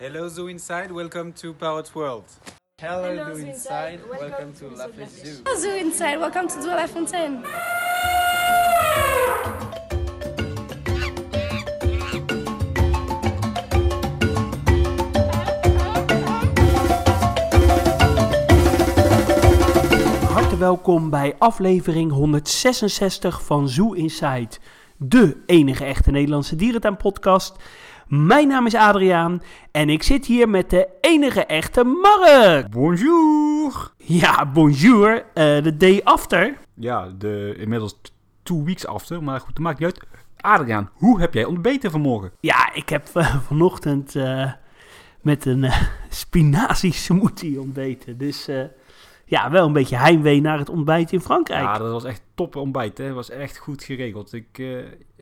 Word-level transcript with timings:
Hello 0.00 0.28
Zoo 0.28 0.46
Inside, 0.46 0.92
welcome 0.92 1.30
to 1.32 1.52
Parrot 1.52 1.92
World. 1.94 2.24
Hello, 2.80 3.02
Hello, 3.02 3.34
Zoo 3.34 3.40
Zoo 3.40 3.46
Inside. 3.46 3.98
Welcome, 4.08 4.30
Welcome 4.30 4.52
to 4.52 4.68
to 4.70 4.76
La 4.76 4.86
Zoo 4.86 4.92
Fête 4.92 5.10
Zoo. 5.10 5.42
Zoo. 5.44 5.60
Zoo 5.60 5.76
Inside, 5.76 6.18
welcome 6.18 6.48
to 6.48 6.60
Douala 6.62 6.88
Fontaine. 6.88 7.40
Hartelijk 20.28 20.58
welkom 20.58 21.10
bij 21.10 21.34
aflevering 21.38 22.12
166 22.12 23.42
van 23.42 23.68
Zoo 23.68 23.92
Inside, 23.92 24.50
de 24.96 25.42
enige 25.46 25.84
echte 25.84 26.10
Nederlandse 26.10 26.56
dierentuinpodcast. 26.56 27.56
Mijn 28.10 28.48
naam 28.48 28.66
is 28.66 28.74
Adriaan 28.74 29.42
en 29.70 29.88
ik 29.88 30.02
zit 30.02 30.26
hier 30.26 30.48
met 30.48 30.70
de 30.70 30.88
enige 31.00 31.44
echte 31.44 31.84
Mark. 31.84 32.70
Bonjour! 32.70 33.92
Ja, 33.96 34.46
bonjour, 34.46 35.24
eh, 35.34 35.62
de 35.62 35.76
day 35.76 36.00
after. 36.04 36.58
Ja, 36.74 37.08
de 37.18 37.54
inmiddels 37.58 38.00
two 38.42 38.64
weeks 38.64 38.86
after, 38.86 39.22
maar 39.22 39.40
goed, 39.40 39.54
dat 39.54 39.64
maakt 39.64 39.78
niet 39.78 39.88
uit. 39.88 40.06
Adriaan, 40.36 40.90
hoe 40.94 41.20
heb 41.20 41.34
jij 41.34 41.44
ontbeten 41.44 41.90
vanmorgen? 41.90 42.32
Ja, 42.40 42.74
ik 42.74 42.88
heb 42.88 43.08
eh, 43.14 43.36
vanochtend 43.48 44.16
eh, 44.16 44.52
met 45.20 45.44
een 45.44 45.70
spinazie 46.08 46.92
smoothie 46.92 47.60
ontbeten. 47.60 48.18
Dus 48.18 48.48
ja, 49.24 49.50
wel 49.50 49.66
een 49.66 49.72
beetje 49.72 49.96
heimwee 49.96 50.40
naar 50.40 50.58
het 50.58 50.68
ontbijt 50.68 51.12
in 51.12 51.20
Frankrijk. 51.20 51.62
Ja, 51.62 51.78
dat 51.78 51.92
was 51.92 52.04
echt 52.04 52.22
top 52.34 52.56
ontbijt, 52.56 52.98
hè. 52.98 53.06
Dat 53.06 53.14
was 53.14 53.30
echt 53.30 53.58
goed 53.58 53.84
geregeld. 53.84 54.32
Ik, 54.32 54.62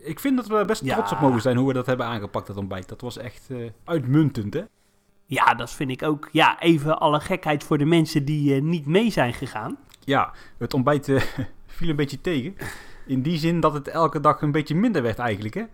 ik 0.04 0.20
vind 0.20 0.36
dat 0.36 0.46
we 0.46 0.64
best 0.66 0.84
Ja. 0.84 0.94
trots 0.94 1.12
op 1.12 1.20
mogen 1.20 1.40
zijn 1.40 1.56
hoe 1.56 1.66
we 1.68 1.72
dat 1.72 1.86
hebben 1.86 2.06
aangepakt, 2.06 2.46
dat 2.46 2.56
ontbijt. 2.56 2.88
Dat 2.88 3.00
was 3.00 3.16
echt 3.18 3.46
eh, 3.50 3.56
uitmuntend, 3.84 4.54
hè. 4.54 4.62
Ja, 5.26 5.54
dat 5.54 5.70
vind 5.72 5.90
ik 5.90 6.02
ook. 6.02 6.28
Ja, 6.32 6.60
even 6.60 6.98
alle 6.98 7.20
gekheid 7.20 7.64
voor 7.64 7.78
de 7.78 7.84
mensen 7.84 8.24
die 8.24 8.54
eh, 8.54 8.62
niet 8.62 8.86
mee 8.86 9.10
zijn 9.10 9.34
gegaan. 9.34 9.76
Ja, 10.00 10.32
het 10.58 10.74
ontbijt 10.74 11.08
eh, 11.08 11.22
viel 11.66 11.88
een 11.88 11.96
beetje 11.96 12.20
tegen. 12.20 12.56
In 13.06 13.22
die 13.22 13.38
zin 13.38 13.60
dat 13.60 13.72
het 13.72 13.88
elke 13.88 14.20
dag 14.20 14.42
een 14.42 14.52
beetje 14.52 14.74
minder 14.74 15.02
werd 15.02 15.18
eigenlijk, 15.18 15.54
hè. 15.54 15.64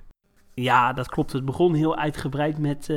Ja, 0.55 0.92
dat 0.92 1.09
klopt. 1.09 1.33
Het 1.33 1.44
begon 1.44 1.75
heel 1.75 1.97
uitgebreid 1.97 2.59
met, 2.59 2.88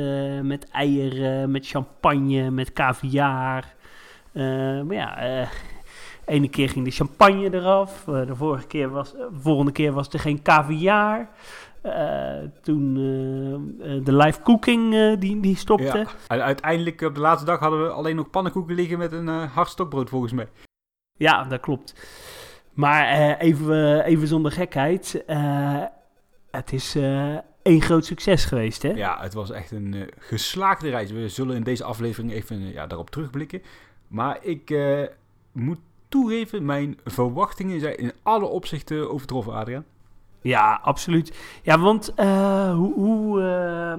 met 0.42 0.68
eieren, 0.70 1.50
met 1.50 1.66
champagne, 1.66 2.50
met 2.50 2.72
caviar. 2.72 3.74
Maar 4.32 4.94
ja, 4.94 5.16
eh 5.18 5.48
ene 6.28 6.48
keer 6.48 6.68
ging 6.68 6.84
de 6.84 6.90
champagne 6.90 7.54
eraf. 7.54 8.08
eh, 8.08 8.26
de 8.26 8.34
vorige 8.36 8.66
keer 8.66 8.90
was, 8.90 9.14
eh, 9.14 9.20
de 9.20 9.40
volgende 9.40 9.72
keer 9.72 9.92
was 9.92 10.08
er 10.08 10.18
geen 10.20 10.42
caviar. 10.42 11.28
Eh, 11.82 12.34
toen 12.62 12.96
eh, 12.96 13.94
eh, 13.96 14.04
de 14.04 14.16
live 14.16 14.42
cooking 14.42 14.94
eh, 14.94 15.12
die, 15.20 15.40
die 15.40 15.56
stopte. 15.56 15.84
Ja. 15.98 16.06
En 16.28 16.42
uiteindelijk 16.42 17.00
op 17.00 17.14
de 17.14 17.20
laatste 17.20 17.46
dag 17.46 17.58
hadden 17.58 17.82
we 17.82 17.88
alleen 17.90 18.16
nog 18.16 18.30
pannenkoeken 18.30 18.74
liggen 18.74 18.98
met 18.98 19.12
een 19.12 19.28
eh 19.28 19.42
hard 19.54 19.68
stokbrood 19.68 20.08
volgens 20.08 20.32
mij. 20.32 20.48
Ja, 21.16 21.44
dat 21.44 21.60
klopt. 21.60 21.94
Maar 22.72 23.06
eh, 23.06 23.48
even, 23.48 24.04
even 24.04 24.28
zonder 24.28 24.52
gekheid. 24.52 25.24
eh, 25.26 25.82
het 26.50 26.72
is 26.72 26.94
eh 26.94 27.36
één 27.62 27.80
groot 27.80 28.04
succes 28.04 28.44
geweest, 28.44 28.82
hè? 28.82 28.88
Ja, 28.90 29.18
het 29.20 29.34
was 29.34 29.50
echt 29.50 29.70
een 29.70 29.94
eh, 29.94 30.02
geslaagde 30.18 30.90
reis. 30.90 31.10
We 31.10 31.28
zullen 31.28 31.56
in 31.56 31.62
deze 31.62 31.84
aflevering 31.84 32.32
even 32.32 32.60
eh, 32.60 32.72
ja, 32.72 32.86
daarop 32.86 33.10
terugblikken. 33.10 33.62
Maar 34.08 34.38
ik 34.44 34.70
eh, 34.70 35.02
moet 35.52 35.78
toegeven, 36.08 36.64
mijn 36.64 36.98
verwachtingen 37.04 37.80
zijn 37.80 37.96
in 37.96 38.12
alle 38.22 38.46
opzichten 38.46 39.10
overtroffen, 39.10 39.52
Adriaan. 39.52 39.84
Ja, 40.40 40.80
absoluut. 40.82 41.32
Ja, 41.62 41.78
want 41.78 42.14
eh, 42.14 42.74
hoe, 42.74 42.94
hoe, 42.94 43.42
eh, 43.42 43.98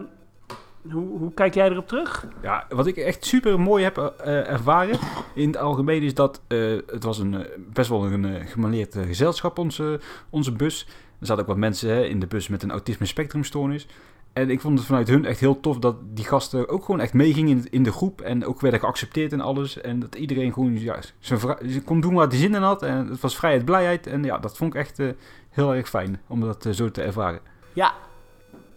hoe, 0.91 1.17
hoe 1.19 1.33
kijk 1.33 1.53
jij 1.53 1.69
erop 1.69 1.87
terug? 1.87 2.27
Ja, 2.41 2.65
wat 2.69 2.87
ik 2.87 2.97
echt 2.97 3.25
super 3.25 3.59
mooi 3.59 3.83
heb 3.83 3.97
eh, 3.97 4.49
ervaren 4.49 4.99
in 5.35 5.47
het 5.47 5.57
algemeen 5.57 6.02
is 6.02 6.13
dat 6.13 6.41
het 6.47 7.03
was 7.03 7.19
een, 7.19 7.45
best 7.57 7.89
wel 7.89 8.05
een 8.05 8.47
gemaleerd 8.47 8.95
gezelschap, 8.95 9.57
onze, 9.57 9.99
onze 10.30 10.52
bus. 10.52 10.87
Er 11.20 11.26
zaten 11.26 11.43
ook 11.43 11.49
wat 11.49 11.58
mensen 11.58 11.89
hè, 11.89 12.03
in 12.03 12.20
de 12.20 12.27
bus 12.27 12.47
met 12.47 12.64
een 12.64 12.71
autisme 12.71 13.05
spectrumstoornis. 13.05 13.87
En 14.33 14.49
ik 14.49 14.61
vond 14.61 14.77
het 14.77 14.87
vanuit 14.87 15.07
hun 15.07 15.25
echt 15.25 15.39
heel 15.39 15.59
tof 15.59 15.79
dat 15.79 15.95
die 16.03 16.25
gasten 16.25 16.69
ook 16.69 16.85
gewoon 16.85 16.99
echt 16.99 17.13
meegingen 17.13 17.69
in, 17.69 17.83
de 17.83 17.91
groep. 17.91 18.21
En 18.21 18.45
ook 18.45 18.61
werden 18.61 18.79
geaccepteerd 18.79 19.33
en 19.33 19.41
alles. 19.41 19.81
En 19.81 19.99
dat 19.99 20.15
iedereen 20.15 20.53
gewoon 20.53 20.79
ja, 20.79 20.99
zijn 21.19 21.39
ze 21.69 21.81
kon 21.83 22.01
doen 22.01 22.13
wat 22.13 22.31
hij 22.31 22.41
zin 22.41 22.55
in 22.55 22.61
had. 22.61 22.81
En 22.81 23.07
het 23.07 23.19
was 23.19 23.37
vrijheid, 23.37 23.65
blijheid. 23.65 24.07
En 24.07 24.23
ja, 24.23 24.37
dat 24.37 24.57
vond 24.57 24.73
ik 24.73 24.79
echt 24.79 24.99
eh, 24.99 25.07
heel 25.49 25.75
erg 25.75 25.89
fijn 25.89 26.21
om 26.27 26.41
dat 26.41 26.65
eh, 26.65 26.71
zo 26.71 26.91
te 26.91 27.01
ervaren. 27.01 27.39
Ja, 27.73 27.93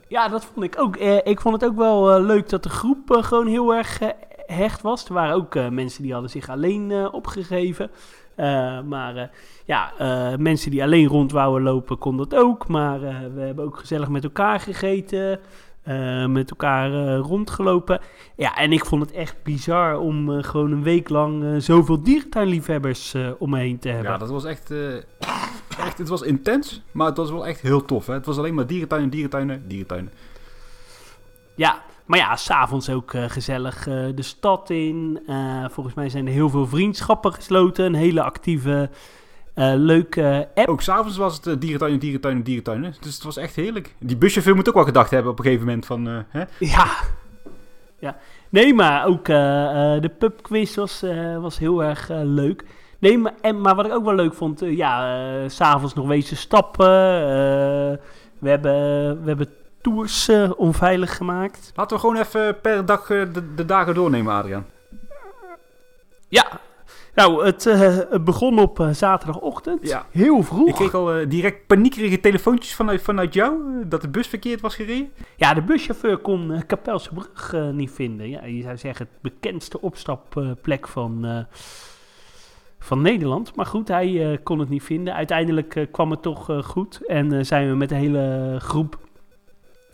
ja 0.08 0.28
dat 0.28 0.44
vond 0.44 0.64
ik 0.64 0.78
ook. 0.78 0.96
Eh, 0.96 1.18
ik 1.24 1.40
vond 1.40 1.60
het 1.60 1.70
ook 1.70 1.76
wel 1.76 2.20
leuk 2.20 2.48
dat 2.48 2.62
de 2.62 2.68
groep 2.68 3.18
gewoon 3.20 3.46
heel 3.46 3.74
erg 3.74 3.98
hecht 4.46 4.82
was. 4.82 5.04
Er 5.04 5.14
waren 5.14 5.34
ook 5.34 5.54
mensen 5.70 6.02
die 6.02 6.12
hadden 6.12 6.30
zich 6.30 6.48
alleen 6.48 7.12
opgegeven. 7.12 7.90
Eh, 8.34 8.80
maar 8.80 9.16
eh, 9.16 9.28
ja, 9.64 9.92
eh, 9.98 10.38
mensen 10.38 10.70
die 10.70 10.82
alleen 10.82 11.06
rond 11.06 11.32
wouden 11.32 11.62
lopen, 11.62 11.98
kon 11.98 12.16
dat 12.16 12.34
ook. 12.34 12.68
Maar 12.68 13.00
we 13.34 13.40
hebben 13.40 13.64
ook 13.64 13.78
gezellig 13.78 14.08
met 14.08 14.24
elkaar 14.24 14.60
gegeten. 14.60 15.40
met 16.26 16.50
elkaar 16.50 17.16
rondgelopen. 17.16 18.00
Ja, 18.36 18.54
en 18.56 18.72
ik 18.72 18.84
vond 18.84 19.02
het 19.02 19.12
echt 19.12 19.42
bizar 19.42 19.98
om 19.98 20.42
gewoon 20.42 20.72
een 20.72 20.82
week 20.82 21.08
lang 21.08 21.62
zoveel 21.62 22.02
dierentuinliefhebbers 22.02 23.14
om 23.38 23.50
me 23.50 23.58
heen 23.58 23.78
te 23.78 23.88
hebben. 23.88 24.10
Ja, 24.12 24.18
dat 24.18 24.30
was 24.30 24.44
echt, 24.44 24.70
echt... 25.78 25.98
Het 25.98 26.08
was 26.08 26.22
intens, 26.22 26.82
maar 26.90 27.06
het 27.06 27.16
was 27.16 27.30
wel 27.30 27.46
echt 27.46 27.60
heel 27.60 27.84
tof. 27.84 28.06
Hè? 28.06 28.12
Het 28.14 28.26
was 28.26 28.38
alleen 28.38 28.54
maar 28.54 28.66
dierentuinen, 28.66 29.10
dierentuinen, 29.10 29.68
dierentuinen. 29.68 30.12
Ja, 31.54 31.82
maar 32.12 32.20
ja, 32.20 32.36
s'avonds 32.36 32.90
ook 32.90 33.14
eh, 33.14 33.24
gezellig 33.28 33.86
eh, 33.86 34.04
de 34.14 34.22
stad 34.22 34.70
in. 34.70 35.22
Eh, 35.26 35.64
volgens 35.70 35.94
mij 35.94 36.08
zijn 36.08 36.26
er 36.26 36.32
heel 36.32 36.48
veel 36.48 36.66
vriendschappen 36.66 37.32
gesloten. 37.32 37.84
Een 37.84 37.94
hele 37.94 38.22
actieve, 38.22 38.90
leuke 39.76 40.48
app. 40.54 40.68
Ook 40.68 40.80
s'avonds 40.82 41.16
was 41.16 41.36
het 41.36 41.46
eh, 41.46 41.54
dierentuinen, 41.58 42.00
dierentuinen, 42.00 42.42
dierentuinen. 42.42 42.94
Dus 43.00 43.14
het 43.14 43.22
was 43.22 43.36
echt 43.36 43.56
heerlijk. 43.56 43.94
Die 43.98 44.16
buschauffeur 44.16 44.54
moet 44.54 44.68
ook 44.68 44.74
wel 44.74 44.84
gedacht 44.84 45.10
hebben 45.10 45.32
op 45.32 45.38
een 45.38 45.44
gegeven 45.44 45.66
moment 45.66 45.86
van... 45.86 46.06
hè? 46.28 46.44
Ja. 46.58 46.86
ja. 47.98 48.16
Nee, 48.48 48.74
maar 48.74 49.06
ook 49.06 49.24
de 49.24 50.10
pubquiz 50.18 50.74
was, 50.74 51.04
was 51.40 51.58
heel 51.58 51.84
erg 51.84 52.08
leuk. 52.12 52.64
Nee, 52.98 53.18
maar, 53.18 53.34
en, 53.40 53.60
maar 53.60 53.74
wat 53.74 53.86
ik 53.86 53.92
ook 53.92 54.04
wel 54.04 54.14
leuk 54.14 54.34
vond, 54.34 54.60
ja, 54.60 55.24
eh, 55.26 55.48
s'avonds 55.48 55.94
nog 55.94 56.06
wezen 56.06 56.36
stappen. 56.36 56.86
we, 58.38 58.48
hebben, 58.48 58.72
we 59.22 59.28
hebben 59.28 59.48
tours 59.82 60.28
eh, 60.28 60.50
onveilig 60.56 61.16
gemaakt. 61.16 61.72
Laten 61.74 61.96
we 61.96 62.02
gewoon 62.02 62.16
even 62.16 62.60
per 62.60 62.86
dag 62.86 63.10
eh, 63.10 63.32
de, 63.32 63.54
de 63.54 63.64
dagen 63.64 63.94
doornemen, 63.94 64.34
Adriaan. 64.34 64.66
Ja, 66.28 66.60
nou, 67.14 67.44
het, 67.44 67.66
eh, 67.66 67.80
het 67.80 68.24
begon 68.24 68.58
op 68.58 68.88
zaterdagochtend. 68.92 69.88
Ja. 69.88 70.06
Heel 70.10 70.42
vroeg. 70.42 70.68
Ik 70.68 70.74
kreeg 70.74 70.94
al 70.94 71.28
direct 71.28 71.66
paniekerige 71.66 72.20
telefoontjes 72.20 72.74
vanuit, 72.74 73.02
vanuit 73.02 73.34
jou, 73.34 73.60
dat 73.86 74.00
de 74.00 74.08
bus 74.08 74.26
verkeerd 74.26 74.60
was 74.60 74.74
gereden. 74.74 75.12
Ja, 75.36 75.54
de 75.54 75.62
buschauffeur 75.62 76.18
kon 76.18 76.62
Kapelse 76.66 77.10
Brug 77.14 77.52
eh, 77.54 77.68
niet 77.68 77.90
vinden. 77.90 78.28
Ja, 78.28 78.44
je 78.44 78.62
zou 78.62 78.76
zeggen 78.76 79.06
het 79.06 79.32
bekendste 79.32 79.80
opstapplek 79.80 80.88
van, 80.88 81.46
van 82.78 83.02
Nederland. 83.02 83.56
Maar 83.56 83.66
goed, 83.66 83.88
hij 83.88 84.40
kon 84.42 84.58
het 84.58 84.68
niet 84.68 84.82
vinden. 84.82 85.14
Uiteindelijk 85.14 85.88
kwam 85.90 86.10
het 86.10 86.22
toch 86.22 86.50
goed. 86.64 87.06
En 87.06 87.46
zijn 87.46 87.68
we 87.68 87.76
met 87.76 87.88
de 87.88 87.94
hele 87.94 88.56
groep 88.58 88.98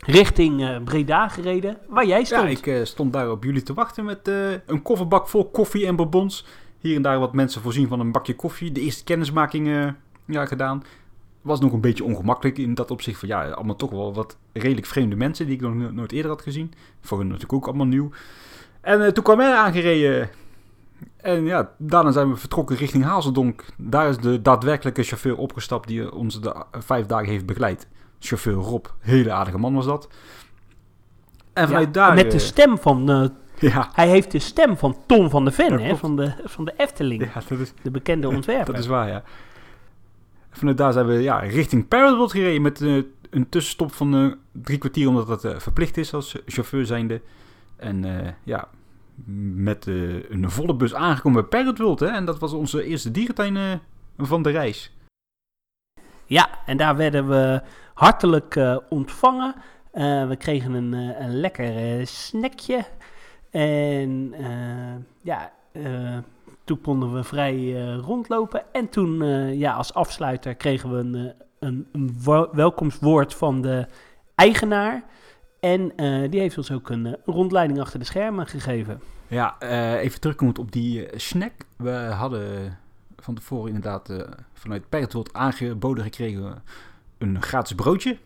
richting 0.05 0.61
eh, 0.61 0.83
Breda 0.83 1.27
gereden, 1.27 1.77
waar 1.87 2.05
jij 2.05 2.23
stond. 2.23 2.41
Ja, 2.41 2.47
ik 2.47 2.67
eh, 2.67 2.83
stond 2.83 3.13
daar 3.13 3.31
op 3.31 3.43
jullie 3.43 3.63
te 3.63 3.73
wachten 3.73 4.05
met 4.05 4.27
eh, 4.27 4.51
een 4.65 4.81
kofferbak 4.81 5.27
vol 5.27 5.49
koffie 5.49 5.85
en 5.85 5.95
bonbons. 5.95 6.45
Hier 6.79 6.95
en 6.95 7.01
daar 7.01 7.19
wat 7.19 7.33
mensen 7.33 7.61
voorzien 7.61 7.87
van 7.87 7.99
een 7.99 8.11
bakje 8.11 8.35
koffie. 8.35 8.71
De 8.71 8.81
eerste 8.81 9.03
kennismaking 9.03 9.93
ja, 10.25 10.45
gedaan. 10.45 10.83
Was 11.41 11.59
nog 11.59 11.73
een 11.73 11.81
beetje 11.81 12.03
ongemakkelijk 12.03 12.57
in 12.57 12.73
dat 12.73 12.91
opzicht 12.91 13.19
van 13.19 13.27
ja, 13.27 13.49
allemaal 13.49 13.75
toch 13.75 13.89
wel 13.89 14.13
wat 14.13 14.37
redelijk 14.53 14.87
vreemde 14.87 15.15
mensen 15.15 15.45
die 15.45 15.55
ik 15.55 15.61
nog 15.61 15.73
no- 15.73 15.91
nooit 15.91 16.11
eerder 16.11 16.31
had 16.31 16.41
gezien. 16.41 16.73
Voor 17.01 17.17
hen 17.17 17.27
natuurlijk 17.27 17.53
ook 17.53 17.67
allemaal 17.67 17.85
nieuw. 17.85 18.09
En 18.81 19.13
toen 19.13 19.23
kwam 19.23 19.39
hij 19.39 19.53
aangereden. 19.53 20.29
En 21.17 21.45
ja, 21.45 21.71
daarna 21.77 22.11
zijn 22.11 22.29
we 22.29 22.35
vertrokken 22.35 22.75
richting 22.75 23.03
Hazeldonk. 23.03 23.65
Daar 23.77 24.09
is 24.09 24.17
de 24.17 24.41
daadwerkelijke 24.41 25.03
chauffeur 25.03 25.37
opgestapt 25.37 25.87
die 25.87 26.13
ons 26.13 26.41
de 26.41 26.63
vijf 26.71 27.05
dagen 27.05 27.29
heeft 27.29 27.45
begeleid. 27.45 27.87
Chauffeur 28.19 28.53
Rob, 28.53 28.85
hele 28.99 29.31
aardige 29.31 29.57
man 29.57 29.73
was 29.73 29.85
dat. 29.85 30.07
En 31.53 31.61
Ja, 31.61 31.67
vanuit 31.67 31.93
daar... 31.93 32.13
met 32.13 32.31
de 32.31 32.37
eh, 32.37 32.43
stem 32.43 32.77
van... 32.77 33.09
eh, 33.09 33.29
ja, 33.71 33.89
hij 33.93 34.07
heeft 34.07 34.31
de 34.31 34.39
stem 34.39 34.77
van 34.77 34.97
Tom 35.05 35.29
van 35.29 35.45
de 35.45 35.51
Ven, 35.51 35.79
hè, 35.79 35.95
van, 35.95 36.15
de, 36.15 36.33
van 36.43 36.65
de 36.65 36.73
Efteling. 36.77 37.23
ja 37.33 37.41
dat, 37.47 37.59
is, 37.59 37.73
De 37.81 37.91
bekende 37.91 38.27
ontwerper. 38.27 38.73
dat 38.73 38.83
is 38.83 38.87
waar, 38.87 39.07
ja. 39.07 39.23
Vanuit 40.51 40.77
daar 40.77 40.93
zijn 40.93 41.05
we 41.05 41.13
ja, 41.13 41.39
richting 41.39 41.87
Parrotwood 41.87 42.31
gereden 42.31 42.61
met 42.61 42.81
eh, 42.81 42.95
een 43.29 43.49
tussenstop 43.49 43.93
van 43.93 44.37
drie 44.51 44.77
kwartier, 44.77 45.07
omdat 45.07 45.41
dat 45.41 45.63
verplicht 45.63 45.97
is 45.97 46.13
als 46.13 46.35
chauffeur 46.45 46.85
zijnde. 46.85 47.21
En 47.75 48.05
ja, 48.43 48.67
met 49.55 49.85
een 49.85 50.51
volle 50.51 50.75
bus 50.75 50.93
aangekomen 50.93 51.41
bij 51.41 51.49
Parrotwood, 51.49 51.99
hè. 51.99 52.07
En 52.07 52.25
dat 52.25 52.39
was 52.39 52.53
onze 52.53 52.83
eerste 52.83 53.11
dierentuin 53.11 53.81
van 54.17 54.41
de 54.41 54.49
reis. 54.49 54.93
Ja, 56.29 56.49
en 56.65 56.77
daar 56.77 56.95
werden 56.95 57.27
we 57.27 57.61
hartelijk 57.93 58.55
eh, 58.55 58.77
ontvangen. 58.89 59.55
Eh, 59.91 60.27
we 60.27 60.35
kregen 60.35 60.73
een, 60.73 60.93
eh, 60.93 61.25
lekker 61.27 62.07
snackje. 62.07 62.85
En 63.49 64.33
ja, 65.21 65.51
toen 66.63 66.81
konden 66.81 67.13
we 67.13 67.23
vrij 67.23 67.73
rondlopen. 67.95 68.63
En 68.71 68.89
toen, 68.89 69.23
ja, 69.57 69.73
als 69.73 69.93
afsluiter 69.93 70.55
kregen 70.55 70.91
we 70.91 70.97
een, 70.97 71.33
een, 71.59 71.87
een 71.91 72.17
welkomstwoord 72.51 73.33
van 73.33 73.61
de 73.61 73.85
eigenaar. 74.35 75.03
En 75.59 75.91
die 76.29 76.39
heeft 76.39 76.57
ons 76.57 76.71
ook 76.71 76.89
een, 76.89 77.17
rondleiding 77.25 77.79
achter 77.79 77.99
de 77.99 78.05
schermen 78.05 78.47
gegeven. 78.47 79.01
Ja, 79.27 79.59
even 79.97 80.19
terugkomend 80.19 80.59
op 80.59 80.71
die 80.71 81.07
snack. 81.15 81.53
We 81.77 81.91
hadden 81.91 82.77
van 83.21 83.35
tevoren 83.35 83.67
inderdaad 83.67 84.09
eh, 84.09 84.17
vanuit 84.53 84.89
Pertwold 84.89 85.33
aangeboden 85.33 86.03
gekregen 86.03 86.63
een 87.17 87.41
gratis 87.41 87.75
broodje. 87.75 88.17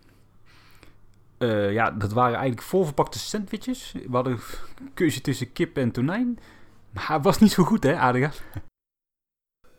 Eh, 1.38 1.72
ja, 1.72 1.92
dat 1.92 2.12
waren 2.12 2.34
eigenlijk 2.34 2.68
volverpakte 2.68 3.20
sandwiches. 3.20 3.92
We 3.92 4.16
hadden 4.16 4.34
een 4.34 4.92
keuze 4.94 5.22
tussen 5.22 5.52
kip 5.52 5.78
en 5.78 5.92
tonijn. 5.92 6.40
Maar 6.92 7.08
het 7.08 7.24
was 7.24 7.40
niet 7.40 7.52
zo 7.52 7.64
goed, 7.64 7.84
hè, 7.84 7.98
Adega? 7.98 8.32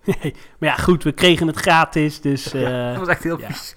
Nee, 0.04 0.34
maar 0.58 0.68
ja, 0.68 0.76
goed, 0.76 1.02
we 1.02 1.12
kregen 1.12 1.46
het 1.46 1.56
gratis, 1.56 2.20
dus... 2.20 2.44
Ja, 2.52 2.88
eh, 2.88 2.90
dat 2.90 2.98
was 2.98 3.08
echt 3.08 3.22
heel 3.22 3.40
ja. 3.40 3.46
vies. 3.46 3.74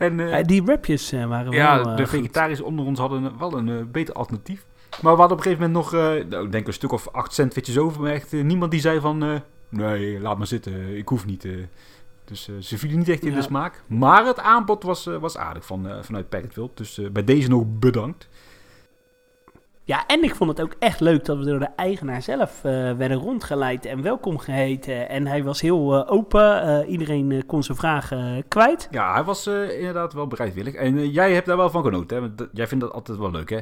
En 0.00 0.46
die 0.46 0.62
wrapjes 0.62 1.12
eh, 1.12 1.26
waren 1.26 1.52
ja, 1.52 1.76
wel 1.76 1.90
eh, 1.90 1.96
de 1.96 2.06
vegetariërs 2.06 2.60
onder 2.60 2.84
ons 2.84 2.98
hadden 2.98 3.38
wel 3.38 3.58
een 3.58 3.90
beter 3.90 4.14
alternatief. 4.14 4.66
Maar 5.02 5.12
we 5.14 5.18
hadden 5.20 5.38
op 5.38 5.44
een 5.44 5.50
gegeven 5.50 5.70
moment 5.72 5.92
nog, 5.92 5.94
eh, 6.00 6.24
nou, 6.28 6.44
ik 6.44 6.52
denk 6.52 6.66
een 6.66 6.72
stuk 6.72 6.92
of 6.92 7.08
acht 7.08 7.32
sandwiches 7.34 7.78
over. 7.78 8.00
Maar 8.02 8.10
echt 8.12 8.32
eh, 8.32 8.42
niemand 8.44 8.70
die 8.70 8.80
zei 8.80 9.00
van, 9.00 9.22
eh, 9.22 9.34
nee, 9.68 10.20
laat 10.20 10.38
maar 10.38 10.46
zitten, 10.46 10.96
ik 10.96 11.08
hoef 11.08 11.26
niet. 11.26 11.44
eh. 11.44 11.52
dus 12.24 12.48
eh, 12.48 12.54
ze 12.60 12.78
vielen 12.78 12.98
niet 12.98 13.08
echt 13.08 13.22
in 13.24 13.30
Ja. 13.30 13.36
de 13.36 13.42
smaak. 13.42 13.82
Maar 13.86 14.26
het 14.26 14.38
aanbod 14.40 14.82
was, 14.82 15.04
was 15.04 15.36
aardig 15.36 15.66
van, 15.66 15.88
eh, 15.88 16.02
vanuit 16.02 16.28
Packetwild. 16.28 16.76
Dus 16.76 16.98
eh, 16.98 17.10
bij 17.10 17.24
deze 17.24 17.48
nog 17.48 17.64
bedankt. 17.66 18.28
Ja, 19.84 20.06
en 20.06 20.22
ik 20.24 20.34
vond 20.34 20.50
het 20.50 20.60
ook 20.60 20.74
echt 20.78 21.00
leuk 21.00 21.24
dat 21.24 21.38
we 21.38 21.44
door 21.44 21.58
de 21.58 21.68
eigenaar 21.76 22.22
zelf 22.22 22.56
eh, 22.64 22.72
werden 22.96 23.12
rondgeleid 23.16 23.84
en 23.84 24.02
welkom 24.02 24.38
geheten. 24.38 25.08
En 25.08 25.26
hij 25.26 25.44
was 25.44 25.60
heel 25.60 25.94
eh, 26.04 26.12
open, 26.12 26.62
eh, 26.62 26.90
iedereen 26.90 27.42
kon 27.46 27.62
zijn 27.62 27.76
vragen 27.78 28.44
kwijt. 28.48 28.88
Ja, 28.90 29.12
hij 29.12 29.24
was 29.24 29.46
eh, 29.46 29.78
inderdaad 29.78 30.12
wel 30.12 30.26
bereidwillig. 30.26 30.74
En 30.74 31.10
jij 31.10 31.32
hebt 31.32 31.46
daar 31.46 31.56
wel 31.56 31.70
van 31.70 31.82
genoten, 31.84 32.16
hè? 32.16 32.22
Want 32.36 32.48
jij 32.52 32.66
vindt 32.66 32.84
dat 32.84 32.92
altijd 32.92 33.18
wel 33.18 33.30
leuk, 33.30 33.50
hè? 33.50 33.58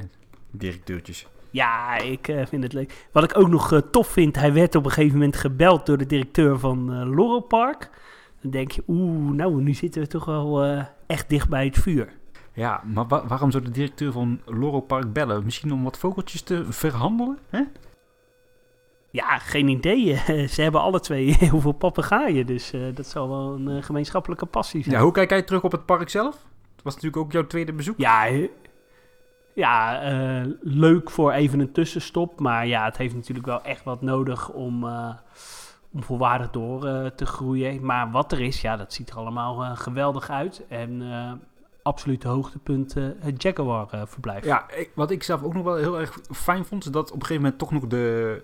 Directeurtjes. 0.50 1.26
Ja, 1.50 1.96
ik 1.98 2.28
eh, 2.28 2.46
vind 2.46 2.62
het 2.62 2.72
leuk. 2.72 3.06
Wat 3.12 3.24
ik 3.24 3.38
ook 3.38 3.48
nog 3.48 3.72
eh, 3.72 3.78
tof 3.78 4.06
vind, 4.08 4.36
hij 4.36 4.52
werd 4.52 4.74
op 4.74 4.84
een 4.84 4.90
gegeven 4.90 5.18
moment 5.18 5.36
gebeld 5.36 5.86
door 5.86 5.98
de 5.98 6.06
directeur 6.06 6.58
van 6.58 6.86
Laurel 7.14 7.40
Park. 7.40 7.90
Dan 8.40 8.50
denk 8.50 8.70
je, 8.70 8.82
oeh, 8.88 9.32
nou, 9.32 9.62
nu 9.62 9.74
zitten 9.74 10.02
we 10.02 10.06
toch 10.08 10.24
wel 10.24 10.64
echt 11.06 11.28
dicht 11.28 11.48
bij 11.48 11.64
het 11.64 11.78
vuur. 11.78 12.08
Ja, 12.52 12.82
maar 12.84 13.06
wa- 13.06 13.26
waarom 13.26 13.50
zou 13.50 13.64
de 13.64 13.70
directeur 13.70 14.12
van 14.12 14.40
Loro 14.44 14.80
Park 14.80 15.12
bellen? 15.12 15.44
Misschien 15.44 15.72
om 15.72 15.82
wat 15.84 15.98
vogeltjes 15.98 16.42
te 16.42 16.64
verhandelen? 16.72 17.38
Hè? 17.50 17.62
Ja, 19.10 19.38
geen 19.38 19.68
idee. 19.68 20.14
Ze 20.54 20.62
hebben 20.62 20.80
alle 20.80 21.00
twee 21.00 21.34
heel 21.38 21.60
veel 21.60 21.72
papegaaien, 21.72 22.46
dus 22.46 22.72
dat 22.94 23.06
zal 23.06 23.28
wel 23.28 23.54
een 23.54 23.82
gemeenschappelijke 23.82 24.46
passie 24.46 24.82
zijn. 24.82 24.94
Ja, 24.94 25.02
hoe 25.02 25.12
kijk 25.12 25.30
jij 25.30 25.42
terug 25.42 25.62
op 25.62 25.72
het 25.72 25.86
park 25.86 26.08
zelf? 26.08 26.34
Het 26.74 26.84
was 26.84 26.94
natuurlijk 26.94 27.22
ook 27.22 27.32
jouw 27.32 27.46
tweede 27.46 27.72
bezoek. 27.72 27.98
Ja, 27.98 28.26
ja 29.58 30.02
eh, 30.02 30.46
leuk 30.60 31.10
voor 31.10 31.32
even 31.32 31.60
een 31.60 31.72
tussenstop. 31.72 32.40
Maar 32.40 32.66
ja, 32.66 32.84
het 32.84 32.96
heeft 32.96 33.14
natuurlijk 33.14 33.46
wel 33.46 33.62
echt 33.62 33.84
wat 33.84 34.02
nodig 34.02 34.48
om, 34.50 34.84
eh, 34.86 35.10
om 35.92 36.02
volwaardig 36.02 36.50
door 36.50 36.86
eh, 36.86 37.06
te 37.06 37.26
groeien. 37.26 37.84
Maar 37.84 38.10
wat 38.10 38.32
er 38.32 38.40
is, 38.40 38.60
ja, 38.60 38.76
dat 38.76 38.92
ziet 38.92 39.10
er 39.10 39.16
allemaal 39.16 39.76
geweldig 39.76 40.30
uit. 40.30 40.64
En 40.68 41.02
absolute 41.82 42.28
hoogtepunt 42.28 42.94
het 43.18 43.42
Jaguar-verblijf. 43.42 44.44
Ja, 44.44 44.70
ik- 44.70 44.90
wat 44.94 45.10
ik 45.10 45.22
zelf 45.22 45.42
ook 45.42 45.54
nog 45.54 45.64
wel 45.64 45.76
heel 45.76 45.98
erg 46.00 46.18
fijn 46.30 46.64
vond, 46.64 46.84
is 46.84 46.90
dat 46.90 47.06
op 47.08 47.14
een 47.14 47.20
gegeven 47.26 47.42
moment 47.42 47.58
toch 47.60 47.70
nog 47.72 47.86
de 47.86 48.42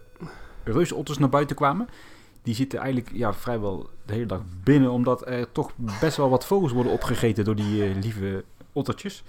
reusotters 0.64 1.18
naar 1.18 1.28
buiten 1.28 1.56
kwamen. 1.56 1.88
Die 2.42 2.54
zitten 2.54 2.78
eigenlijk 2.78 3.10
ja, 3.16 3.32
vrijwel 3.32 3.88
de 4.06 4.12
hele 4.12 4.26
dag 4.26 4.40
binnen, 4.64 4.90
omdat 4.90 5.26
er 5.26 5.52
toch 5.52 5.70
best 6.00 6.16
wel 6.16 6.28
wat 6.30 6.46
vogels 6.46 6.72
worden 6.72 6.92
opgegeten 6.92 7.44
door 7.44 7.54
die 7.56 7.94
lieve 7.94 8.44
ottertjes. 8.72 9.24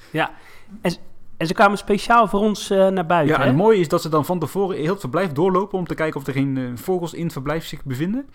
En 0.82 0.92
ze 1.38 1.54
kwamen 1.54 1.78
speciaal 1.78 2.28
voor 2.28 2.40
ons 2.40 2.70
eh, 2.70 2.88
naar 2.88 3.06
buiten. 3.06 3.36
Ja, 3.36 3.42
en 3.42 3.48
het 3.48 3.58
mooie 3.58 3.80
is 3.80 3.88
dat 3.88 4.02
ze 4.02 4.10
dan 4.10 4.26
van 4.26 4.40
tevoren 4.40 4.78
heel 4.78 4.92
het 4.92 5.00
verblijf 5.00 5.32
doorlopen 5.32 5.78
om 5.78 5.88
te 5.88 5.96
kijken 5.96 6.20
of 6.20 6.28
er 6.28 6.34
geen 6.34 6.58
eh, 6.58 6.64
vogels 6.76 7.14
in 7.14 7.24
het 7.24 7.34
verblijf 7.34 7.66
zich 7.66 7.84
bevinden. 7.84 8.30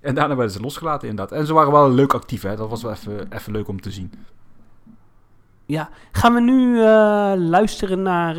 En 0.00 0.14
daarna 0.14 0.34
werden 0.36 0.52
ze 0.54 0.60
losgelaten 0.60 1.08
inderdaad. 1.08 1.38
En 1.38 1.46
ze 1.46 1.52
waren 1.52 1.72
wel 1.72 1.90
leuk 1.90 2.14
actief, 2.14 2.42
hè. 2.42 2.56
Dat 2.56 2.68
was 2.68 2.82
wel 2.82 2.92
even, 2.92 3.32
even 3.32 3.52
leuk 3.52 3.68
om 3.68 3.80
te 3.80 3.90
zien. 3.90 4.12
Ja, 5.64 5.88
gaan 6.12 6.34
we 6.34 6.40
nu 6.40 6.80
eh, 6.80 7.32
luisteren 7.36 8.02
naar 8.02 8.36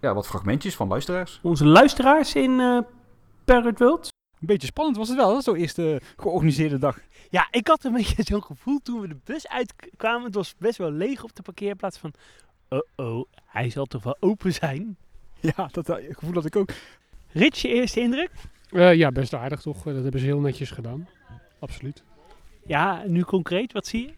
Ja, 0.00 0.14
wat 0.14 0.26
fragmentjes 0.26 0.76
van 0.76 0.88
luisteraars. 0.88 1.40
onze 1.42 1.66
luisteraars 1.66 2.34
in 2.34 2.84
Parrot 3.44 3.78
World? 3.78 4.13
Een 4.44 4.50
beetje 4.52 4.66
spannend 4.66 4.96
was 4.96 5.08
het 5.08 5.16
wel, 5.16 5.42
zo'n 5.42 5.56
eerste 5.56 6.00
georganiseerde 6.16 6.78
dag. 6.78 6.98
Ja, 7.30 7.48
ik 7.50 7.68
had 7.68 7.84
een 7.84 7.92
beetje 7.92 8.22
zo'n 8.22 8.42
gevoel 8.42 8.78
toen 8.82 9.00
we 9.00 9.08
de 9.08 9.16
bus 9.24 9.48
uitkwamen. 9.48 10.24
Het 10.24 10.34
was 10.34 10.54
best 10.58 10.78
wel 10.78 10.90
leeg 10.90 11.22
op 11.22 11.34
de 11.36 11.42
parkeerplaats 11.42 11.98
van... 11.98 12.12
Oh-oh, 12.68 13.24
hij 13.44 13.70
zal 13.70 13.84
toch 13.84 14.02
wel 14.02 14.16
open 14.20 14.52
zijn? 14.52 14.96
Ja, 15.56 15.68
dat 15.72 15.88
eh, 15.88 16.14
gevoel 16.14 16.34
had 16.34 16.44
ik 16.44 16.56
ook. 16.56 16.68
Rich, 17.32 17.56
je 17.56 17.68
eerste 17.68 18.00
indruk? 18.00 18.30
Eh, 18.70 18.94
ja, 18.94 19.10
best 19.12 19.34
aardig 19.34 19.60
toch. 19.60 19.86
Eh, 19.86 19.92
Dat 19.94 20.02
hebben 20.02 20.20
ze 20.20 20.26
heel 20.26 20.40
netjes 20.40 20.70
gedaan. 20.70 21.08
Absoluut. 21.58 22.02
Ja, 22.66 23.02
nu 23.06 23.22
concreet, 23.22 23.72
wat 23.72 23.86
zie 23.86 24.02
je? 24.06 24.12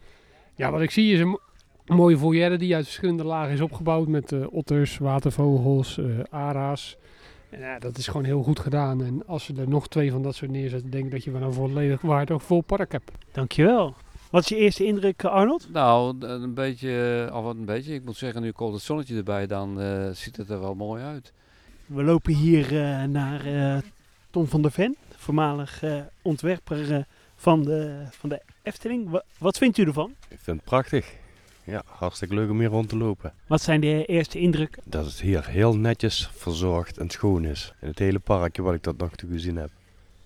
Ja, 0.55 0.71
wat 0.71 0.81
ik 0.81 0.91
zie 0.91 1.13
is 1.15 1.21
een 1.21 1.29
mo- 1.29 1.41
een 1.85 1.97
mooie 1.97 2.19
foyer 2.19 2.59
die 2.59 2.75
uit 2.75 2.85
verschillende 2.85 3.25
lagen 3.25 3.53
is 3.53 3.61
opgebouwd 3.61 4.09
met 4.09 4.33
eh, 4.33 4.47
otters, 4.53 4.99
watervogels, 4.99 5.99
eh, 5.99 6.05
ara's. 6.31 6.97
Ja, 7.59 7.79
dat 7.79 7.99
is 7.99 8.07
gewoon 8.07 8.25
heel 8.25 8.43
goed 8.43 8.61
gedaan. 8.61 9.03
En 9.05 9.27
als 9.27 9.45
ze 9.45 9.55
er 9.57 9.69
nog 9.69 9.89
twee 9.89 10.11
van 10.11 10.23
dat 10.23 10.35
soort 10.35 10.51
neerzetten, 10.51 10.91
denk 10.91 11.05
ik 11.05 11.11
dat 11.11 11.25
je 11.25 11.31
wel 11.31 11.43
een 11.43 11.53
volledig 11.53 12.01
waardig 12.01 12.43
vol 12.43 12.61
park 12.61 12.93
hebt. 12.93 13.11
Dankjewel. 13.33 13.95
Wat 14.31 14.43
is 14.43 14.49
je 14.49 14.57
eerste 14.57 14.85
indruk, 14.85 15.23
eh, 15.23 15.31
Arnold? 15.31 15.69
Nou, 15.73 16.17
een 16.27 16.55
beetje, 16.55 17.29
al 17.33 17.43
wat 17.43 17.55
een 17.57 17.65
beetje. 17.65 17.95
Ik 17.95 18.05
moet 18.05 18.17
zeggen, 18.17 18.43
nu 18.43 18.51
komt 18.53 18.73
het 18.75 18.83
zonnetje 18.83 19.17
erbij, 19.17 19.47
dan 19.47 19.81
eh, 19.81 20.11
ziet 20.11 20.37
het 20.37 20.51
er 20.51 20.61
wel 20.61 20.75
mooi 20.75 21.03
uit. 21.03 21.33
We 21.87 22.03
lopen 22.03 22.33
hier 22.35 22.65
eh, 22.83 23.03
naar 23.05 23.47
eh 23.47 23.83
Tom 24.31 24.47
van 24.47 24.63
der 24.63 24.71
Ven, 24.71 24.97
voormalig 25.17 25.83
eh, 25.83 26.01
ontwerper 26.23 26.93
eh, 26.95 27.03
van, 27.37 27.63
de, 27.63 28.07
van 28.11 28.29
de 28.29 28.43
Efteling. 28.63 29.11
Wa- 29.11 29.23
wat 29.39 29.59
vindt 29.59 29.79
u 29.79 29.85
ervan? 29.85 30.15
Ik 30.29 30.39
vind 30.41 30.57
het 30.57 30.65
prachtig. 30.65 31.15
Ja, 31.67 31.83
hartstikke 31.87 32.35
leuk 32.35 32.51
om 32.51 32.59
hier 32.59 32.69
rond 32.69 32.89
te 32.89 32.97
lopen. 32.97 33.33
Wat 33.47 33.63
zijn 33.63 33.81
de 33.81 34.05
eerste 34.05 34.39
indrukken? 34.39 34.83
Dat 34.87 35.05
het 35.05 35.21
hier 35.21 35.47
heel 35.49 35.77
netjes 35.77 36.31
verzorgd 36.35 36.99
en 36.99 37.11
schoon 37.11 37.45
is. 37.45 37.75
In 37.81 37.89
het 37.89 37.99
hele 37.99 38.19
parkje 38.19 38.63
wat 38.63 38.75
ik 38.75 38.83
tot 38.83 38.99
nog 38.99 39.15
toe 39.17 39.31
gezien 39.31 39.57
heb. 39.57 39.71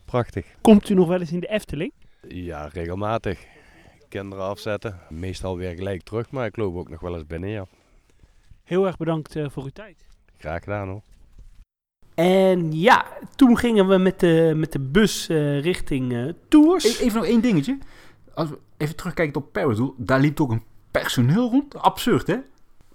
Prachtig. 0.04 0.47
Komt 0.61 0.88
u 0.88 0.94
nog 0.94 1.09
wel 1.09 1.20
eens 1.20 1.32
in 1.32 1.40
de 1.40 1.47
Efteling? 1.49 1.92
Ja, 2.28 2.66
regelmatig. 2.73 3.44
Kinderen 4.09 4.44
afzetten. 4.44 4.99
Meestal 5.09 5.56
weer 5.56 5.75
gelijk 5.75 6.02
terug, 6.02 6.30
maar 6.30 6.47
ik 6.47 6.56
loop 6.56 6.76
ook 6.76 6.88
nog 6.88 7.00
wel 7.00 7.14
eens 7.14 7.26
binnen, 7.26 7.50
ja. 7.50 7.66
Heel 8.64 8.87
erg 8.87 8.97
bedankt 8.97 9.37
eh, 9.37 9.47
voor 9.50 9.62
uw 9.62 9.70
tijd. 9.73 10.06
Graag 10.38 10.62
gedaan 10.62 10.88
hoor. 10.88 11.02
En 12.14 12.73
ja, 12.73 13.06
toen 13.37 13.56
gingen 13.59 13.88
we 13.88 13.99
met 13.99 14.20
de, 14.20 14.52
met 14.56 14.73
de 14.73 14.78
bus 14.78 15.28
eh, 15.28 15.61
richting 15.61 16.12
eh, 16.12 16.28
Tours. 16.49 16.85
E- 17.00 17.04
Even 17.04 17.18
nog 17.18 17.26
één 17.28 17.40
dingetje. 17.40 17.78
Als 18.35 18.49
we 18.49 18.59
even 18.76 18.97
terugkijken 18.97 19.42
op 19.42 19.52
Paradiddle, 19.52 19.92
daar 19.97 20.20
liep 20.20 20.40
ook 20.40 20.50
een 20.50 20.62
personeel 20.90 21.50
rond. 21.50 21.76
Absurd, 21.76 22.26
hè? 22.26 22.37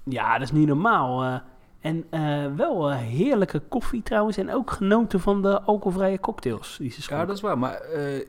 Ja, 0.04 0.34
dat 0.34 0.42
is 0.42 0.52
niet 0.52 0.68
normaal. 0.68 1.24
eh. 1.24 1.40
en 1.80 2.06
eh, 2.10 2.56
wel 2.56 2.92
eh, 2.92 2.98
heerlijke 2.98 3.60
koffie 3.60 4.04
trouwens. 4.04 4.38
En 4.38 4.54
ook 4.54 4.72
genoten 4.72 5.20
van 5.20 5.42
de 5.42 5.62
alcoholvrije 5.62 6.20
cocktails 6.20 6.78
die 6.78 6.92
ze 6.92 7.02
Ja, 7.10 7.25
dat 7.25 7.36
is 7.36 7.42
waar. 7.42 7.58
Maar 7.58 7.82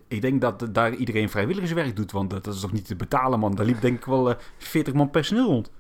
ik 0.08 0.20
denk 0.20 0.40
dat 0.40 0.68
daar 0.73 0.94
iedereen 0.94 1.28
vrijwilligerswerk 1.30 1.96
doet. 1.96 2.12
Want 2.12 2.30
dat, 2.30 2.46
is 2.46 2.61
toch 2.61 2.73
niet 2.73 2.87
te 2.87 2.96
betalen, 2.96 3.38
man. 3.38 3.54
Daar 3.54 3.66
liep 3.66 3.80
denk 3.80 3.99
ik 3.99 4.04
wel 4.04 4.30
eh 4.30 4.37
40 4.58 4.94
man 4.94 5.11
personeel 5.11 5.46
rond. 5.46 5.70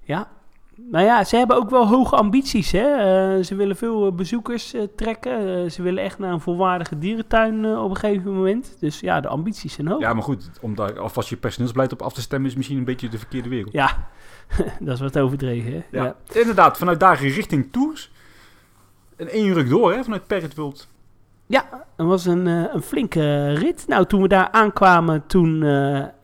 Ja. 0.00 0.28
Nou 0.76 1.04
ja, 1.04 1.24
ze 1.24 1.36
hebben 1.36 1.56
ook 1.56 1.70
wel 1.70 1.88
hoge 1.88 2.16
ambities. 2.16 2.72
Hè? 2.72 2.86
Eh, 2.86 3.44
ze 3.44 3.54
willen 3.54 3.76
veel 3.76 4.06
eh, 4.06 4.12
bezoekers 4.12 4.74
eh, 4.74 4.82
trekken. 4.96 5.72
Ze 5.72 5.82
willen 5.82 6.02
echt 6.02 6.18
naar 6.18 6.32
een 6.32 6.40
volwaardige 6.40 6.98
dierentuin 6.98 7.76
op 7.76 7.90
een 7.90 7.96
gegeven 7.96 8.34
moment. 8.34 8.76
Dus 8.80 9.00
ja, 9.00 9.20
de 9.20 9.28
ambities 9.28 9.72
zijn 9.72 9.88
hoog. 9.88 10.00
Ja, 10.00 10.12
maar 10.12 10.22
goed. 10.22 10.50
Om 10.60 10.74
daar 10.74 10.98
alvast 10.98 11.28
je 11.28 11.36
personeelsbeleid 11.36 11.92
op 11.92 12.02
af 12.02 12.12
te 12.12 12.20
stemmen 12.20 12.50
is 12.50 12.56
misschien 12.56 12.78
een 12.78 12.84
beetje 12.84 13.08
de 13.08 13.18
verkeerde 13.18 13.48
wereld. 13.48 13.72
Ja, 13.72 14.08
dat 14.80 14.94
is 14.94 15.00
wat 15.00 15.18
overdreven. 15.18 15.72
Hè? 15.72 15.98
Ja. 15.98 16.16
Inderdaad, 16.32 16.78
vanuit 16.78 17.00
daar 17.00 17.20
richting 17.22 17.72
Tours. 17.72 18.10
En 19.16 19.28
één 19.28 19.52
ruk 19.52 19.68
door, 19.68 19.92
hè, 19.92 20.02
vanuit 20.04 20.26
Perretwild. 20.26 20.88
Ja, 21.46 21.86
het 21.96 22.06
was 22.06 22.26
een, 22.26 22.46
een 22.46 22.82
flinke 22.82 23.52
rit. 23.52 23.84
Nou, 23.88 24.06
toen 24.06 24.22
we 24.22 24.28
daar 24.28 24.50
aankwamen, 24.50 25.26
toen... 25.26 25.62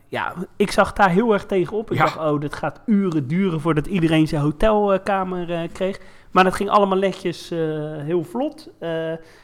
ja, 0.09 0.33
ik 0.55 0.71
zag 0.71 0.93
daar 0.93 1.09
heel 1.09 1.33
erg 1.33 1.45
tegenop. 1.45 1.91
Ik 1.91 1.97
Ja. 1.97 2.03
dacht, 2.03 2.17
oh, 2.17 2.39
dit 2.39 2.53
gaat 2.53 2.81
uren 2.85 3.27
duren 3.27 3.61
voordat 3.61 3.87
iedereen 3.87 4.27
zijn 4.27 4.41
hotelkamer 4.41 5.51
eh, 5.51 5.69
kreeg. 5.73 5.99
Maar 6.31 6.43
dat 6.43 6.53
ging 6.53 6.69
allemaal 6.69 6.97
netjes 6.97 7.51
eh, 7.51 7.59
heel 7.97 8.23
vlot. 8.23 8.69
Eh, 8.79 8.89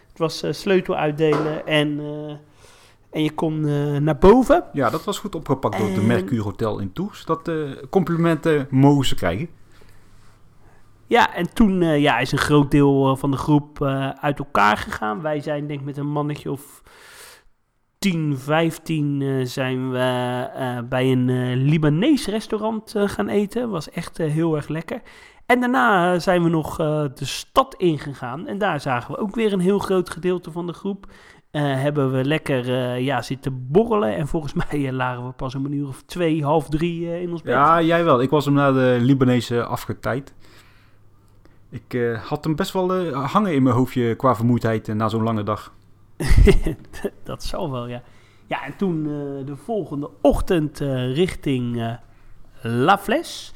het 0.07 0.17
was 0.17 0.43
sleutel 0.49 0.95
uitdelen 0.95 1.65
en, 1.67 1.99
En 3.11 3.23
je 3.23 3.31
kon 3.31 3.59
naar 4.03 4.17
boven. 4.17 4.63
Ja, 4.73 4.89
dat 4.89 5.03
was 5.03 5.19
goed 5.19 5.35
opgepakt 5.35 5.77
door 5.77 5.87
het 5.87 5.97
En- 5.97 6.07
Mercure 6.07 6.41
Hotel 6.41 6.79
in 6.79 6.91
Tours. 6.93 7.25
Dat 7.25 7.51
complimenten 7.89 8.67
mogen 8.69 9.05
ze 9.05 9.15
krijgen. 9.15 9.49
Ja, 11.07 11.33
en 11.35 11.53
toen 11.53 11.81
ja, 11.81 12.17
is 12.19 12.31
een 12.31 12.37
groot 12.37 12.71
deel 12.71 13.15
van 13.15 13.31
de 13.31 13.37
groep 13.37 13.81
uit 14.21 14.39
elkaar 14.39 14.77
gegaan. 14.77 15.21
Wij 15.21 15.39
zijn 15.41 15.67
denk 15.67 15.79
ik 15.79 15.85
met 15.85 15.97
een 15.97 16.07
mannetje 16.11 16.51
of 16.51 16.81
10, 18.05 18.37
15 18.37 19.21
eh, 19.21 19.45
zijn 19.45 19.91
we 19.91 19.97
eh, 20.55 20.77
bij 20.89 21.11
een 21.11 21.29
eh, 21.29 21.55
Libanees 21.55 22.27
restaurant 22.27 22.93
gaan 22.97 23.27
eten. 23.27 23.69
Was 23.69 23.89
echt 23.89 24.17
heel 24.17 24.55
erg 24.55 24.67
lekker. 24.67 25.01
En 25.45 25.59
daarna 25.59 26.19
zijn 26.19 26.43
we 26.43 26.49
nog 26.49 26.75
de 26.75 27.25
stad 27.25 27.75
ingegaan. 27.77 28.47
En 28.47 28.57
daar 28.57 28.81
zagen 28.81 29.11
we 29.11 29.19
ook 29.19 29.35
weer 29.35 29.53
een 29.53 29.59
heel 29.59 29.79
groot 29.79 30.09
gedeelte 30.09 30.51
van 30.51 30.67
de 30.67 30.73
groep. 30.73 31.05
Hebben 31.51 32.11
we 32.11 32.25
lekker 32.25 32.95
ja, 32.97 33.21
zitten 33.21 33.67
borrelen. 33.71 34.15
En 34.15 34.27
volgens 34.27 34.53
mij 34.69 34.91
lagen 34.91 35.25
we 35.25 35.31
pas 35.31 35.53
een 35.53 35.73
uur 35.73 35.87
of 35.87 36.03
twee, 36.03 36.43
half 36.43 36.69
drie 36.69 37.21
in 37.21 37.31
ons 37.31 37.41
bed. 37.41 37.53
Ja, 37.53 37.81
jij 37.81 38.03
wel. 38.03 38.21
Ik 38.21 38.29
was 38.29 38.45
hem 38.45 38.53
naar 38.53 38.73
de 38.73 38.97
Libanese 39.01 39.63
afgetijd. 39.63 40.33
Ik 41.69 42.17
had 42.27 42.43
hem 42.43 42.55
best 42.55 42.73
wel 42.73 43.13
hangen 43.13 43.53
in 43.53 43.63
mijn 43.63 43.75
hoofdje 43.75 44.15
qua 44.15 44.35
vermoeidheid 44.35 44.87
na 44.87 45.09
zo'n 45.09 45.23
lange 45.23 45.43
dag. 45.43 45.73
dat 47.23 47.43
zal 47.43 47.71
wel, 47.71 47.87
ja. 47.87 48.01
Ja, 48.47 48.65
en 48.65 48.75
toen 48.77 49.03
eh, 49.03 49.45
de 49.45 49.55
volgende 49.55 50.09
ochtend 50.21 50.81
eh, 50.81 51.13
richting 51.13 51.81
eh, 51.81 51.93
La 52.61 52.97
Fles. 52.97 53.53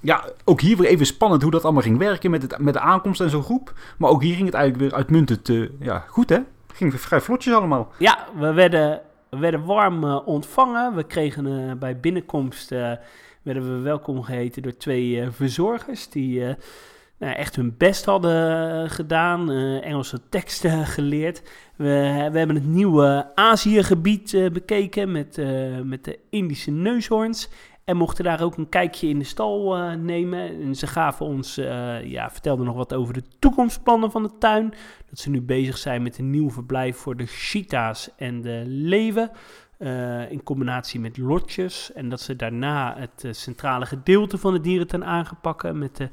Ja, 0.00 0.24
ook 0.44 0.60
hier 0.60 0.76
weer 0.76 0.88
even 0.88 1.06
spannend 1.06 1.42
hoe 1.42 1.50
dat 1.50 1.64
allemaal 1.64 1.82
ging 1.82 1.98
werken 1.98 2.30
met, 2.30 2.42
het, 2.42 2.58
met 2.58 2.74
de 2.74 2.80
aankomst 2.80 3.20
en 3.20 3.30
zo'n 3.30 3.42
groep. 3.42 3.72
Maar 3.98 4.10
ook 4.10 4.22
hier 4.22 4.34
ging 4.34 4.46
het 4.46 4.54
eigenlijk 4.54 4.84
weer 4.84 4.98
uitmuntend 4.98 5.50
ja, 5.80 5.98
goed, 5.98 6.28
hè? 6.28 6.38
Ging 6.72 7.00
vrij 7.00 7.20
vlotjes 7.20 7.54
allemaal. 7.54 7.92
Ja, 7.98 8.26
we 8.38 8.52
werden, 8.52 9.00
we 9.30 9.38
werden 9.38 9.64
warm 9.64 10.04
ontvangen. 10.04 10.94
We 10.94 11.04
kregen 11.04 11.78
bij 11.78 12.00
binnenkomst 12.00 12.68
werden 13.42 13.76
we 13.76 13.82
welkom 13.82 14.22
geheten 14.22 14.62
door 14.62 14.76
twee 14.76 15.30
verzorgers 15.30 16.08
die 16.08 16.56
nou, 17.18 17.34
echt 17.34 17.56
hun 17.56 17.74
best 17.78 18.04
hadden 18.04 18.60
eh, 18.82 18.90
gedaan, 18.90 19.50
eh, 19.50 19.84
Engelse 19.84 20.28
teksten 20.28 20.86
geleerd. 20.96 21.42
We, 21.76 22.28
we 22.32 22.38
hebben 22.38 22.56
het 22.56 22.66
nieuwe 22.66 23.30
Aziëgebied 23.34 24.34
eh, 24.34 24.50
bekeken 24.50 25.12
met, 25.12 25.38
eh, 25.38 25.80
met 25.80 26.04
de 26.04 26.18
Indische 26.30 26.70
neushoorns. 26.70 27.48
En 27.84 27.96
mochten 27.96 28.24
daar 28.24 28.42
ook 28.42 28.56
een 28.56 28.68
kijkje 28.68 29.08
in 29.08 29.18
de 29.18 29.24
stal 29.24 29.76
eh, 29.76 29.92
nemen. 29.94 30.40
En 30.62 30.74
ze 30.74 30.86
gaven 30.86 31.26
ons, 31.26 31.58
eh, 31.58 32.04
ja, 32.04 32.30
vertelden 32.30 32.66
nog 32.66 32.76
wat 32.76 32.94
over 32.94 33.14
de 33.14 33.22
toekomstplannen 33.38 34.10
van 34.10 34.22
de 34.22 34.30
tuin. 34.38 34.74
Dat 35.10 35.18
ze 35.18 35.30
nu 35.30 35.42
bezig 35.42 35.78
zijn 35.78 36.02
met 36.02 36.18
een 36.18 36.30
nieuw 36.30 36.50
verblijf 36.50 36.96
voor 36.96 37.16
de 37.16 37.26
cheetahs 37.26 38.10
en 38.16 38.40
de 38.40 38.62
leeuwen. 38.66 39.30
eh, 39.78 40.30
in 40.30 40.42
combinatie 40.42 41.00
met 41.00 41.18
lotjes. 41.18 41.92
En 41.92 42.08
dat 42.08 42.20
ze 42.20 42.36
daarna 42.36 42.94
het 42.98 43.24
eh, 43.24 43.32
centrale 43.32 43.86
gedeelte 43.86 44.38
van 44.38 44.52
de 44.52 44.60
dierentuin 44.60 45.04
aan 45.04 45.26
gaan 45.26 45.38
pakken. 45.40 45.78
Met 45.78 45.96
de 45.96 46.08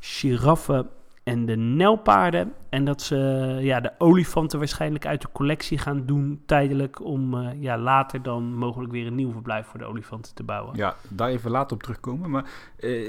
giraffen 0.00 0.88
en 1.26 1.46
de 1.46 1.56
nijlpaarden. 1.56 2.52
En 2.68 2.84
dat 2.84 3.02
ze 3.02 3.16
ja, 3.60 3.80
de 3.80 3.92
olifanten 3.98 4.58
waarschijnlijk 4.58 5.06
uit 5.06 5.20
de 5.20 5.28
collectie 5.32 5.78
gaan 5.78 6.06
doen 6.06 6.42
tijdelijk. 6.46 7.04
Om 7.04 7.34
eh, 7.34 7.62
ja, 7.62 7.78
later 7.78 8.22
dan 8.22 8.54
mogelijk 8.54 8.92
weer 8.92 9.06
een 9.06 9.14
nieuw 9.14 9.32
verblijf 9.32 9.66
voor 9.66 9.78
de 9.78 9.84
olifanten 9.84 10.34
te 10.34 10.42
bouwen. 10.42 10.76
Ja, 10.76 10.96
daar 11.08 11.28
even 11.28 11.50
later 11.50 11.76
op 11.76 11.82
terugkomen. 11.82 12.30
Maar 12.30 12.50
eh, 12.76 13.08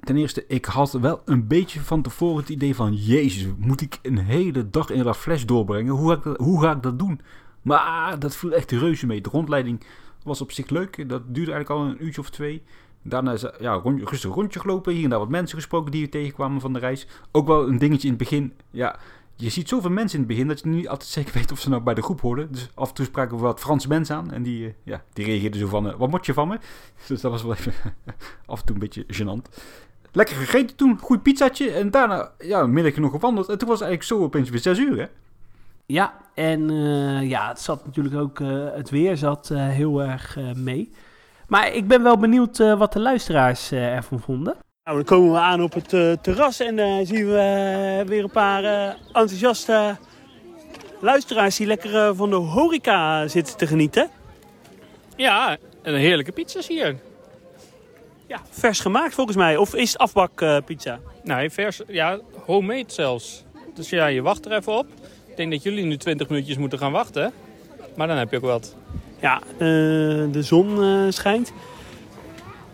ten 0.00 0.16
eerste, 0.16 0.44
ik 0.46 0.64
had 0.64 0.92
wel 0.92 1.22
een 1.24 1.46
beetje 1.46 1.80
van 1.80 2.02
tevoren 2.02 2.36
het 2.36 2.48
idee 2.48 2.74
van... 2.74 2.94
Jezus, 2.94 3.46
moet 3.58 3.80
ik 3.80 3.98
een 4.02 4.18
hele 4.18 4.70
dag 4.70 4.90
in 4.90 5.02
La 5.02 5.14
Fles 5.14 5.46
doorbrengen? 5.46 5.94
Hoe 5.94 6.08
ga 6.08 6.16
ik 6.16 6.22
dat, 6.22 6.36
hoe 6.36 6.60
ga 6.60 6.72
ik 6.72 6.82
dat 6.82 6.98
doen? 6.98 7.20
Maar 7.62 8.18
dat 8.18 8.36
viel 8.36 8.52
echt 8.52 8.70
reuze 8.70 9.06
mee. 9.06 9.20
De 9.20 9.30
rondleiding 9.30 9.84
was 10.22 10.40
op 10.40 10.52
zich 10.52 10.68
leuk. 10.68 11.08
Dat 11.08 11.22
duurde 11.34 11.52
eigenlijk 11.52 11.70
al 11.70 11.86
een 11.86 12.04
uurtje 12.04 12.20
of 12.20 12.30
twee. 12.30 12.62
Daarna 13.02 13.32
is 13.32 13.44
ja, 13.58 13.72
rond, 13.72 14.08
rustig 14.08 14.34
rondje 14.34 14.60
gelopen. 14.60 14.92
Hier 14.92 15.04
en 15.04 15.10
daar 15.10 15.18
wat 15.18 15.28
mensen 15.28 15.58
gesproken 15.58 15.90
die 15.90 16.02
we 16.02 16.08
tegenkwamen 16.08 16.60
van 16.60 16.72
de 16.72 16.78
reis. 16.78 17.06
Ook 17.32 17.46
wel 17.46 17.68
een 17.68 17.78
dingetje 17.78 18.08
in 18.08 18.14
het 18.14 18.22
begin. 18.22 18.52
Ja, 18.70 18.98
je 19.40 19.50
ziet 19.50 19.68
zoveel 19.68 19.90
mensen 19.90 20.18
in 20.18 20.24
het 20.24 20.32
begin 20.32 20.48
dat 20.48 20.60
je 20.60 20.68
niet 20.68 20.88
altijd 20.88 21.10
zeker 21.10 21.34
weet 21.34 21.52
of 21.52 21.60
ze 21.60 21.68
nou 21.68 21.82
bij 21.82 21.94
de 21.94 22.02
groep 22.02 22.20
hoorden. 22.20 22.52
Dus 22.52 22.70
af 22.74 22.88
en 22.88 22.94
toe 22.94 23.04
spraken 23.04 23.36
we 23.36 23.42
wat 23.42 23.60
Franse 23.60 23.88
mensen 23.88 24.16
aan. 24.16 24.32
En 24.32 24.42
die, 24.42 24.66
eh, 24.66 24.72
ja, 24.82 25.02
die 25.12 25.24
reageerden 25.24 25.60
zo 25.60 25.66
van, 25.66 25.88
eh, 25.88 25.98
wat 25.98 26.10
moet 26.10 26.26
je 26.26 26.32
van 26.32 26.48
me? 26.48 26.58
Dus 27.08 27.20
dat 27.20 27.30
was 27.30 27.42
wel 27.42 27.52
even 27.52 27.72
af 28.46 28.60
en 28.60 28.66
toe 28.66 28.74
een 28.74 28.80
beetje 28.80 29.04
gênant. 29.06 29.58
Lekker 30.12 30.36
gegeten 30.36 30.76
toen, 30.76 30.98
goed 30.98 31.22
pizzatje. 31.22 31.70
En 31.70 31.90
daarna, 31.90 32.32
ja, 32.38 32.66
middagje 32.66 33.00
nog 33.00 33.10
gewandeld. 33.10 33.48
En 33.48 33.58
toen 33.58 33.68
was 33.68 33.78
het 33.80 33.88
eigenlijk 33.88 34.20
zo 34.20 34.26
opeens 34.26 34.50
weer 34.50 34.60
zes 34.60 34.78
uur, 34.78 34.98
hè? 34.98 35.06
Ja, 35.86 36.20
en 36.34 36.70
eh, 36.70 37.28
ja, 37.28 37.48
het 37.48 37.60
zat 37.60 37.84
natuurlijk 37.84 38.14
ook, 38.14 38.38
het 38.74 38.90
weer 38.90 39.16
zat 39.16 39.48
heel 39.48 40.02
erg 40.02 40.38
mee. 40.54 40.90
Maar 41.50 41.72
ik 41.74 41.88
ben 41.88 42.02
wel 42.02 42.18
benieuwd 42.18 42.60
eh, 42.60 42.78
wat 42.78 42.92
de 42.92 43.00
luisteraars 43.00 43.70
eh, 43.70 43.94
ervan 43.94 44.20
vonden. 44.20 44.56
Nou, 44.90 45.02
dan 45.02 45.16
komen 45.16 45.32
we 45.32 45.38
aan 45.38 45.62
op 45.62 45.72
het 45.72 45.92
eh, 45.92 46.12
terras 46.12 46.60
en 46.60 46.76
dan 46.76 47.06
zien 47.06 47.26
we 47.26 48.02
weer 48.06 48.22
een 48.22 48.30
paar 48.30 48.64
eh, 48.64 48.94
enthousiaste 49.06 49.96
luisteraars 51.00 51.56
die 51.56 51.66
lekker 51.66 51.96
eh, 51.96 52.10
van 52.14 52.30
de 52.30 52.36
horeca 52.36 53.28
zitten 53.28 53.56
te 53.56 53.66
genieten. 53.66 54.10
Ja, 55.16 55.56
en 55.82 55.94
een 55.94 56.00
heerlijke 56.00 56.32
pizza's 56.32 56.68
hier. 56.68 56.96
Ja, 58.26 58.40
vers 58.50 58.80
gemaakt 58.80 59.14
volgens 59.14 59.36
mij. 59.36 59.56
Of 59.56 59.74
is 59.74 59.92
het 59.92 60.00
afbakpizza? 60.00 61.00
Nee, 61.22 61.50
vers, 61.50 61.80
ja, 61.86 62.18
homemade 62.44 62.84
zelfs. 62.92 63.44
Dus 63.74 63.90
ja, 63.90 64.06
je 64.06 64.22
wacht 64.22 64.44
er 64.44 64.52
even 64.52 64.72
op. 64.78 64.86
Ik 65.26 65.36
denk 65.36 65.50
dat 65.50 65.62
jullie 65.62 65.84
nu 65.84 65.96
20 65.96 66.28
minuutjes 66.28 66.56
moeten 66.56 66.78
gaan 66.78 66.92
wachten. 66.92 67.32
Maar 67.96 68.06
dan 68.06 68.16
heb 68.16 68.30
je 68.30 68.36
ook 68.36 68.42
wat. 68.42 68.76
Ja, 69.20 69.40
eh, 69.52 69.58
de 70.32 70.42
zon 70.42 70.82
eh, 70.82 71.06
schijnt. 71.08 71.52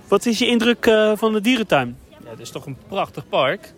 Wat 0.08 0.26
is 0.26 0.38
je 0.38 0.46
indruk 0.46 0.86
eh, 0.86 1.12
van 1.14 1.32
de 1.32 1.40
dierentuin? 1.40 1.96
Ja, 2.08 2.30
het 2.30 2.40
is 2.40 2.50
toch 2.50 2.66
een 2.66 2.76
prachtig 2.88 3.28
park. 3.28 3.72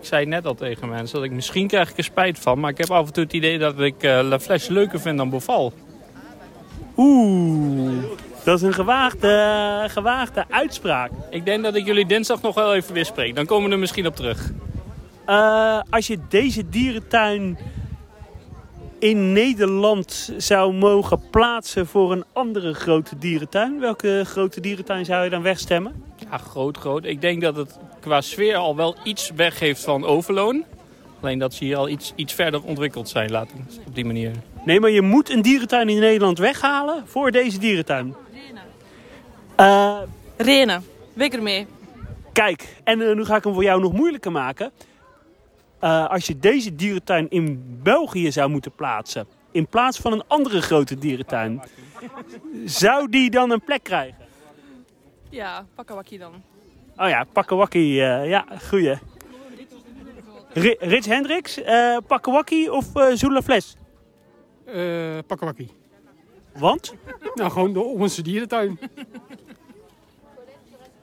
Ik 0.00 0.06
zei 0.06 0.26
net 0.26 0.46
al 0.46 0.54
tegen 0.54 0.88
mensen 0.88 1.16
dat 1.16 1.24
ik 1.24 1.32
misschien 1.32 1.66
krijg 1.66 1.90
ik 1.90 1.98
er 1.98 2.04
spijt 2.04 2.38
van. 2.38 2.60
Maar 2.60 2.70
ik 2.70 2.78
heb 2.78 2.90
af 2.90 3.06
en 3.06 3.12
toe 3.12 3.22
het 3.22 3.32
idee 3.32 3.58
dat 3.58 3.80
ik 3.80 4.02
La 4.02 4.40
Flèche 4.40 4.72
leuker 4.72 5.00
vind 5.00 5.16
dan 5.16 5.30
Boval. 5.30 5.72
Oeh, 6.96 8.02
dat 8.44 8.56
is 8.56 8.62
een 8.62 8.72
gewaagde, 8.72 9.84
gewaagde 9.88 10.44
uitspraak. 10.50 11.10
Ik 11.30 11.44
denk 11.44 11.62
dat 11.62 11.74
ik 11.74 11.86
jullie 11.86 12.06
dinsdag 12.06 12.42
nog 12.42 12.54
wel 12.54 12.74
even 12.74 12.94
weer 12.94 13.04
spreek. 13.04 13.34
Dan 13.34 13.46
komen 13.46 13.68
we 13.68 13.74
er 13.74 13.80
misschien 13.80 14.06
op 14.06 14.16
terug. 14.16 14.50
Als 15.90 16.06
je 16.06 16.18
deze 16.28 16.68
dierentuin 16.68 17.58
in 18.98 19.32
Nederland 19.32 20.32
zou 20.36 20.72
mogen 20.72 21.20
plaatsen 21.30 21.86
voor 21.86 22.12
een 22.12 22.24
andere 22.32 22.74
grote 22.74 23.18
dierentuin, 23.18 23.80
welke 23.80 24.22
grote 24.26 24.60
dierentuin 24.60 25.04
zou 25.04 25.24
je 25.24 25.30
dan 25.30 25.42
wegstemmen? 25.42 26.04
Ja, 26.30 26.38
groot, 26.38 26.76
groot. 26.76 27.04
Ik 27.04 27.20
denk 27.20 27.42
dat 27.42 27.56
het 27.56 27.78
qua 28.00 28.20
sfeer 28.20 28.56
al 28.56 28.76
wel 28.76 28.96
iets 29.04 29.30
weggeeft 29.36 29.84
van 29.84 30.04
Overloon. 30.04 30.64
Alleen 31.20 31.38
dat 31.38 31.54
ze 31.54 31.64
hier 31.64 31.76
al 31.76 31.88
iets, 31.88 32.12
iets 32.16 32.32
verder 32.32 32.62
ontwikkeld 32.62 33.08
zijn, 33.08 33.30
laten 33.30 33.66
op 33.86 33.94
die 33.94 34.04
manier. 34.04 34.32
Nee, 34.64 34.80
maar 34.80 34.90
je 34.90 35.02
moet 35.02 35.30
een 35.30 35.42
dierentuin 35.42 35.88
in 35.88 36.00
Nederland 36.00 36.38
weghalen 36.38 37.02
voor 37.06 37.30
deze 37.30 37.58
dierentuin. 37.58 38.14
Eh, 39.56 39.98
Renen, 40.36 40.84
wekker 41.12 41.42
mee. 41.42 41.66
Kijk, 42.32 42.76
en 42.84 43.00
eh, 43.00 43.14
nu 43.14 43.24
ga 43.24 43.36
ik 43.36 43.44
hem 43.44 43.54
voor 43.54 43.62
jou 43.62 43.80
nog 43.80 43.92
moeilijker 43.92 44.32
maken. 44.32 44.70
Eh, 45.80 46.08
als 46.08 46.26
je 46.26 46.38
deze 46.38 46.74
dierentuin 46.74 47.30
in 47.30 47.78
België 47.82 48.32
zou 48.32 48.50
moeten 48.50 48.72
plaatsen, 48.72 49.26
in 49.50 49.66
plaats 49.66 49.98
van 49.98 50.12
een 50.12 50.22
andere 50.26 50.62
grote 50.62 50.98
dierentuin, 50.98 51.62
zou 52.64 53.08
die 53.10 53.30
dan 53.30 53.50
een 53.50 53.60
plek 53.64 53.82
krijgen? 53.82 54.16
Ja, 55.30 55.66
pakkawakkie 55.74 56.18
dan. 56.18 56.32
Oh 56.96 57.08
ja, 57.08 57.24
Pakkawakkie, 57.32 58.02
eh, 58.04 58.28
ja, 58.28 58.44
goeie. 58.68 58.98
Ri- 60.52 60.76
Rich 60.78 61.04
Hendricks, 61.04 61.62
eh 61.62 61.96
Pakkawakkie 62.06 62.72
of 62.72 62.96
eh 62.96 63.14
Zula 63.14 63.42
Fles? 63.42 63.76
Eh 64.64 65.18
Pakkawakkie. 65.26 65.70
Want? 66.54 66.94
Nou, 67.34 67.50
gewoon 67.50 67.72
de 67.72 67.80
onze 67.80 68.22
dierentuin. 68.22 68.78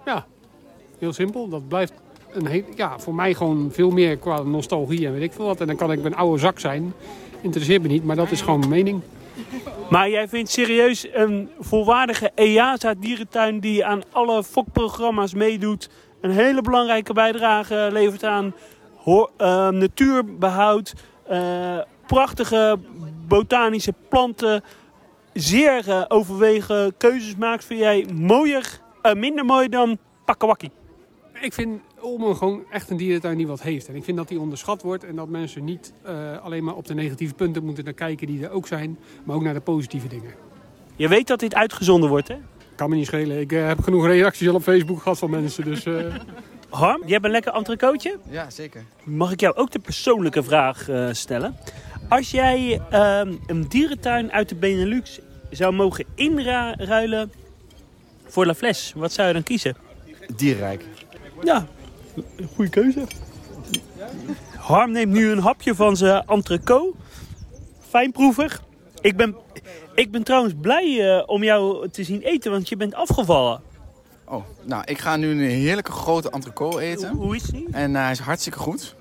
ja, 0.05 0.25
heel 0.99 1.13
simpel. 1.13 1.47
Dat 1.49 1.67
blijft 1.67 1.93
een 2.35 2.45
heel, 2.47 2.63
ja, 2.75 2.99
voor 2.99 3.15
mij 3.15 3.33
gewoon 3.33 3.69
veel 3.71 3.89
meer 3.91 4.17
qua 4.17 4.41
nostalgie 4.41 5.05
en 5.05 5.13
weet 5.13 5.21
ik 5.21 5.33
veel 5.33 5.45
wat. 5.45 5.61
En 5.61 5.67
dan 5.67 5.75
kan 5.75 5.91
ik 5.91 6.03
een 6.05 6.15
oude 6.15 6.39
zak 6.39 6.59
zijn. 6.59 6.93
Interesseert 7.41 7.81
me 7.81 7.87
niet, 7.87 8.03
maar 8.03 8.15
dat 8.15 8.31
is 8.31 8.41
gewoon 8.41 8.59
mijn 8.59 8.71
mening. 8.71 9.01
Maar 9.89 10.09
jij 10.09 10.27
vindt 10.27 10.49
serieus 10.51 11.07
een 11.13 11.49
volwaardige 11.59 12.31
EASA-dierentuin 12.35 13.59
die 13.59 13.85
aan 13.85 14.01
alle 14.11 14.43
fokprogramma's 14.43 15.33
meedoet, 15.33 15.89
een 16.21 16.31
hele 16.31 16.61
belangrijke 16.61 17.13
bijdrage 17.13 17.89
levert 17.91 18.23
aan 18.23 18.53
ho- 18.95 19.29
eh, 19.37 19.69
natuurbehoud, 19.69 20.93
eh, 21.27 21.77
prachtige 22.07 22.79
botanische 23.27 23.93
planten, 24.09 24.63
zeer 25.33 25.89
eh, 25.89 26.03
overwegen 26.07 26.93
keuzes 26.97 27.35
maakt, 27.35 27.65
vind 27.65 27.79
jij 27.79 28.05
mooier, 28.13 28.79
minder 29.13 29.45
mooi 29.45 29.69
dan 29.69 29.97
Pakkawakkie? 30.25 30.71
Ik 31.41 31.53
vind 31.53 31.81
Olmen 32.05 32.35
gewoon 32.35 32.63
echt 32.69 32.89
een 32.89 32.97
dierentuin 32.97 33.37
die 33.37 33.47
wat 33.47 33.61
heeft. 33.61 33.87
En 33.87 33.95
ik 33.95 34.03
vind 34.03 34.17
dat 34.17 34.27
die 34.27 34.39
onderschat 34.39 34.81
wordt 34.81 35.03
en 35.03 35.15
dat 35.15 35.29
mensen 35.29 35.63
niet 35.63 35.93
eh, 36.01 36.43
alleen 36.43 36.63
maar 36.63 36.75
op 36.75 36.85
de 36.87 36.93
negatieve 36.93 37.33
punten 37.33 37.63
moeten 37.63 37.83
naar 37.83 37.93
kijken 37.93 38.27
die 38.27 38.43
er 38.43 38.51
ook 38.51 38.67
zijn, 38.67 38.97
maar 39.23 39.35
ook 39.35 39.43
naar 39.43 39.53
de 39.53 39.61
positieve 39.61 40.07
dingen. 40.07 40.33
Je 40.95 41.07
weet 41.07 41.27
dat 41.27 41.39
dit 41.39 41.55
uitgezonden 41.55 42.09
wordt, 42.09 42.27
hè? 42.27 42.35
Kan 42.75 42.89
me 42.89 42.95
niet 42.95 43.05
schelen. 43.05 43.39
Ik 43.39 43.51
eh, 43.51 43.67
heb 43.67 43.83
genoeg 43.83 44.05
reacties 44.05 44.47
al 44.47 44.55
op 44.55 44.63
Facebook 44.63 45.01
gehad 45.01 45.17
van 45.17 45.29
mensen. 45.29 45.63
Dus, 45.63 45.85
eh, 45.85 45.93
Harm, 46.69 47.01
je 47.05 47.13
hebt 47.13 47.25
een 47.25 47.31
lekker 47.31 47.53
entrecootje? 47.53 48.17
Ja, 48.29 48.49
zeker. 48.49 48.83
Mag 49.03 49.31
ik 49.31 49.39
jou 49.39 49.55
ook 49.55 49.71
de 49.71 49.79
persoonlijke 49.79 50.43
vraag 50.43 50.89
eh, 50.89 51.09
stellen? 51.11 51.55
Als 52.09 52.31
jij 52.31 52.81
ehm, 52.89 53.33
een 53.47 53.67
dierentuin 53.67 54.31
uit 54.31 54.49
de 54.49 54.55
Benelux 54.55 55.19
zou 55.49 55.73
mogen 55.73 56.05
inruilen 56.15 57.31
voor 58.25 58.45
La 58.45 58.55
Fles, 58.55 58.93
wat 58.95 59.13
zou 59.13 59.27
je 59.27 59.33
dan 59.33 59.43
kiezen? 59.43 59.75
Dierrijk. 60.35 60.85
Ja, 61.43 61.67
goede 62.55 62.69
keuze. 62.69 63.03
Harm 64.57 64.91
neemt 64.91 65.13
nu 65.13 65.31
een 65.31 65.39
hapje 65.39 65.75
van 65.75 65.97
zijn 65.97 66.23
entrecote. 66.27 66.93
Fijnproevig. 67.89 68.63
Ik 69.01 69.17
ben, 69.17 69.35
ik 69.95 70.11
ben 70.11 70.23
trouwens 70.23 70.53
blij 70.61 71.15
eh, 71.17 71.23
om 71.25 71.43
jou 71.43 71.89
te 71.89 72.03
zien 72.03 72.21
eten, 72.21 72.51
want 72.51 72.69
je 72.69 72.77
bent 72.77 72.93
afgevallen. 72.93 73.61
Oh, 74.25 74.43
nou, 74.63 74.83
ik 74.85 74.99
ga 74.99 75.15
nu 75.15 75.29
een 75.29 75.39
heerlijke 75.39 75.91
grote 75.91 76.29
entrecote 76.29 76.79
eten. 76.79 77.09
Hoe 77.13 77.35
is 77.35 77.43
die? 77.43 77.67
En 77.71 77.95
eh, 77.95 78.01
hij 78.01 78.11
is 78.11 78.19
hartstikke 78.19 78.59
goed. 78.59 78.95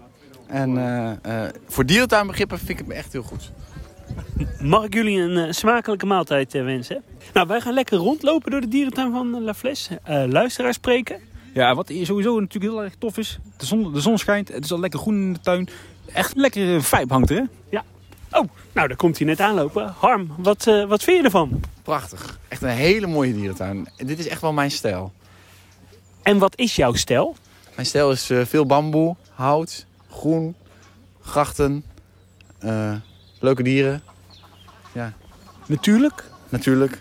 En 0.46 0.78
eh, 1.22 1.42
voor 1.66 1.86
dierentuinbegrippen 1.86 2.58
vind 2.58 2.70
ik 2.70 2.78
hem 2.78 2.90
echt 2.90 3.12
heel 3.12 3.22
goed. 3.22 3.52
Mag 4.60 4.84
ik 4.84 4.94
jullie 4.94 5.20
een 5.20 5.54
smakelijke 5.54 6.06
maaltijd 6.06 6.52
wensen? 6.52 7.02
Nou, 7.32 7.46
wij 7.46 7.60
gaan 7.60 7.74
lekker 7.74 7.98
rondlopen 7.98 8.50
door 8.50 8.60
de 8.60 8.68
dierentuin 8.68 9.12
van 9.12 9.42
La 9.42 9.54
Fles. 9.54 9.88
Luisteraars 10.28 10.76
spreken. 10.76 11.20
Ja, 11.54 11.74
wat 11.74 11.92
sowieso 12.02 12.40
natuurlijk 12.40 12.72
heel 12.72 12.82
erg 12.82 12.94
tof 12.98 13.18
is. 13.18 13.38
De 13.56 13.66
zon, 13.66 13.92
de 13.92 14.00
zon 14.00 14.18
schijnt, 14.18 14.48
het 14.48 14.64
is 14.64 14.72
al 14.72 14.80
lekker 14.80 14.98
groen 15.00 15.14
in 15.14 15.32
de 15.32 15.40
tuin. 15.40 15.68
Echt 16.12 16.34
een 16.34 16.40
lekkere 16.40 16.80
vibe 16.80 17.12
hangt 17.12 17.30
er, 17.30 17.36
hè? 17.36 17.42
Ja. 17.70 17.84
Oh, 18.30 18.48
nou, 18.72 18.88
daar 18.88 18.96
komt 18.96 19.18
hij 19.18 19.26
net 19.26 19.40
aanlopen. 19.40 19.94
Harm, 19.98 20.34
wat, 20.38 20.66
eh, 20.66 20.84
wat 20.84 21.02
vind 21.02 21.18
je 21.18 21.24
ervan? 21.24 21.60
Prachtig. 21.82 22.38
Echt 22.48 22.62
een 22.62 22.68
hele 22.68 23.06
mooie 23.06 23.34
dierentuin. 23.34 23.88
En 23.96 24.06
dit 24.06 24.18
is 24.18 24.28
echt 24.28 24.40
wel 24.40 24.52
mijn 24.52 24.70
stijl. 24.70 25.12
En 26.22 26.38
wat 26.38 26.58
is 26.58 26.76
jouw 26.76 26.92
stijl? 26.92 27.36
Mijn 27.74 27.86
stijl 27.86 28.10
is 28.10 28.30
eh, 28.30 28.44
veel 28.44 28.66
bamboe, 28.66 29.16
hout, 29.34 29.86
groen, 30.10 30.54
grachten, 31.20 31.84
eh, 32.58 32.94
leuke 33.40 33.62
dieren. 33.62 34.02
Ja, 34.92 35.12
Natuurlijk. 35.66 36.24
natuurlijk. 36.48 37.00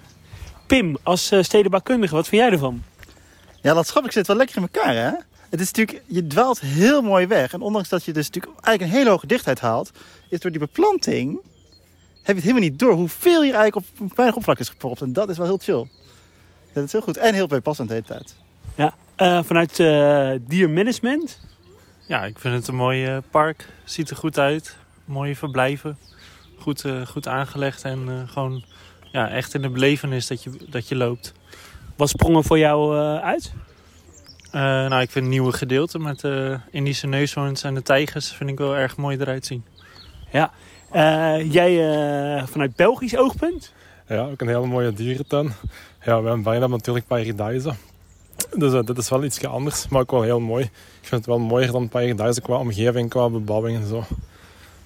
Pim, 0.67 0.97
als 1.03 1.31
eh, 1.31 1.43
stedenbouwkundige, 1.43 2.15
wat 2.15 2.27
vind 2.27 2.41
jij 2.41 2.51
ervan? 2.51 2.83
Ja, 3.63 3.73
landschap 3.73 4.11
zit 4.11 4.27
wel 4.27 4.35
lekker 4.35 4.55
in 4.55 4.61
elkaar, 4.61 4.95
hè? 4.95 5.11
Het 5.49 5.59
is 5.61 5.71
natuurlijk, 5.71 6.03
je 6.07 6.27
dwaalt 6.27 6.59
heel 6.59 7.01
mooi 7.01 7.27
weg. 7.27 7.53
En 7.53 7.61
ondanks 7.61 7.89
dat 7.89 8.03
je 8.03 8.13
dus 8.13 8.25
natuurlijk 8.25 8.53
eigenlijk 8.61 8.81
een 8.81 8.97
hele 8.97 9.09
hoge 9.09 9.27
dichtheid 9.27 9.59
haalt, 9.59 9.91
is 10.29 10.39
door 10.39 10.51
die 10.51 10.59
beplanting, 10.59 11.39
heb 12.13 12.25
je 12.25 12.33
het 12.33 12.41
helemaal 12.41 12.69
niet 12.69 12.79
door 12.79 12.93
hoeveel 12.93 13.41
hier 13.41 13.53
eigenlijk 13.53 13.75
op 13.75 13.99
een 13.99 14.11
weinig 14.15 14.35
oppervlak 14.35 14.59
is 14.59 14.69
gepropt. 14.69 15.01
En 15.01 15.13
dat 15.13 15.29
is 15.29 15.37
wel 15.37 15.45
heel 15.45 15.57
chill. 15.57 15.87
Dat 16.73 16.83
is 16.83 16.91
heel 16.91 17.01
goed. 17.01 17.17
En 17.17 17.33
heel 17.33 17.47
bijpassend 17.47 17.87
de 17.87 17.93
hele 17.93 18.05
tijd. 18.05 18.35
Ja, 18.75 18.93
eh, 19.15 19.43
vanuit 19.43 19.79
eh, 19.79 20.31
diermanagement. 20.47 21.39
Ja, 22.07 22.23
ik 22.23 22.39
vind 22.39 22.55
het 22.55 22.67
een 22.67 22.75
mooi 22.75 23.05
eh, 23.05 23.17
park. 23.31 23.67
Ziet 23.83 24.09
er 24.09 24.15
goed 24.15 24.39
uit. 24.39 24.77
Mooie 25.05 25.35
verblijven. 25.35 25.97
Goed, 26.57 26.85
eh, 26.85 27.05
goed 27.05 27.27
aangelegd 27.27 27.83
en 27.83 28.09
eh, 28.09 28.29
gewoon 28.29 28.63
ja, 29.11 29.29
echt 29.29 29.53
in 29.53 29.61
de 29.61 29.69
belevenis 29.69 30.27
dat 30.27 30.43
je, 30.43 30.51
dat 30.69 30.87
je 30.87 30.95
loopt. 30.95 31.33
Wat 31.95 32.09
sprong 32.09 32.35
er 32.35 32.43
voor 32.43 32.59
jou 32.59 32.97
eh, 32.97 33.17
uit? 33.17 33.53
Eh, 34.51 34.61
nou, 34.61 35.01
ik 35.01 35.11
vind 35.11 35.27
nieuwe 35.27 35.51
gedeelten 35.51 36.01
met 36.01 36.19
de 36.19 36.59
Indische 36.71 37.07
neushoorns 37.07 37.63
en 37.63 37.73
de 37.73 37.81
tijgers 37.81 38.31
vind 38.31 38.49
ik 38.49 38.57
wel 38.57 38.75
erg 38.75 38.97
mooi 38.97 39.17
eruit 39.17 39.45
zien. 39.45 39.63
Ja. 40.31 40.51
Eh, 40.93 41.51
jij 41.51 41.95
eh, 42.37 42.47
vanuit 42.47 42.75
Belgisch 42.75 43.17
oogpunt? 43.17 43.73
Ja, 44.07 44.21
ook 44.21 44.41
een 44.41 44.47
hele 44.47 44.65
mooie 44.65 44.93
dierentuin. 44.93 45.53
Ja, 46.05 46.21
we 46.21 46.27
hebben 46.27 46.43
bijna 46.43 46.67
natuurlijk 46.67 47.07
Paradise. 47.07 47.73
Dus 48.55 48.73
eh, 48.73 48.83
dit 48.83 48.97
is 48.97 49.09
wel 49.09 49.23
iets 49.23 49.45
anders, 49.45 49.87
maar 49.87 50.01
ook 50.01 50.11
wel 50.11 50.21
heel 50.21 50.39
mooi. 50.39 50.63
Ik 50.63 51.07
vind 51.07 51.11
het 51.11 51.25
wel 51.25 51.39
mooier 51.39 51.71
dan 51.71 51.89
Paradise 51.89 52.41
qua 52.41 52.57
omgeving, 52.57 53.09
qua 53.09 53.29
bebouwing 53.29 53.77
en 53.77 53.87
zo. 53.87 54.03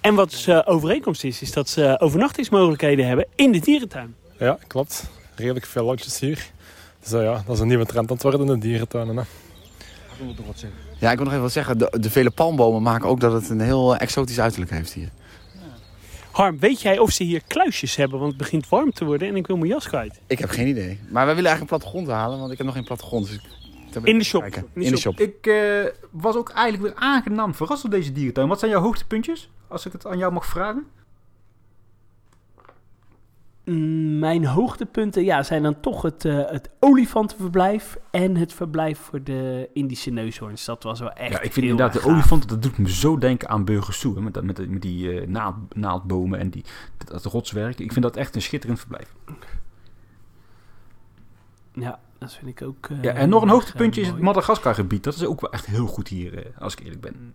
En 0.00 0.14
wat 0.14 0.44
uh, 0.48 0.60
overeenkomst 0.64 1.24
is, 1.24 1.42
is 1.42 1.52
dat 1.52 1.68
ze 1.68 1.96
overnachtingsmogelijkheden 2.00 3.06
hebben 3.06 3.26
in 3.34 3.52
de 3.52 3.58
dierentuin. 3.58 4.14
Ja, 4.38 4.58
klopt. 4.66 5.10
Redelijk 5.34 5.66
veel 5.66 5.84
lotjes 5.84 6.20
hier. 6.20 6.50
Dus 7.02 7.12
eh, 7.12 7.22
ja, 7.22 7.42
dat 7.46 7.54
is 7.54 7.60
een 7.60 7.68
nieuwe 7.68 7.86
trend 7.86 8.08
aan 8.08 8.14
het 8.14 8.22
worden 8.22 8.40
in 8.40 8.46
de 8.46 8.58
dierentuinen. 8.58 9.16
Hè. 9.16 9.22
Ja, 10.98 11.10
ik 11.10 11.16
wil 11.16 11.24
nog 11.24 11.32
even 11.32 11.42
wat 11.42 11.52
zeggen. 11.52 11.78
De, 11.78 11.96
de 12.00 12.10
vele 12.10 12.30
palmbomen 12.30 12.82
maken 12.82 13.08
ook 13.08 13.20
dat 13.20 13.32
het 13.32 13.48
een 13.48 13.60
heel 13.60 13.94
eh, 13.94 14.00
exotisch 14.00 14.40
uiterlijk 14.40 14.70
heeft 14.70 14.92
hier. 14.92 15.10
Harm, 16.30 16.58
weet 16.58 16.80
jij 16.80 16.98
of 16.98 17.10
ze 17.10 17.22
hier 17.24 17.42
kluisjes 17.46 17.96
hebben? 17.96 18.18
Want 18.18 18.30
het 18.30 18.40
begint 18.40 18.68
warm 18.68 18.92
te 18.92 19.04
worden 19.04 19.28
en 19.28 19.36
ik 19.36 19.46
wil 19.46 19.56
mijn 19.56 19.70
jas 19.70 19.88
kwijt. 19.88 20.20
Ik 20.26 20.38
heb 20.38 20.50
geen 20.50 20.66
idee. 20.66 20.98
Maar 21.08 21.26
wij 21.26 21.34
willen 21.34 21.50
eigenlijk 21.50 21.60
een 21.60 21.66
plattegrond 21.66 22.08
halen, 22.08 22.38
want 22.38 22.50
ik 22.50 22.56
heb 22.56 22.66
nog 22.66 22.74
geen 22.76 22.84
plattegrond. 22.84 23.26
Dus 23.26 23.40
In 24.04 24.18
de 24.18 24.24
shop. 24.24 24.44
In 24.44 24.50
de 24.50 24.84
In 24.84 24.90
de 24.90 24.96
shop. 24.98 25.18
shop. 25.18 25.20
Ik 25.28 25.46
eh, 25.46 25.92
was 26.10 26.34
ook 26.36 26.50
eigenlijk 26.50 26.82
weer 26.82 27.04
aangenaam 27.04 27.54
verrast 27.54 27.82
door 27.82 27.90
deze 27.90 28.12
dierentuin. 28.12 28.48
Wat 28.48 28.58
zijn 28.58 28.70
jouw 28.70 28.80
hoogtepuntjes? 28.80 29.48
Als 29.68 29.86
ik 29.86 29.92
het 29.92 30.06
aan 30.06 30.18
jou 30.18 30.32
mag 30.32 30.46
vragen. 30.46 30.86
Mm, 33.68 34.18
Mijn 34.18 34.44
hoogtepunten 34.44 35.24
ja, 35.24 35.42
zijn 35.42 35.62
dan 35.62 35.80
toch 35.80 36.02
het, 36.02 36.24
eh, 36.24 36.50
het 36.50 36.70
olifantenverblijf 36.80 37.98
en 38.10 38.36
het 38.36 38.52
verblijf 38.52 38.98
voor 38.98 39.22
de 39.22 39.68
Indische 39.72 40.10
neushoorns. 40.10 40.64
Dat 40.64 40.82
was 40.82 41.00
wel 41.00 41.12
echt 41.12 41.32
Ja, 41.32 41.40
ik 41.40 41.52
vind 41.52 41.66
inderdaad 41.66 41.92
de 41.92 41.98
erg 41.98 42.06
gaaf. 42.06 42.16
olifant, 42.16 42.48
dat 42.48 42.62
doet 42.62 42.78
me 42.78 42.90
zo 42.90 43.18
denken 43.18 43.48
aan 43.48 43.64
Burgersoe. 43.64 44.14
hè, 44.14 44.20
Met, 44.20 44.34
dat- 44.34 44.44
met, 44.44 44.56
die- 44.56 44.68
met 44.68 44.82
die 44.82 45.20
eh, 45.20 45.26
naald, 45.28 45.54
naaldbomen 45.74 46.38
en 46.38 46.50
die, 46.50 46.64
dat, 46.98 47.08
dat 47.22 47.32
rotswerk. 47.32 47.78
Ik 47.78 47.92
vind 47.92 48.04
dat 48.04 48.16
echt 48.16 48.34
een 48.34 48.42
schitterend 48.42 48.78
verblijf. 48.80 49.14
Ja, 51.72 51.98
dat 52.18 52.34
vind 52.34 52.50
ik 52.60 52.62
ook. 52.62 52.88
eh, 52.90 53.02
Ja, 53.02 53.12
en 53.12 53.28
nog 53.28 53.42
een 53.42 53.48
hoogtepuntje 53.48 54.00
is 54.00 54.06
het. 54.08 54.20
Madagaskar-gebied. 54.20 55.04
Dat 55.04 55.14
is 55.14 55.24
ook 55.24 55.40
wel 55.40 55.52
echt 55.52 55.66
heel 55.66 55.86
goed 55.86 56.08
hier, 56.08 56.52
als 56.58 56.72
ik 56.72 56.80
eerlijk 56.80 57.00
ben. 57.00 57.32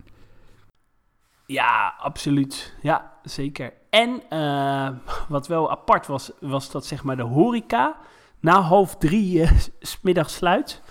Ja, 1.53 1.93
absoluut. 1.99 2.73
Ja, 2.81 3.11
zeker. 3.23 3.73
En 3.89 4.21
eh, 4.29 4.89
wat 5.27 5.47
wel 5.47 5.71
apart 5.71 6.07
was, 6.07 6.31
was 6.39 6.71
dat 6.71 6.85
zeg 6.85 7.03
maar 7.03 7.15
de 7.17 7.23
horeca 7.23 7.95
na 8.39 8.61
half 8.61 8.95
drie 8.97 9.41
eh, 9.41 9.51
s- 9.57 9.69
's 9.81 9.99
middags 10.01 10.35
sluit. 10.35 10.81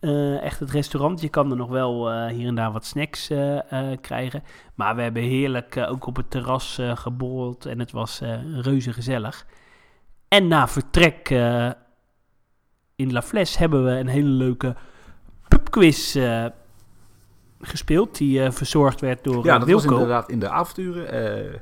Eh, 0.00 0.42
echt 0.42 0.60
het 0.60 0.70
restaurant. 0.70 1.20
Je 1.20 1.28
kan 1.28 1.50
er 1.50 1.56
nog 1.56 1.68
wel 1.68 2.10
eh, 2.10 2.26
hier 2.26 2.46
en 2.48 2.54
daar 2.54 2.72
wat 2.72 2.84
snacks 2.84 3.30
eh, 3.30 3.72
eh, 3.72 3.98
krijgen. 4.00 4.42
Maar 4.74 4.96
we 4.96 5.02
hebben 5.02 5.22
heerlijk 5.22 5.76
eh, 5.76 5.90
ook 5.90 6.06
op 6.06 6.16
het 6.16 6.30
terras 6.30 6.78
eh 6.78 6.96
geborreld. 6.96 7.66
En 7.66 7.78
het 7.78 7.92
was 7.92 8.20
eh, 8.20 8.60
reuze 8.60 8.92
gezellig. 8.92 9.46
En 10.28 10.48
na 10.48 10.68
vertrek 10.68 11.30
eh, 11.30 11.70
in 12.96 13.12
La 13.12 13.22
Fles 13.22 13.56
hebben 13.58 13.84
we 13.84 13.90
een 13.90 14.08
hele 14.08 14.28
leuke 14.28 14.76
pubquiz 15.48 16.16
eh, 16.16 16.44
gespeeld. 17.60 18.16
Die 18.16 18.42
eh, 18.42 18.50
verzorgd 18.50 19.00
werd 19.00 19.24
door 19.24 19.44
Ja, 19.44 19.54
eh, 19.54 19.60
dat 19.60 19.70
was 19.70 19.84
inderdaad 19.84 20.30
in 20.30 20.38
de 20.38 20.48
avonturen. 20.48 21.10
Eh, 21.10 21.54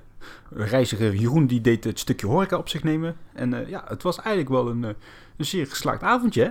reiziger 0.50 1.14
Jeroen 1.14 1.46
die 1.46 1.60
deed 1.60 1.84
het 1.84 1.98
stukje 1.98 2.26
horeca 2.26 2.56
op 2.56 2.68
zich 2.68 2.82
nemen. 2.82 3.16
En 3.32 3.64
ja, 3.68 3.84
het 3.88 4.02
was 4.02 4.16
eigenlijk 4.16 4.48
wel 4.48 4.68
een, 4.68 4.82
een 4.82 5.44
zeer 5.44 5.66
geslaagd 5.66 6.02
avondje, 6.02 6.42
hè? 6.42 6.50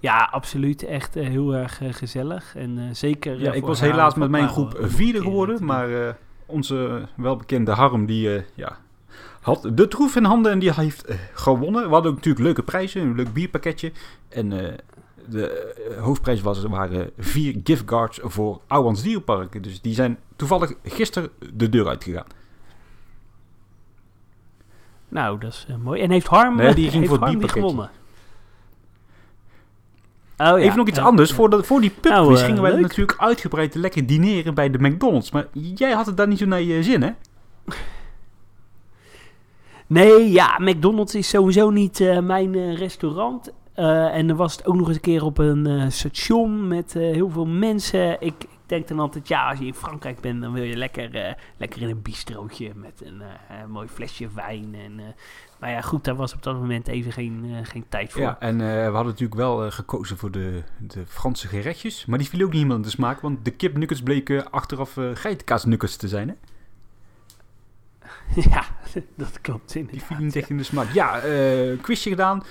Ja, 0.00 0.28
absoluut. 0.30 0.82
Echt 0.82 1.14
heel 1.14 1.54
erg 1.54 1.80
gezellig. 1.90 2.56
En 2.56 2.96
zeker. 2.96 3.40
Ja, 3.40 3.52
ik 3.52 3.64
was 3.64 3.80
helaas 3.80 4.14
met 4.14 4.30
mijn 4.30 4.48
groep 4.48 4.78
vierde 4.80 5.20
geworden. 5.20 5.64
Maar 5.64 6.16
onze 6.46 7.08
welbekende 7.16 7.70
Harm, 7.70 8.06
die 8.06 8.44
ja, 8.54 8.78
had 9.40 9.70
de 9.74 9.88
troef 9.88 10.16
in 10.16 10.24
handen 10.24 10.52
en 10.52 10.58
die 10.58 10.72
heeft 10.72 11.14
gewonnen. 11.32 11.82
We 11.82 11.92
hadden 11.92 12.10
ook 12.10 12.16
natuurlijk 12.16 12.44
leuke 12.44 12.62
prijzen, 12.62 13.02
een 13.02 13.14
leuk 13.14 13.32
bierpakketje. 13.32 13.92
En 14.28 14.78
de 15.28 15.48
eh, 15.50 16.02
hoofdprijs 16.02 16.40
was, 16.40 16.62
waren 16.62 17.10
vier 17.18 17.60
giftcards 17.64 18.18
voor 18.22 18.60
Ouwans 18.66 19.02
Dierenpark. 19.02 19.62
Dus 19.62 19.80
die 19.80 19.94
zijn 19.94 20.18
toevallig 20.36 20.74
gisteren 20.84 21.30
de 21.54 21.68
deur 21.68 21.88
uitgegaan. 21.88 22.26
Nou, 25.08 25.38
dat 25.38 25.52
is 25.52 25.66
eh, 25.68 25.76
mooi. 25.76 26.00
En 26.00 26.10
heeft 26.10 26.26
Harm, 26.26 26.56
Nee, 26.56 26.74
die 26.74 26.90
ging 26.90 27.08
voor 27.08 27.18
Harm 27.18 27.38
die 27.38 27.48
gewonnen? 27.48 27.90
Oh, 30.38 30.46
ja. 30.46 30.56
Even 30.56 30.76
nog 30.76 30.88
iets 30.88 30.98
anders. 30.98 31.32
Voor, 31.32 31.50
de, 31.50 31.62
voor 31.62 31.80
die 31.80 31.90
pubquiz 31.90 32.12
Nou, 32.12 32.34
eh, 32.34 32.44
gingen 32.44 32.62
wij 32.62 32.72
leuk. 32.72 32.80
natuurlijk 32.80 33.18
uitgebreid 33.20 33.74
lekker 33.74 34.06
dineren 34.06 34.54
bij 34.54 34.70
de 34.70 34.78
McDonald's. 34.78 35.30
Maar 35.30 35.46
jij 35.52 35.92
had 35.92 36.06
het 36.06 36.16
daar 36.16 36.28
niet 36.28 36.38
zo 36.38 36.46
naar 36.46 36.62
je 36.62 36.82
zin, 36.82 37.02
hè? 37.02 37.10
Nee, 39.86 40.30
ja, 40.30 40.58
McDonald's 40.58 41.14
is 41.14 41.28
sowieso 41.28 41.70
niet 41.70 42.00
eh, 42.00 42.18
mijn 42.18 42.54
eh, 42.54 42.76
restaurant. 42.76 43.52
Eh, 43.78 44.14
en 44.14 44.26
dan 44.26 44.36
was 44.36 44.56
het 44.56 44.66
ook 44.66 44.74
nog 44.74 44.86
eens 44.86 44.96
een 44.96 45.02
keer 45.02 45.24
op 45.24 45.38
een 45.38 45.66
eh, 45.66 45.88
station 45.88 46.68
met 46.68 46.96
eh, 46.96 47.02
heel 47.02 47.30
veel 47.30 47.46
mensen. 47.46 48.20
Ik, 48.20 48.34
denk 48.66 48.88
dan 48.88 48.98
altijd, 48.98 49.28
ja, 49.28 49.48
als 49.50 49.58
je 49.58 49.66
in 49.66 49.74
Frankrijk 49.74 50.20
bent, 50.20 50.40
dan 50.40 50.52
wil 50.52 50.62
je 50.62 50.76
lekker, 50.76 51.36
lekker 51.56 51.82
in 51.82 51.88
een 51.88 52.02
bistrootje 52.02 52.72
met 52.74 53.02
een, 53.04 53.22
een 53.62 53.70
mooi 53.70 53.88
flesje 53.88 54.28
wijn. 54.34 54.74
En, 54.74 55.00
maar 55.58 55.70
ja, 55.70 55.80
goed, 55.80 56.04
daar 56.04 56.14
was 56.14 56.34
op 56.34 56.42
dat 56.42 56.54
moment 56.54 56.88
even 56.88 57.12
geen, 57.12 57.54
geen 57.62 57.84
tijd 57.88 58.12
voor. 58.12 58.22
Ja, 58.22 58.36
en 58.40 58.58
we 58.58 58.90
hadden 58.92 59.04
natuurlijk 59.04 59.34
wel 59.34 59.70
gekozen 59.70 60.16
voor 60.16 60.30
de, 60.30 60.62
de 60.78 61.06
Franse 61.06 61.48
gerechtjes. 61.48 62.06
Maar 62.06 62.18
die 62.18 62.28
viel 62.28 62.40
ook 62.40 62.46
niet 62.46 62.54
helemaal 62.54 62.76
in 62.76 62.82
de 62.82 62.90
smaak, 62.90 63.20
want 63.20 63.44
de 63.44 63.50
kipnuggets 63.50 64.02
bleken 64.02 64.50
achteraf 64.50 64.96
uh, 64.96 65.10
geitenkaasnuggets 65.14 65.96
te 65.96 66.08
zijn, 66.08 66.28
hè? 66.28 66.34
ja, 68.50 68.64
dat 69.16 69.40
klopt 69.40 69.74
inderdaad. 69.74 70.08
Die 70.08 70.16
viel 70.16 70.24
niet 70.24 70.36
echt 70.36 70.50
in 70.50 70.56
de 70.56 70.62
smaak. 70.62 70.92
Ja, 70.92 71.20
quizje 71.82 72.10
gedaan. 72.10 72.42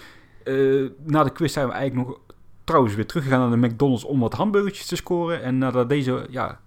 Eh, 0.47 0.89
na 1.03 1.23
de 1.23 1.29
quiz 1.29 1.53
zijn 1.53 1.67
we 1.67 1.73
eigenlijk 1.73 2.07
nog 2.07 2.19
trouwens 2.63 2.95
weer 2.95 3.05
teruggegaan 3.05 3.39
naar 3.39 3.59
de 3.59 3.67
McDonald's 3.67 4.03
om 4.03 4.19
wat 4.19 4.33
hamburgertjes 4.33 4.85
te 4.85 4.95
scoren. 4.95 5.41
En 5.43 5.57
nadat 5.57 5.89
deze, 5.89 6.27
ja, 6.29 6.59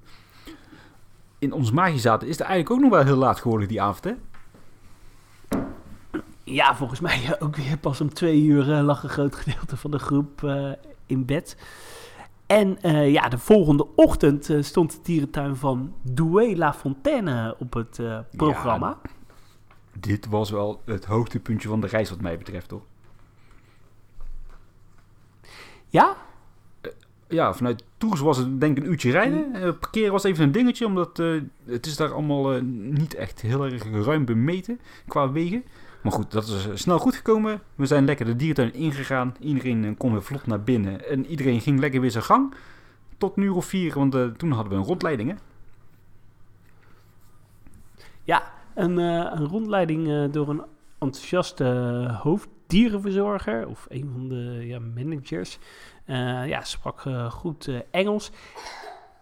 in 1.39 1.53
ons 1.53 1.71
maagje 1.71 1.99
zaten, 1.99 2.29
is 2.29 2.39
het 2.39 2.47
eigenlijk 2.47 2.71
ook 2.71 2.81
nog 2.81 2.91
wel 2.91 3.05
heel 3.05 3.17
laat 3.17 3.41
geworden 3.41 3.69
die 3.69 3.83
avond, 3.83 4.05
hè? 4.05 4.13
Ja, 6.45 6.77
volgens 6.77 7.01
mij 7.01 7.37
ook 7.43 7.57
weer 7.57 7.79
pas 7.79 8.01
om 8.01 8.15
twee 8.15 8.43
uur 8.43 8.73
eh, 8.73 8.85
lag 8.85 9.03
een 9.03 9.09
groot 9.09 9.35
gedeelte 9.35 9.77
van 9.77 9.91
de 9.91 9.99
groep 9.99 10.45
eh, 10.45 10.73
in 11.07 11.25
bed. 11.25 11.57
En 12.47 12.79
ja, 13.11 13.29
de 13.29 13.39
volgende 13.39 13.87
ochtend 13.97 14.51
stond 14.61 14.93
de 14.93 14.99
dierentuin 15.03 15.57
van 15.57 15.95
Douai 16.03 16.57
La 16.57 16.75
Fontaine 16.75 17.57
op 17.59 17.73
het 17.73 18.01
programma. 18.37 18.99
Dit 20.01 20.27
was 20.27 20.51
wel 20.51 20.83
het 20.85 21.05
hoogtepuntje 21.05 21.69
van 21.69 21.81
de 21.81 21.87
reis 21.87 22.11
wat 22.11 22.21
mij 22.21 22.39
betreft, 22.39 22.69
toch? 22.69 22.83
Ja? 25.91 26.17
Ja, 27.29 27.55
vanuit 27.55 27.85
Tours 27.97 28.21
was 28.21 28.37
het 28.37 28.61
denk 28.61 28.77
ik 28.77 28.85
een 28.85 28.91
uurtje 28.91 29.11
rijden. 29.11 29.55
Eh, 29.55 29.63
parkeren 29.81 30.13
was 30.13 30.25
even 30.25 30.45
een 30.45 30.53
dingetje, 30.53 30.87
omdat 30.87 31.19
eh, 31.19 31.41
het 31.65 31.87
is 31.87 31.97
daar 31.97 32.13
allemaal 32.13 32.53
eh, 32.55 32.63
niet 32.63 33.15
echt 33.15 33.41
heel 33.41 33.65
erg 33.65 34.05
ruim 34.05 34.25
bemeten 34.25 34.81
qua 35.07 35.33
wegen. 35.33 35.65
Maar 36.03 36.13
goed, 36.13 36.31
dat 36.31 36.47
is 36.47 36.67
eh, 36.67 36.75
snel 36.75 36.99
goed 36.99 37.15
gekomen. 37.15 37.61
We 37.75 37.87
zijn 37.87 38.05
lekker 38.05 38.27
de 38.27 38.37
dierentuin 38.37 38.75
ingegaan. 38.75 39.35
Iedereen 39.41 39.85
eh, 39.85 39.91
kon 39.97 40.13
weer 40.13 40.23
vlot 40.23 40.47
naar 40.47 40.63
binnen. 40.63 41.09
En 41.09 41.27
iedereen 41.27 41.61
ging 41.61 41.81
lekker 41.81 42.01
weer 42.01 42.11
zijn 42.11 42.25
gang. 42.25 42.55
Tot 43.19 43.37
uur 43.37 43.55
of 43.55 43.65
vier, 43.65 43.95
want 43.95 44.15
eh, 44.15 44.27
toen 44.27 44.51
hadden 44.53 44.73
we 44.73 44.79
een 44.79 44.85
rondleiding, 44.85 45.31
hè? 45.31 45.37
Ja, 48.25 48.53
een, 48.75 48.99
eh, 48.99 49.33
een 49.35 49.47
rondleiding 49.47 50.09
eh, 50.09 50.25
door 50.33 50.49
een 50.49 50.63
enthousiaste 50.99 51.65
hoofddierenverzorger 52.71 53.67
of 53.67 53.87
een 53.89 54.11
van 54.13 54.29
de 54.29 54.67
ja, 54.67 54.79
managers. 54.79 55.59
Eh, 56.05 56.47
ja, 56.47 56.65
sprak 56.65 57.05
eh, 57.05 57.31
goed 57.31 57.69
eh, 57.69 57.77
Engels. 57.91 58.31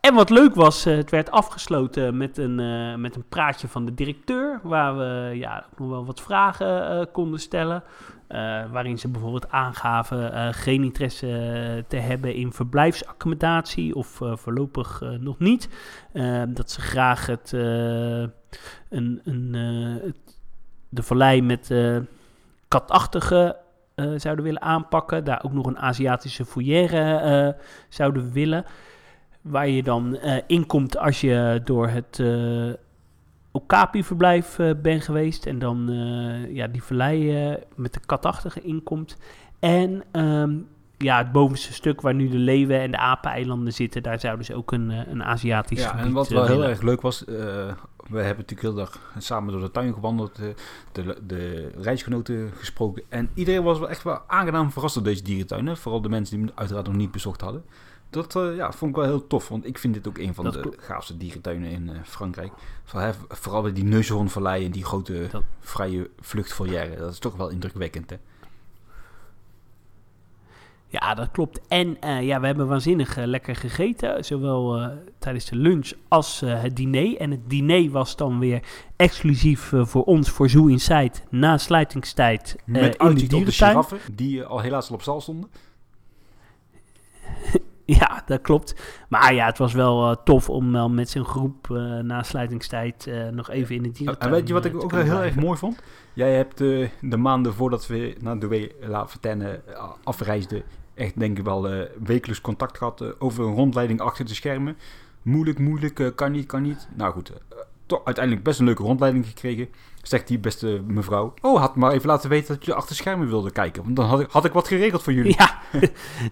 En 0.00 0.14
wat 0.14 0.30
leuk 0.30 0.54
was, 0.54 0.84
het 0.84 1.10
werd 1.10 1.30
afgesloten 1.30 2.16
met 2.16 2.38
een, 2.38 3.00
met 3.00 3.16
een 3.16 3.28
praatje 3.28 3.68
van 3.68 3.84
de 3.84 3.94
directeur, 3.94 4.60
waar 4.62 4.96
we 4.96 5.36
ja, 5.36 5.66
nog 5.76 5.88
wel 5.88 6.04
wat 6.04 6.20
vragen 6.20 7.10
konden 7.12 7.40
stellen. 7.40 7.82
Waarin 8.70 8.98
ze 8.98 9.08
bijvoorbeeld 9.08 9.50
aangaven 9.50 10.54
geen 10.54 10.82
interesse 10.82 11.84
te 11.88 11.96
hebben 11.96 12.34
in 12.34 12.52
verblijfsaccommodatie 12.52 13.94
of 13.94 14.20
voorlopig 14.22 15.02
nog 15.20 15.38
niet. 15.38 15.68
Dat 16.48 16.70
ze 16.70 16.80
graag 16.80 17.26
het, 17.26 17.52
een, 17.52 19.20
een, 19.24 19.52
de 20.88 21.02
vallei 21.02 21.42
met 21.42 21.70
katachtige 22.68 23.56
eh, 23.94 24.12
zouden 24.16 24.44
willen 24.44 24.62
aanpakken. 24.62 25.24
Daar 25.24 25.42
ook 25.44 25.52
nog 25.52 25.66
een 25.66 25.78
Aziatische 25.78 26.44
foyer 26.44 26.94
eh, 26.94 27.52
zouden 27.88 28.32
willen. 28.32 28.64
Waar 29.40 29.68
je 29.68 29.82
dan 29.82 30.16
eh, 30.16 30.42
inkomt 30.46 30.98
als 30.98 31.20
je 31.20 31.60
door 31.64 31.88
het 31.88 32.22
Okapi-verblijf 33.52 34.58
bent 34.82 35.02
geweest. 35.02 35.46
En 35.46 35.58
dan 35.58 35.88
ja, 36.48 36.66
die 36.66 36.82
vallei 36.82 37.56
met 37.74 37.94
de 37.94 38.00
katachtige 38.06 38.60
inkomt. 38.60 39.16
En 39.58 40.02
ehm, 40.12 40.54
ja, 40.98 41.18
het 41.18 41.32
bovenste 41.32 41.72
stuk 41.72 42.00
waar 42.00 42.14
nu 42.14 42.28
de 42.28 42.36
leeuwen 42.36 42.80
en 42.80 42.90
de 42.90 42.96
apeneilanden 42.96 43.72
zitten, 43.72 44.02
daar 44.02 44.20
zouden 44.20 44.44
ze 44.44 44.54
ook 44.54 44.72
een, 44.72 44.90
een 44.90 45.24
Aziatisch 45.24 45.82
Ja, 45.82 45.88
gebied 45.88 46.04
en 46.04 46.12
wat 46.12 46.28
wel 46.28 46.46
heel 46.46 46.64
erg 46.64 46.82
leuk 46.82 47.00
was, 47.00 47.24
eh, 47.24 47.72
we 48.08 48.18
hebben 48.18 48.44
natuurlijk 48.46 48.60
heel 48.60 48.74
dag 48.74 49.12
samen 49.18 49.52
door 49.52 49.60
de 49.60 49.70
tuin 49.70 49.94
gewandeld, 49.94 50.38
eh, 50.38 50.48
de, 50.92 51.18
de 51.26 51.70
reisgenoten 51.76 52.52
gesproken. 52.56 53.02
En 53.08 53.30
iedereen 53.34 53.62
was 53.62 53.78
wel 53.78 53.88
echt 53.88 54.02
wel 54.02 54.22
aangenaam 54.26 54.72
verrast 54.72 54.94
door 54.94 55.04
deze 55.04 55.22
dierentuin. 55.22 55.66
Hè? 55.66 55.76
Vooral 55.76 56.00
de 56.00 56.08
mensen 56.08 56.36
die 56.36 56.44
hem 56.46 56.54
uiteraard 56.56 56.86
nog 56.86 56.96
niet 56.96 57.10
bezocht 57.10 57.40
hadden. 57.40 57.64
Dat 58.10 58.36
eh, 58.36 58.56
ja, 58.56 58.72
vond 58.72 58.90
ik 58.90 58.96
wel 58.96 59.06
heel 59.06 59.26
tof, 59.26 59.48
want 59.48 59.66
ik 59.66 59.78
vind 59.78 59.94
dit 59.94 60.08
ook 60.08 60.18
een 60.18 60.34
van 60.34 60.44
Dat 60.44 60.52
de 60.54 60.72
gaafste 60.78 61.16
dierentuinen 61.16 61.70
in 61.70 61.88
eh, 61.88 61.96
Frankrijk. 62.04 62.52
Vooral, 63.28 63.62
bij 63.62 63.72
die 63.72 63.84
neushoornvallei 63.84 64.64
en 64.64 64.70
die 64.70 64.84
grote 64.84 65.28
vrije 65.60 66.10
vluchtvolière. 66.20 66.96
Dat 66.96 67.12
is 67.12 67.18
toch 67.18 67.36
wel 67.36 67.48
indrukwekkend, 67.48 68.10
hè? 68.10 68.16
Ja, 70.90 71.14
dat 71.14 71.30
klopt. 71.30 71.60
En 71.68 72.00
eh, 72.00 72.22
ja, 72.22 72.40
we 72.40 72.46
hebben 72.46 72.66
waanzinnig 72.66 73.16
eh, 73.16 73.26
lekker 73.26 73.56
gegeten. 73.56 74.24
Zowel 74.24 74.76
eh, 74.76 74.88
tijdens 75.18 75.44
de 75.44 75.56
lunch 75.56 75.92
als 76.08 76.40
het 76.40 76.76
diner. 76.76 77.16
En 77.16 77.30
het 77.30 77.50
diner 77.50 77.90
was 77.90 78.16
dan 78.16 78.38
weer 78.38 78.62
exclusief 78.96 79.72
voor 79.74 80.04
ons, 80.04 80.30
voor 80.30 80.48
Zoo 80.48 80.66
Inside, 80.66 81.12
na 81.30 81.58
sluitingstijd 81.58 82.56
Met 82.64 82.96
in 82.96 83.14
de 83.14 83.26
dierentuin. 83.26 83.84
die 84.12 84.44
al 84.44 84.60
helaas 84.60 84.88
al 84.88 84.94
op 84.94 85.02
stal 85.02 85.20
stonden. 85.20 85.50
Ja, 88.00 88.22
dat 88.26 88.40
klopt. 88.40 88.74
Maar 89.08 89.34
ja, 89.34 89.46
het 89.46 89.58
was 89.58 89.72
wel 89.72 90.22
tof 90.22 90.50
om 90.50 90.94
met 90.94 91.10
zijn 91.10 91.24
groep 91.24 91.68
na 92.02 92.22
sluitingstijd 92.22 93.10
nog 93.30 93.50
even 93.50 93.74
in 93.74 93.82
de 93.82 93.90
dierentuin 93.90 94.32
En 94.32 94.38
weet 94.38 94.48
je 94.48 94.54
wat 94.54 94.64
ik 94.64 94.72
te 94.72 94.82
ook 94.82 94.92
heel 94.92 95.22
erg 95.22 95.34
mooi 95.34 95.58
vond? 95.58 95.82
Jij 96.12 96.34
hebt 96.34 96.58
de 97.00 97.16
maanden 97.16 97.54
voordat 97.54 97.86
we 97.86 98.16
naar 98.20 98.38
de 98.38 98.74
La 98.80 99.08
Fontaine 99.08 99.60
afreisden, 100.04 100.62
echt 100.98 101.18
denk 101.18 101.38
ik 101.38 101.44
wel 101.44 101.68
eh, 101.68 101.86
wekelijks 102.04 102.40
contact 102.40 102.78
gehad 102.78 103.00
eh, 103.00 103.08
over 103.18 103.44
een 103.44 103.54
rondleiding 103.54 104.00
achter 104.00 104.24
de 104.24 104.34
schermen. 104.34 104.76
Moeilijk, 105.22 105.58
moeilijk, 105.58 106.00
eh, 106.00 106.06
kan 106.14 106.32
niet, 106.32 106.46
kan 106.46 106.62
niet. 106.62 106.88
Nou 106.96 107.12
goed, 107.12 107.32
toch 107.86 108.04
uiteindelijk 108.04 108.44
best 108.44 108.58
een 108.58 108.64
leuke 108.64 108.82
rondleiding 108.82 109.26
gekregen. 109.26 109.68
Zegt 110.02 110.28
die 110.28 110.38
beste 110.38 110.82
mevrouw. 110.86 111.34
Oh, 111.40 111.60
had 111.60 111.76
maar 111.76 111.92
even 111.92 112.08
laten 112.08 112.30
weten 112.30 112.54
dat 112.54 112.64
je 112.64 112.74
achter 112.74 112.96
schermen 112.96 113.28
wilde 113.28 113.50
kijken. 113.50 113.82
Want 113.82 113.96
dan 113.96 114.06
had 114.06 114.20
ik, 114.20 114.30
had 114.30 114.44
ik 114.44 114.52
wat 114.52 114.68
geregeld 114.68 115.02
voor 115.02 115.12
jullie. 115.12 115.36
Ja, 115.38 115.60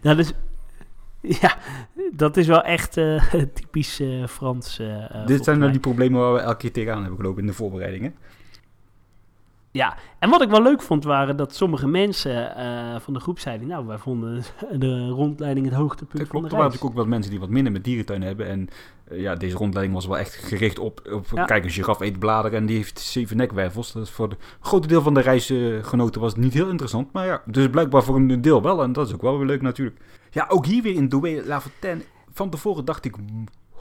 dat 0.00 0.18
is, 0.18 0.32
ja, 1.40 1.58
dat 2.12 2.36
is 2.36 2.46
wel 2.46 2.62
echt 2.62 2.92
typisch 3.60 4.02
Frans. 4.28 4.80
Dit 5.26 5.44
zijn 5.44 5.58
nou 5.58 5.70
die 5.70 5.80
problemen 5.80 6.20
waar 6.20 6.32
we 6.32 6.40
elke 6.40 6.56
keer 6.56 6.72
tegenaan 6.72 7.00
hebben 7.00 7.16
gelopen 7.16 7.40
in 7.40 7.46
de 7.46 7.52
voorbereidingen. 7.52 8.14
Ja, 9.76 9.96
en 10.18 10.30
wat 10.30 10.42
ik 10.42 10.48
wel 10.50 10.62
leuk 10.62 10.82
vond 10.82 11.04
waren 11.04 11.36
dat 11.36 11.54
sommige 11.54 11.86
mensen 11.88 12.56
eh, 12.56 13.00
van 13.00 13.14
de 13.14 13.20
groep 13.20 13.38
zeiden... 13.38 13.66
nou, 13.66 13.86
wij 13.86 13.98
vonden 13.98 14.42
de 14.84 15.08
rondleiding 15.08 15.66
het 15.66 15.74
hoogtepunt 15.74 16.18
Dat 16.18 16.26
van 16.26 16.28
klopt. 16.30 16.44
de 16.44 16.50
Er 16.50 16.56
waren 16.56 16.70
reis. 16.70 16.80
natuurlijk 16.80 16.90
ook 16.90 16.96
wat 17.04 17.06
mensen 17.06 17.30
die 17.30 17.40
wat 17.40 17.48
minder 17.48 17.72
met 17.72 17.84
dierentuinen 17.84 18.26
hebben. 18.28 18.46
En 18.46 18.68
eh, 19.04 19.20
ja, 19.20 19.34
deze 19.34 19.56
rondleiding 19.56 19.94
was 19.96 20.06
wel 20.06 20.18
echt 20.18 20.34
gericht 20.34 20.78
op, 20.78 21.00
op 21.12 21.26
Ja. 21.34 21.44
kijk, 21.44 21.64
een 21.64 21.70
giraf 21.70 22.00
eet 22.00 22.18
bladeren 22.18 22.58
en 22.58 22.66
die 22.66 22.76
heeft 22.76 22.98
zeven 23.00 23.36
nekwervels. 23.36 23.92
Dat 23.92 24.02
is 24.02 24.10
voor 24.10 24.28
het 24.28 24.38
grote 24.60 24.88
deel 24.88 25.02
van 25.02 25.14
de 25.14 25.20
reisgenoten 25.20 26.20
was 26.20 26.32
het 26.32 26.40
niet 26.40 26.54
heel 26.54 26.68
interessant. 26.68 27.12
Maar 27.12 27.26
ja, 27.26 27.42
dus 27.46 27.70
blijkbaar 27.70 28.02
voor 28.02 28.16
een 28.16 28.40
deel 28.40 28.62
wel. 28.62 28.82
En 28.82 28.92
dat 28.92 29.06
is 29.08 29.14
ook 29.14 29.22
wel 29.22 29.36
weer 29.38 29.46
leuk 29.46 29.62
natuurlijk. 29.62 30.00
Ja, 30.30 30.46
ook 30.48 30.66
hier 30.66 30.82
weer 30.82 30.94
in 30.94 31.08
Douai 31.08 31.42
La 31.46 31.60
Fontaine. 31.60 32.02
Van 32.32 32.50
tevoren 32.50 32.84
dacht 32.84 33.04
ik, 33.04 33.14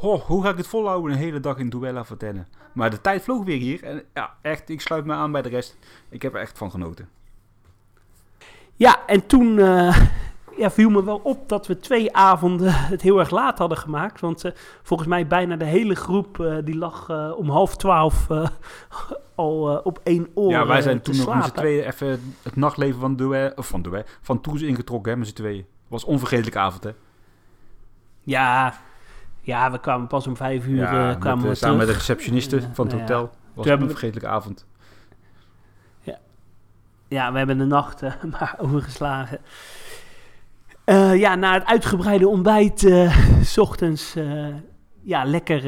ho, 0.05 0.17
hoe 0.17 0.43
ga 0.43 0.49
ik 0.49 0.57
het 0.57 0.67
volhouden 0.67 1.11
een 1.11 1.17
hele 1.17 1.39
dag 1.39 1.57
in 1.57 1.69
Douai 1.69 1.93
La 1.93 2.05
Fontaine? 2.05 2.45
Maar 2.73 2.89
de 2.89 3.01
tijd 3.01 3.21
vloog 3.21 3.43
weer 3.43 3.57
hier. 3.57 3.83
En 3.83 4.03
ja, 4.13 4.33
echt, 4.41 4.69
ik 4.69 4.81
sluit 4.81 5.05
me 5.05 5.13
aan 5.13 5.31
bij 5.31 5.41
de 5.41 5.49
rest. 5.49 5.77
Ik 6.09 6.21
heb 6.21 6.33
er 6.33 6.39
echt 6.39 6.57
van 6.57 6.71
genoten. 6.71 7.09
Ja, 8.75 9.05
en 9.05 9.25
toen 9.25 9.59
eh, 9.59 9.97
ja, 10.57 10.71
viel 10.71 10.89
me 10.89 11.03
wel 11.03 11.19
op 11.23 11.49
dat 11.49 11.67
we 11.67 11.79
twee 11.79 12.15
avonden 12.15 12.73
het 12.93 13.01
heel 13.01 13.19
erg 13.19 13.29
laat 13.29 13.57
hadden 13.57 13.77
gemaakt. 13.77 14.19
Want 14.19 14.43
eh, 14.43 14.51
volgens 14.83 15.09
mij 15.09 15.27
bijna 15.27 15.55
de 15.55 15.65
hele 15.65 15.95
groep 15.95 16.39
eh, 16.39 16.57
die 16.63 16.77
lag 16.77 17.09
om 17.37 17.49
half 17.49 17.75
twaalf 17.75 18.27
al 19.35 19.81
op 19.83 19.99
één 20.03 20.27
oor 20.33 20.51
Ja, 20.51 20.65
wij 20.65 20.81
zijn 20.81 21.01
toen 21.01 21.17
nog 21.17 21.35
met 21.35 21.43
z'n 21.43 21.51
tweeën 21.51 21.83
even 21.83 22.35
het 22.43 22.55
nachtleven 22.55 22.99
van 22.99 23.15
Douai, 23.15 23.51
of 23.55 23.67
van 23.67 24.03
van 24.21 24.41
Tours 24.41 24.61
ingetrokken, 24.61 25.11
hè, 25.11 25.17
met 25.17 25.27
z'n 25.27 25.33
tweeën. 25.33 25.65
was 25.87 26.03
een 26.03 26.09
onvergetelijke 26.09 26.59
avond, 26.59 26.83
hè? 26.83 26.91
Ja, 28.21 28.73
ja, 29.45 29.71
we 29.71 29.79
kwamen 29.79 30.07
pas 30.07 30.27
om 30.27 30.35
vijf 30.35 30.67
uur 30.67 30.77
Ja, 30.77 31.09
eh, 31.11 31.19
kwamen 31.19 31.37
met, 31.37 31.45
eh, 31.45 31.49
we 31.51 31.55
samen 31.55 31.77
met 31.77 31.87
de 31.87 31.93
receptioniste 31.93 32.61
van 32.73 32.85
het 32.85 32.95
ja. 32.95 32.99
hotel. 32.99 33.31
Was 33.53 33.65
een 33.65 33.81
onvergetelijke 33.81 34.27
avond. 34.27 34.65
Ja, 37.07 37.31
we 37.31 37.37
hebben 37.37 37.57
de 37.57 37.65
nacht 37.65 38.01
eh, 38.01 38.13
maar 38.39 38.55
overgeslagen. 38.57 39.39
Ja, 41.15 41.35
na 41.35 41.53
het 41.53 41.65
uitgebreide 41.65 42.27
ontbijt, 42.27 42.83
eh, 42.83 43.17
s 43.41 43.57
ochtends, 43.57 44.15
ja, 45.01 45.23
lekker 45.23 45.63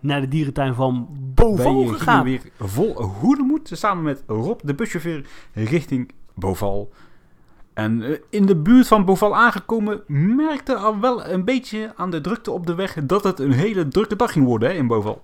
naar 0.00 0.20
de 0.20 0.28
dierentuin 0.28 0.74
van 0.74 1.08
Wij 1.34 1.56
gingen 1.56 1.94
gegaan. 1.94 2.24
weer 2.24 2.40
vol 2.58 3.02
hoedemoed 3.02 3.70
samen 3.72 4.04
met 4.04 4.22
Rob, 4.26 4.60
de 4.64 4.74
buschauffeur, 4.74 5.26
richting 5.52 6.12
Boval. 6.34 6.92
En 7.76 8.02
eh, 8.02 8.18
in 8.30 8.46
de 8.46 8.56
buurt 8.56 8.86
van 8.86 9.04
Boval 9.04 9.36
aangekomen 9.36 10.02
merkte 10.36 10.74
al 10.74 11.00
wel 11.00 11.26
een 11.26 11.44
beetje 11.44 11.92
aan 11.96 12.10
de 12.10 12.20
drukte 12.20 12.50
op 12.50 12.66
de 12.66 12.74
weg 12.74 12.94
dat 13.02 13.24
het 13.24 13.38
een 13.38 13.52
hele 13.52 13.88
drukke 13.88 14.16
dag 14.16 14.32
ging 14.32 14.46
worden 14.46 14.68
hè, 14.68 14.74
in 14.74 14.86
Boval. 14.86 15.22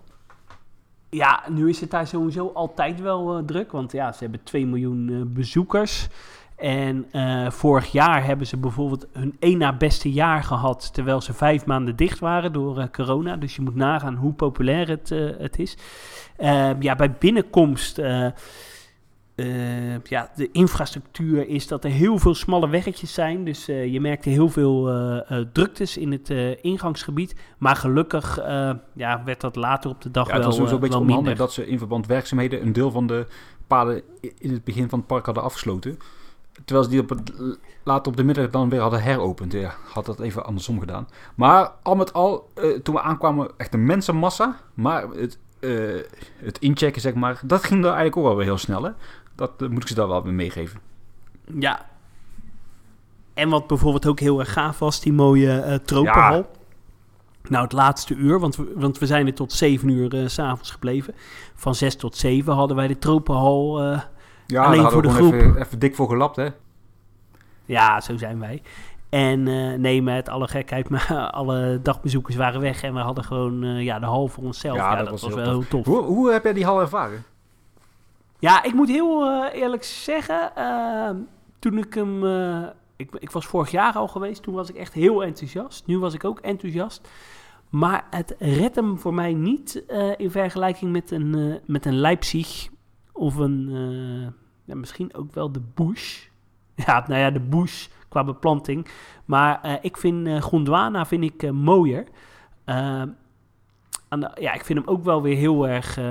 Ja, 1.10 1.42
nu 1.50 1.68
is 1.68 1.80
het 1.80 1.90
daar 1.90 2.06
sowieso 2.06 2.50
altijd 2.54 3.00
wel 3.00 3.36
eh, 3.36 3.44
druk, 3.44 3.72
want 3.72 3.92
ja, 3.92 4.12
ze 4.12 4.18
hebben 4.22 4.42
2 4.42 4.66
miljoen 4.66 5.08
eh, 5.08 5.34
bezoekers. 5.34 6.08
En 6.56 7.06
vorig 7.48 7.92
jaar 7.92 8.24
hebben 8.24 8.46
ze 8.46 8.56
bijvoorbeeld 8.56 9.06
hun 9.12 9.36
één 9.38 9.58
na 9.58 9.76
beste 9.76 10.12
jaar 10.12 10.44
gehad, 10.44 10.94
terwijl 10.94 11.20
ze 11.20 11.32
vijf 11.32 11.66
maanden 11.66 11.96
dicht 11.96 12.18
waren 12.18 12.52
door 12.52 12.90
corona. 12.90 13.36
Dus 13.36 13.56
je 13.56 13.62
moet 13.62 13.74
nagaan 13.74 14.14
hoe 14.14 14.32
populair 14.32 14.88
het, 14.88 15.08
het 15.38 15.58
is. 15.58 15.76
Eh, 16.36 16.80
ja, 16.80 16.96
bij 16.96 17.12
binnenkomst, 17.12 18.00
eh, 19.34 20.04
ja, 20.04 20.30
de 20.36 20.50
infrastructuur 20.50 21.48
is 21.48 21.66
dat 21.66 21.84
er 21.84 21.90
heel 21.90 22.18
veel 22.18 22.34
smalle 22.34 22.68
weggetjes 22.68 23.14
zijn. 23.14 23.44
Dus 23.44 23.68
eh, 23.68 23.92
je 23.92 24.00
merkte 24.00 24.28
heel 24.28 24.48
veel 24.48 24.90
eh, 24.90 25.44
druktes 25.52 25.96
in 25.96 26.12
het 26.12 26.28
ingangsgebied. 26.60 27.34
Maar 27.58 27.76
gelukkig 27.76 28.36
ja, 28.92 29.22
werd 29.24 29.40
dat 29.40 29.56
later 29.56 29.90
op 29.90 30.02
de 30.02 30.10
dag 30.10 30.26
Ja, 30.26 30.32
het 30.32 30.38
wel, 30.40 30.48
was 30.48 30.56
sowieso 30.56 30.74
een 30.74 30.80
beetje 30.80 30.98
onhandig 30.98 31.24
minder. 31.24 31.44
dat 31.44 31.52
ze 31.52 31.66
in 31.66 31.78
verband 31.78 32.06
werkzaamheden 32.06 32.62
een 32.62 32.72
deel 32.72 32.90
van 32.90 33.06
de 33.06 33.26
paden 33.66 34.02
in 34.38 34.52
het 34.52 34.64
begin 34.64 34.88
van 34.88 34.98
het 34.98 35.08
park 35.08 35.24
hadden 35.24 35.44
afgesloten. 35.44 35.98
Terwijl 36.64 36.84
ze 36.84 36.90
die 36.90 37.00
op 37.00 37.08
het, 37.08 37.32
later 37.84 38.12
op 38.12 38.16
de 38.16 38.24
middag 38.24 38.50
dan 38.50 38.68
weer 38.68 38.80
hadden 38.80 39.02
heropend. 39.02 39.52
Ja, 39.52 39.74
had 39.92 40.06
dat 40.06 40.20
even 40.20 40.44
andersom 40.44 40.80
gedaan. 40.80 41.08
Maar 41.34 41.72
al 41.82 41.96
met 41.96 42.12
al, 42.12 42.48
toen 42.82 42.94
we 42.94 43.00
aankwamen, 43.00 43.50
echt 43.56 43.74
een 43.74 43.84
mensenmassa. 43.84 44.60
Maar 44.74 45.08
het, 45.08 45.38
het 46.36 46.58
inchecken, 46.58 47.00
zeg 47.00 47.14
maar, 47.14 47.40
dat 47.44 47.64
ging 47.64 47.80
er 47.80 47.86
eigenlijk 47.86 48.16
ook 48.16 48.24
wel 48.24 48.36
weer 48.36 48.44
heel 48.44 48.58
snel. 48.58 48.82
Hè? 48.82 48.90
Dat 49.34 49.62
eh, 49.62 49.68
moet 49.68 49.82
ik 49.82 49.88
ze 49.88 49.94
daar 49.94 50.08
wel 50.08 50.22
weer 50.22 50.32
meegeven. 50.32 50.80
Ja. 51.58 51.86
En 53.34 53.48
wat 53.48 53.66
bijvoorbeeld 53.66 54.06
ook 54.06 54.20
heel 54.20 54.40
erg 54.40 54.52
gaaf 54.52 54.78
was, 54.78 55.00
die 55.00 55.12
mooie 55.12 55.60
eh 55.60 55.74
tropenhal. 55.74 56.50
Nou, 57.48 57.64
het 57.64 57.72
laatste 57.72 58.14
uur, 58.14 58.40
want 58.40 58.56
we, 58.56 58.72
want 58.74 58.98
we 58.98 59.06
zijn 59.06 59.26
er 59.26 59.34
tot 59.34 59.52
7 59.52 59.88
uur 59.88 60.14
eh, 60.14 60.26
s 60.26 60.34
s'avonds 60.34 60.70
gebleven. 60.70 61.14
Van 61.54 61.74
6 61.74 61.96
tot 61.96 62.16
7 62.16 62.54
hadden 62.54 62.76
wij 62.76 62.88
de 62.88 62.98
tropenhal 62.98 63.82
Ja, 64.46 64.64
alleen 64.64 64.90
voor 64.90 65.02
de 65.02 65.10
groep. 65.10 65.32
even, 65.32 65.56
even 65.56 65.78
dik 65.78 65.94
voor 65.94 66.08
gelapt, 66.08 66.36
hè? 66.36 66.48
Ja, 67.64 68.00
zo 68.00 68.16
zijn 68.16 68.38
wij. 68.38 68.62
En 69.12 69.48
eh, 69.48 69.78
nee, 69.78 70.02
met 70.02 70.28
alle 70.28 70.48
gekheid, 70.48 70.88
maar 70.94 71.30
alle 71.30 71.80
dagbezoekers 71.82 72.36
waren 72.36 72.60
weg. 72.60 72.82
En 72.82 72.94
we 72.94 73.00
hadden 73.00 73.24
gewoon 73.24 73.62
ja, 73.64 73.98
de 73.98 74.06
hal 74.06 74.28
voor 74.28 74.44
onszelf. 74.44 74.76
Ja, 74.76 74.96
dat, 74.96 75.20
was, 75.20 75.34
wel 75.34 75.44
heel 75.44 75.68
tof. 75.68 75.86
Hoe, 75.86 76.02
hoe 76.02 76.32
heb 76.32 76.44
jij 76.44 76.52
die 76.52 76.64
hal 76.64 76.80
ervaren? 76.80 77.24
Ja, 78.42 78.62
ik 78.62 78.74
moet 78.74 78.88
heel 78.88 79.24
eh, 79.24 79.60
eerlijk 79.60 79.84
zeggen, 79.84 80.56
ehm, 80.56 81.16
toen 81.58 81.78
ik 81.78 81.94
hem... 81.94 82.26
eh, 82.26 82.66
ik, 82.96 83.14
ik 83.18 83.30
was 83.30 83.46
vorig 83.46 83.70
jaar 83.70 83.92
al 83.92 84.08
geweest, 84.08 84.42
toen 84.42 84.54
was 84.54 84.68
ik 84.68 84.76
echt 84.76 84.92
heel 84.92 85.24
enthousiast. 85.24 85.86
Nu 85.86 85.98
was 85.98 86.14
ik 86.14 86.24
ook 86.24 86.40
enthousiast. 86.40 87.08
Maar 87.70 88.06
het 88.10 88.34
redt 88.38 88.76
hem 88.76 88.98
voor 88.98 89.14
mij 89.14 89.34
niet 89.34 89.86
eh, 89.86 90.10
in 90.16 90.30
vergelijking 90.30 90.92
met 90.92 91.10
een, 91.10 91.60
met 91.66 91.86
een 91.86 91.98
Leipzig 92.00 92.68
of 93.12 93.36
een... 93.36 93.70
ja, 94.64 94.74
misschien 94.74 95.14
ook 95.14 95.32
wel 95.34 95.52
de 95.52 95.62
Bush. 95.74 96.20
Ja, 96.86 97.04
nou 97.06 97.20
ja, 97.20 97.30
de 97.30 97.40
Bush 97.40 97.88
qua 98.08 98.24
beplanting. 98.24 98.86
Maar 99.24 99.78
ik 99.82 99.96
vind 99.96 100.42
Gondwana 100.42 101.06
vind 101.06 101.24
ik, 101.24 101.52
mooier. 101.52 102.04
Aan 104.12 104.20
de- 104.20 104.30
ja, 104.40 104.52
ik 104.52 104.64
vind 104.64 104.78
hem 104.78 104.88
ook 104.88 105.04
wel 105.04 105.22
weer 105.22 105.36
heel 105.36 105.68
erg 105.68 105.98
eh, 105.98 106.04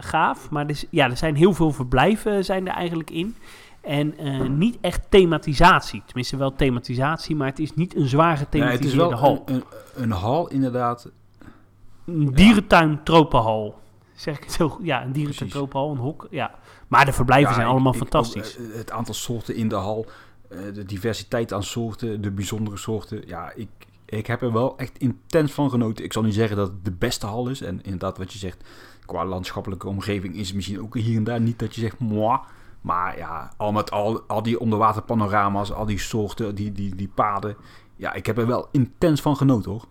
gaaf. 0.00 0.50
Maar 0.50 0.64
er, 0.64 0.70
is- 0.70 0.84
ja, 0.90 1.10
er 1.10 1.16
zijn 1.16 1.34
heel 1.36 1.52
veel 1.52 1.72
verblijven 1.72 2.44
zijn 2.44 2.68
er 2.68 2.74
eigenlijk 2.74 3.10
in. 3.10 3.36
En 3.80 4.18
eh, 4.18 4.40
niet 4.48 4.78
echt 4.80 5.00
thematisatie. 5.10 6.02
Tenminste 6.06 6.36
wel 6.36 6.52
thematisatie, 6.52 7.36
maar 7.36 7.46
het 7.46 7.58
is 7.58 7.74
niet 7.74 7.96
een 7.96 8.06
zwaar 8.06 8.46
Nee, 8.50 8.62
het 8.62 8.84
is 8.84 8.94
wel 8.94 9.12
hal. 9.12 9.42
een, 9.44 9.54
een, 9.54 9.62
een 10.02 10.10
hal, 10.10 10.48
inderdaad. 10.48 11.10
Een 12.06 12.32
dierentuin 12.34 13.02
tropenhal. 13.02 13.78
Zeg 14.14 14.36
ik 14.36 14.42
het 14.44 14.52
zo? 14.52 14.78
Ja, 14.82 15.02
een 15.04 15.12
dierentuin 15.12 15.50
tropenhal, 15.50 15.90
een 15.90 15.96
hok. 15.98 16.26
Ja. 16.30 16.54
Maar 16.88 17.04
de 17.04 17.12
verblijven 17.12 17.48
Ja, 17.48 17.54
zijn 17.54 17.66
allemaal 17.66 17.92
ik 17.92 17.98
fantastisch. 17.98 18.56
eh, 18.56 18.64
het 18.74 18.90
aantal 18.90 19.14
soorten 19.14 19.54
in 19.56 19.68
de 19.68 19.74
hal, 19.74 20.06
eh, 20.48 20.58
de 20.74 20.84
diversiteit 20.84 21.52
aan 21.52 21.62
soorten, 21.62 22.20
de 22.20 22.30
bijzondere 22.30 22.76
soorten. 22.76 23.22
Ja, 23.26 23.52
ik, 23.54 23.68
ik 24.06 24.26
heb 24.26 24.42
er 24.42 24.52
wel 24.52 24.78
echt 24.78 24.98
intens 24.98 25.52
van 25.52 25.70
genoten. 25.70 26.04
Ik 26.04 26.12
zal 26.12 26.22
niet 26.22 26.34
zeggen 26.34 26.56
dat 26.56 26.68
het 26.68 26.84
de 26.84 26.92
beste 26.92 27.26
hal 27.26 27.48
is. 27.48 27.60
En 27.60 27.82
inderdaad, 27.82 28.18
wat 28.18 28.32
je 28.32 28.38
zegt, 28.38 28.64
qua 29.06 29.24
landschappelijke 29.24 29.88
omgeving 29.88 30.34
is 30.34 30.46
het 30.46 30.56
misschien 30.56 30.80
ook 30.80 30.94
hier 30.94 31.16
en 31.16 31.24
daar 31.24 31.40
niet 31.40 31.58
dat 31.58 31.74
je 31.74 31.80
zegt, 31.80 31.98
moi. 31.98 32.38
Maar 32.80 33.18
ja, 33.18 33.52
al 33.56 33.72
met 33.72 33.90
al, 33.90 34.22
al 34.22 34.42
die 34.42 34.60
onderwaterpanorama's, 34.60 35.72
al 35.72 35.86
die 35.86 35.98
soorten, 35.98 36.54
die, 36.54 36.72
die, 36.72 36.94
die 36.94 37.10
paden. 37.14 37.56
Ja, 37.96 38.12
ik 38.12 38.26
heb 38.26 38.38
er 38.38 38.46
wel 38.46 38.68
intens 38.70 39.20
van 39.20 39.36
genoten 39.36 39.70
hoor. 39.70 39.86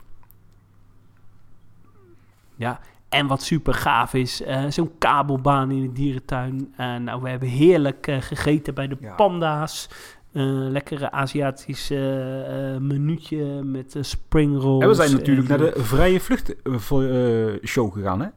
Ja, 2.56 2.80
en 3.10 3.28
wat 3.28 3.44
super 3.44 3.74
gaaf 3.74 4.14
is, 4.14 4.42
eh, 4.42 4.64
zo'n 4.70 4.98
kabelbaan 4.98 5.72
in 5.72 5.82
de 5.82 5.92
dierentuin. 5.92 6.74
Eh, 6.78 6.96
nou, 6.96 7.22
we 7.22 7.30
hebben 7.30 7.50
heerlijk 7.50 8.08
eh, 8.08 8.22
gegeten 8.22 8.74
bij 8.74 8.88
de 8.88 8.98
panda's. 9.16 9.90
Eh, 10.36 10.44
lekkere 10.46 11.12
Aziatisch 11.12 11.90
eh, 11.90 12.78
minuutje 12.78 13.64
met 13.64 13.96
eh, 13.96 14.04
spring 14.04 14.62
rolls. 14.62 14.82
En 14.82 14.88
we 14.88 14.94
zijn 14.94 15.12
natuurlijk 15.12 15.50
en, 15.50 15.60
naar 15.60 15.74
de 15.74 15.84
vrije 15.84 16.20
vlucht 16.20 16.62
eh, 16.62 16.74
voor, 16.78 17.04
eh, 17.04 17.54
show 17.64 17.94
gegaan 17.94 18.22
hè. 18.22 18.28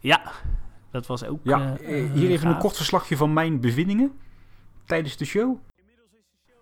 Ja, 0.00 0.22
dat 0.90 1.06
was 1.06 1.24
ook 1.24 1.40
Ja, 1.42 1.76
hier 2.14 2.30
even 2.30 2.48
een 2.48 2.58
kort 2.58 2.76
verslagje 2.76 3.16
van 3.16 3.32
mijn 3.32 3.60
bevindingen 3.60 4.12
tijdens 4.86 5.16
de 5.16 5.24
show. 5.24 5.56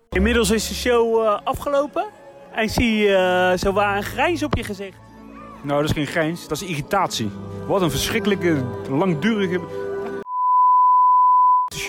Inmiddels 0.09 0.51
is 0.51 0.67
de 0.67 0.73
show 0.73 1.25
eh, 1.25 1.39
afgelopen. 1.43 2.05
En 2.51 2.63
ik 2.63 2.69
zie 2.69 3.15
eh 3.15 3.57
zo 3.57 3.73
waar 3.73 3.97
een 3.97 4.03
grijns 4.03 4.43
op 4.43 4.55
je 4.55 4.63
gezicht. 4.63 4.97
Nou, 5.63 5.81
dat 5.81 5.89
is 5.89 5.95
geen 5.95 6.07
grijns, 6.07 6.47
dat 6.47 6.61
is 6.61 6.67
irritatie. 6.67 7.29
Wat 7.67 7.81
een 7.81 7.91
verschrikkelijke, 7.91 8.63
langdurige 8.89 9.59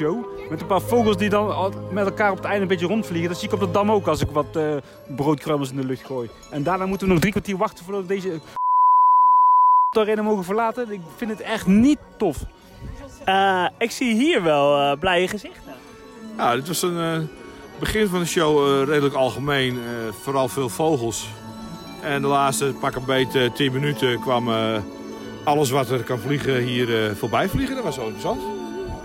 show. 0.01 0.27
Met 0.51 0.61
een 0.61 0.67
paar 0.67 0.81
vogels 0.81 1.17
die 1.17 1.29
dan 1.29 1.73
met 1.91 2.05
elkaar 2.07 2.31
op 2.31 2.37
het 2.37 2.47
einde 2.47 2.63
een 2.63 2.69
beetje 2.69 2.87
rondvliegen. 2.87 3.29
Dat 3.29 3.39
zie 3.39 3.49
ik 3.49 3.55
op 3.55 3.61
de 3.61 3.71
dam 3.71 3.91
ook 3.91 4.07
als 4.07 4.21
ik 4.21 4.31
wat 4.31 4.57
eh 4.57 4.77
broodkruimels 5.17 5.71
in 5.71 5.77
de 5.77 5.85
lucht 5.85 6.07
gooi. 6.07 6.31
En 6.51 6.63
daarna 6.63 6.87
moeten 6.87 7.07
we 7.07 7.13
nog 7.13 7.21
drie 7.23 7.33
kwartier 7.33 7.57
wachten 7.57 7.85
voordat 7.85 8.03
we 8.03 8.09
deze 8.09 8.41
arena 9.99 10.23
mogen 10.23 10.45
verlaten. 10.45 10.93
Ik 10.93 11.01
vind 11.17 11.31
het 11.31 11.41
echt 11.41 11.67
niet 11.67 11.99
tof. 12.19 12.37
Eh, 13.25 13.67
ik 13.79 13.91
zie 13.91 14.15
hier 14.15 14.43
wel 14.43 14.79
eh, 14.79 14.99
blije 14.99 15.29
gezichten. 15.29 15.73
Ja, 16.37 16.55
dit 16.55 16.69
was 16.69 16.83
een 16.83 16.99
eh, 17.01 17.19
begin 17.79 18.07
van 18.09 18.19
de 18.21 18.27
show 18.27 18.59
eh, 18.81 18.87
redelijk 18.89 19.15
algemeen. 19.15 19.75
eh, 19.77 20.13
vooral 20.23 20.49
veel 20.49 20.69
vogels. 20.69 21.29
En 22.03 22.23
de 22.23 22.29
laatste 22.29 22.75
pak 22.81 22.95
een 22.95 23.05
beetje 23.05 23.53
10 23.53 23.73
minuten 23.73 24.21
kwam 24.21 24.49
eh, 24.49 24.77
alles 25.45 25.71
wat 25.71 25.91
er 25.91 26.03
kan 26.03 26.19
vliegen 26.19 26.57
hier 26.63 27.05
eh, 27.05 27.15
voorbij 27.15 27.49
vliegen. 27.49 27.75
Dat 27.75 27.85
was 27.85 27.95
zo 27.95 28.01
interessant. 28.03 28.41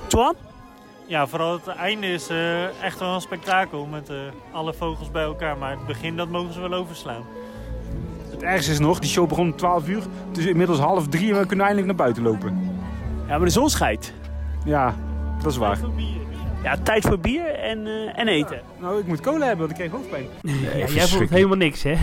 Twan? 0.07 0.35
Ja, 1.07 1.27
vooral 1.27 1.53
het 1.53 1.67
einde 1.67 2.07
is 2.07 2.27
eh, 2.27 2.83
echt 2.83 2.99
wel 2.99 3.13
een 3.13 3.21
spektakel 3.21 3.85
met 3.85 4.09
eh, 4.09 4.17
alle 4.51 4.73
vogels 4.73 5.11
bij 5.11 5.23
elkaar. 5.23 5.57
Maar 5.57 5.71
het 5.71 5.85
begin, 5.85 6.15
dat 6.15 6.29
mogen 6.29 6.53
ze 6.53 6.59
wel 6.59 6.73
overslaan. 6.73 7.23
Het 8.29 8.43
ergste 8.43 8.71
is 8.71 8.79
nog, 8.79 8.99
die 8.99 9.09
show 9.09 9.27
begon 9.27 9.45
om 9.51 9.55
12 9.55 9.87
uur. 9.87 10.01
Het 10.27 10.37
is 10.37 10.45
inmiddels 10.45 10.79
half 10.79 11.07
drie 11.07 11.33
en 11.33 11.39
we 11.39 11.45
kunnen 11.45 11.65
eindelijk 11.65 11.87
naar 11.87 12.05
buiten 12.05 12.23
lopen. 12.23 12.71
Ja, 13.27 13.37
maar 13.37 13.45
de 13.45 13.49
zon 13.49 13.69
schijnt. 13.69 14.13
Ja, 14.65 14.95
dat 15.41 15.51
is 15.51 15.57
waar. 15.57 15.77
Ja, 16.63 16.77
tijd 16.83 17.05
voor 17.05 17.19
bier 17.19 17.45
en, 17.45 17.87
eh, 17.87 18.19
en 18.19 18.27
eten. 18.27 18.61
Nou, 18.79 18.99
ik 18.99 19.07
moet 19.07 19.21
cola 19.21 19.45
hebben, 19.45 19.67
want 19.67 19.69
ik 19.69 19.75
krijg 19.75 19.91
hoofdpijn. 19.91 20.25
ja, 20.41 20.87
jij 20.87 21.07
vond 21.07 21.29
helemaal 21.29 21.57
niks, 21.57 21.83
hè? 21.83 21.95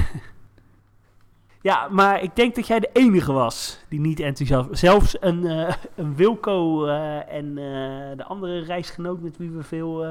Ja, 1.62 1.88
maar 1.90 2.22
ik 2.22 2.36
denk 2.36 2.54
dat 2.54 2.66
jij 2.66 2.80
de 2.80 2.90
enige 2.92 3.32
was 3.32 3.78
die 3.88 4.00
niet 4.00 4.20
enthousiast 4.20 4.68
was. 4.68 4.80
Zelfs 4.80 5.16
een, 5.20 5.46
eh, 5.46 5.74
een 5.94 6.16
Wilco 6.16 6.86
eh, 6.86 7.34
en 7.34 7.58
eh, 7.58 8.16
de 8.16 8.24
andere 8.24 8.60
reisgenoot 8.60 9.20
met 9.20 9.36
wie 9.36 9.50
we 9.50 9.62
veel 9.62 10.06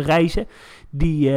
reizen, 0.00 0.46
die, 0.90 1.32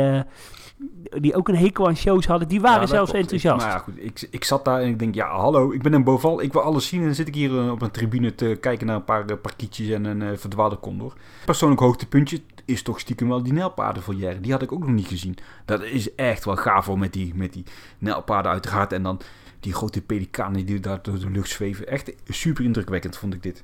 die 1.19 1.35
ook 1.35 1.47
een 1.47 1.55
hekel 1.55 1.87
aan 1.87 1.95
shows 1.95 2.25
hadden, 2.25 2.47
die 2.47 2.61
waren 2.61 2.81
Ja, 2.81 2.87
zelfs 2.87 3.11
klopt. 3.11 3.31
enthousiast. 3.31 3.61
Ik, 3.61 3.67
maar 3.67 3.77
ja, 3.77 3.83
goed, 3.83 4.03
ik, 4.03 4.27
ik 4.31 4.43
zat 4.43 4.65
daar 4.65 4.81
en 4.81 4.87
ik 4.87 4.99
denk, 4.99 5.15
ja, 5.15 5.27
hallo, 5.27 5.71
ik 5.71 5.81
ben 5.81 5.93
een 5.93 6.03
boval, 6.03 6.41
ik 6.41 6.53
wil 6.53 6.61
alles 6.61 6.87
zien. 6.87 6.99
En 6.99 7.05
dan 7.05 7.15
zit 7.15 7.27
ik 7.27 7.35
hier 7.35 7.71
op 7.71 7.81
een 7.81 7.91
tribune 7.91 8.35
te 8.35 8.57
kijken 8.61 8.87
naar 8.87 8.95
een 8.95 9.03
paar 9.03 9.31
uh, 9.31 9.37
parkietjes 9.41 9.89
en 9.89 10.05
een 10.05 10.21
uh, 10.21 10.29
verdwaalde 10.37 10.79
condor. 10.79 11.13
Persoonlijk 11.45 11.81
hoogtepuntje 11.81 12.41
is 12.65 12.81
toch 12.81 12.99
stiekem 12.99 13.27
wel 13.27 13.43
die 13.43 13.53
nijlpaardenvolière. 13.53 14.39
Die 14.39 14.51
had 14.51 14.61
ik 14.61 14.71
ook 14.71 14.85
nog 14.85 14.95
niet 14.95 15.07
gezien. 15.07 15.37
Dat 15.65 15.81
is 15.81 16.15
echt 16.15 16.45
wel 16.45 16.55
gaaf 16.55 16.95
met 16.95 17.13
die, 17.13 17.35
met 17.35 17.53
die 17.53 17.63
nijlpaarden 17.97 18.51
uiteraard. 18.51 18.93
En 18.93 19.03
dan 19.03 19.19
die 19.61 19.73
grote 19.73 20.01
pelikanen 20.01 20.65
die 20.65 20.79
daar 20.79 21.01
door 21.01 21.19
de 21.19 21.29
lucht 21.29 21.49
zweven. 21.49 21.87
Echt 21.87 22.13
super 22.27 22.63
indrukwekkend 22.63 23.17
vond 23.17 23.33
ik 23.33 23.43
dit. 23.43 23.63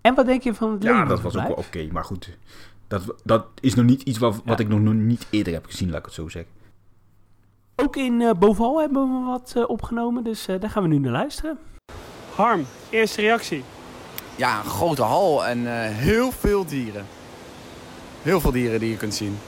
En 0.00 0.14
wat 0.14 0.26
denk 0.26 0.42
je 0.42 0.54
van 0.54 0.72
het 0.72 0.82
Ja, 0.82 1.04
dat 1.04 1.20
was 1.20 1.36
ook 1.36 1.46
wel 1.46 1.56
oké, 1.56 1.88
maar 1.92 2.04
goed. 2.04 2.38
Dat, 2.86 3.14
dat 3.24 3.46
is 3.60 3.74
nog 3.74 3.84
niet 3.84 4.02
iets 4.02 4.18
wat, 4.18 4.40
wat 4.44 4.60
ik 4.60 4.68
nog, 4.68 4.80
niet 4.80 5.26
eerder 5.30 5.52
heb 5.52 5.66
gezien, 5.66 5.90
laat 5.90 5.98
ik 5.98 6.04
het 6.04 6.14
zo 6.14 6.28
zeggen. 6.28 6.52
Ook 7.76 7.96
in 7.96 8.20
uh, 8.20 8.30
Boval 8.32 8.80
hebben 8.80 9.20
we 9.20 9.26
wat 9.26 9.54
uh, 9.56 9.68
opgenomen, 9.68 10.24
dus 10.24 10.48
uh, 10.48 10.60
daar 10.60 10.70
gaan 10.70 10.82
we 10.82 10.88
nu 10.88 10.98
naar 10.98 11.12
luisteren. 11.12 11.58
Harm, 12.34 12.64
eerste 12.90 13.20
reactie. 13.20 13.64
Ja, 14.36 14.58
een 14.58 14.70
grote 14.70 15.02
hal 15.02 15.46
en 15.46 15.58
uh, 15.58 15.72
heel 15.86 16.30
veel 16.30 16.64
dieren. 16.64 17.06
Heel 18.22 18.40
veel 18.40 18.52
dieren 18.52 18.80
die 18.80 18.90
je 18.90 18.96
kunt 18.96 19.14
zien. 19.14 19.38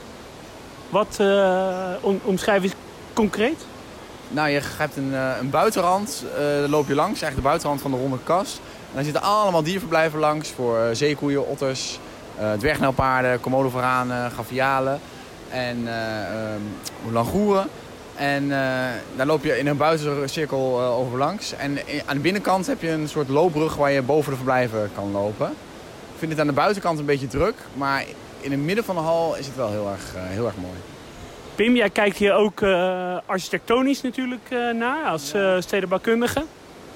Wat 0.91 1.17
eh, 1.21 1.93
om, 2.01 2.21
omschrijf 2.25 2.63
eens 2.63 2.75
concreet? 3.13 3.67
Nou, 4.33 4.49
je 4.49 4.61
hebt 4.77 4.97
een, 4.97 5.15
eh, 5.15 5.31
een 5.41 5.51
buitenrand, 5.51 6.25
eh, 6.35 6.41
daar 6.41 6.69
loop 6.69 6.89
je 6.89 6.95
langs, 6.95 7.23
eigenlijk 7.23 7.37
de 7.37 7.49
buitenrand 7.49 7.81
van 7.81 7.91
de 7.91 7.97
ronde 7.97 8.19
kast. 8.25 8.57
En 8.57 8.95
daar 8.95 9.05
zitten 9.05 9.23
allemaal 9.23 9.63
dierverblijven 9.63 10.19
langs 10.19 10.51
voor 10.51 10.79
eh, 10.79 10.89
zeekoeien, 10.93 11.47
otters, 11.47 11.99
dwergnelpaarden, 12.59 13.41
komodovaranen, 13.41 14.31
gavialen 14.31 15.01
en 15.51 15.89
eh 15.89 16.23
ehm, 16.23 17.13
langoeren. 17.13 17.67
En 18.15 18.49
daar 19.17 19.27
loop 19.27 19.45
je 19.45 19.59
in 19.59 19.67
een 19.67 19.77
buitencirkel 19.77 20.81
eh, 20.81 20.99
over 20.99 21.19
langs. 21.19 21.53
En 21.53 21.79
aan 22.07 22.17
de 22.17 22.23
binnenkant 22.23 22.67
heb 22.67 22.83
je 22.83 22.91
een 22.91 23.09
soort 23.09 23.29
loopbrug 23.29 23.77
waar 23.77 23.91
je 23.91 24.03
boven 24.03 24.31
de 24.31 24.37
verblijven 24.37 24.91
kan 24.95 25.11
lopen. 25.11 25.47
Ik 26.13 26.19
vind 26.19 26.31
het 26.31 26.41
aan 26.41 26.47
de 26.47 26.53
buitenkant 26.53 26.99
een 26.99 27.05
beetje 27.05 27.27
druk, 27.27 27.55
maar 27.75 28.05
in 28.41 28.51
het 28.51 28.61
midden 28.61 28.85
van 28.85 28.95
de 28.95 29.01
hal 29.01 29.37
is 29.37 29.47
het 29.47 29.57
wel 29.57 29.71
heel 29.71 29.89
erg, 29.91 30.15
heel 30.17 30.47
erg 30.47 30.57
mooi. 30.57 30.77
Pim, 31.61 31.77
jij 31.77 31.91
kijkt 31.91 32.17
hier 32.17 32.35
ook 32.35 32.61
eh, 32.61 33.17
architectonisch 33.27 34.03
natuurlijk 34.03 34.51
eh, 34.51 34.71
naar 34.71 35.05
als 35.05 35.33
eh 35.33 35.57
stedenbouwkundige. 35.59 36.45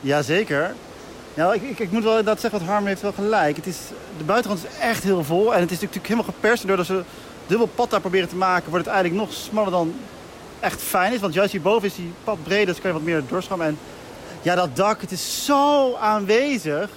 Jazeker. 0.00 0.74
Nou, 1.35 1.55
ik, 1.55 1.62
ik, 1.62 1.79
ik 1.79 1.90
moet 1.90 2.03
wel 2.03 2.11
inderdaad 2.11 2.40
zeggen, 2.40 2.61
wat 2.61 2.68
Harm 2.68 2.87
heeft 2.87 3.03
wel 3.03 3.12
gelijk. 3.12 3.57
Het 3.57 3.66
is, 3.66 3.79
de 4.18 4.24
buitenrand 4.24 4.64
is 4.64 4.79
echt 4.81 5.03
heel 5.03 5.24
vol. 5.24 5.55
En 5.55 5.61
het 5.61 5.70
is 5.70 5.81
natuurlijk 5.81 6.07
helemaal 6.07 6.33
geperst. 6.33 6.62
En 6.62 6.68
doordat 6.68 6.87
ze 6.87 7.03
dubbel 7.46 7.66
pad 7.66 7.90
daar 7.90 8.00
proberen 8.00 8.29
te 8.29 8.37
maken, 8.37 8.70
wordt 8.70 8.85
het 8.85 8.94
eigenlijk 8.94 9.24
nog 9.24 9.35
smaller 9.37 9.70
dan 9.70 9.94
echt 10.61 10.83
fijn 10.83 11.12
is. 11.12 11.20
Want 11.20 11.35
juist 11.35 11.53
hierboven 11.53 11.88
is 11.88 11.94
die 11.94 12.12
pad 12.24 12.42
breder, 12.42 12.66
dus 12.66 12.81
kan 12.81 12.90
je 12.90 12.96
wat 12.96 13.07
meer 13.07 13.22
doorstromen. 13.29 13.66
En 13.66 13.79
ja, 14.42 14.55
dat 14.55 14.77
dak, 14.77 15.00
het 15.00 15.12
is 15.12 15.44
zo 15.44 15.94
aanwezig. 15.94 16.90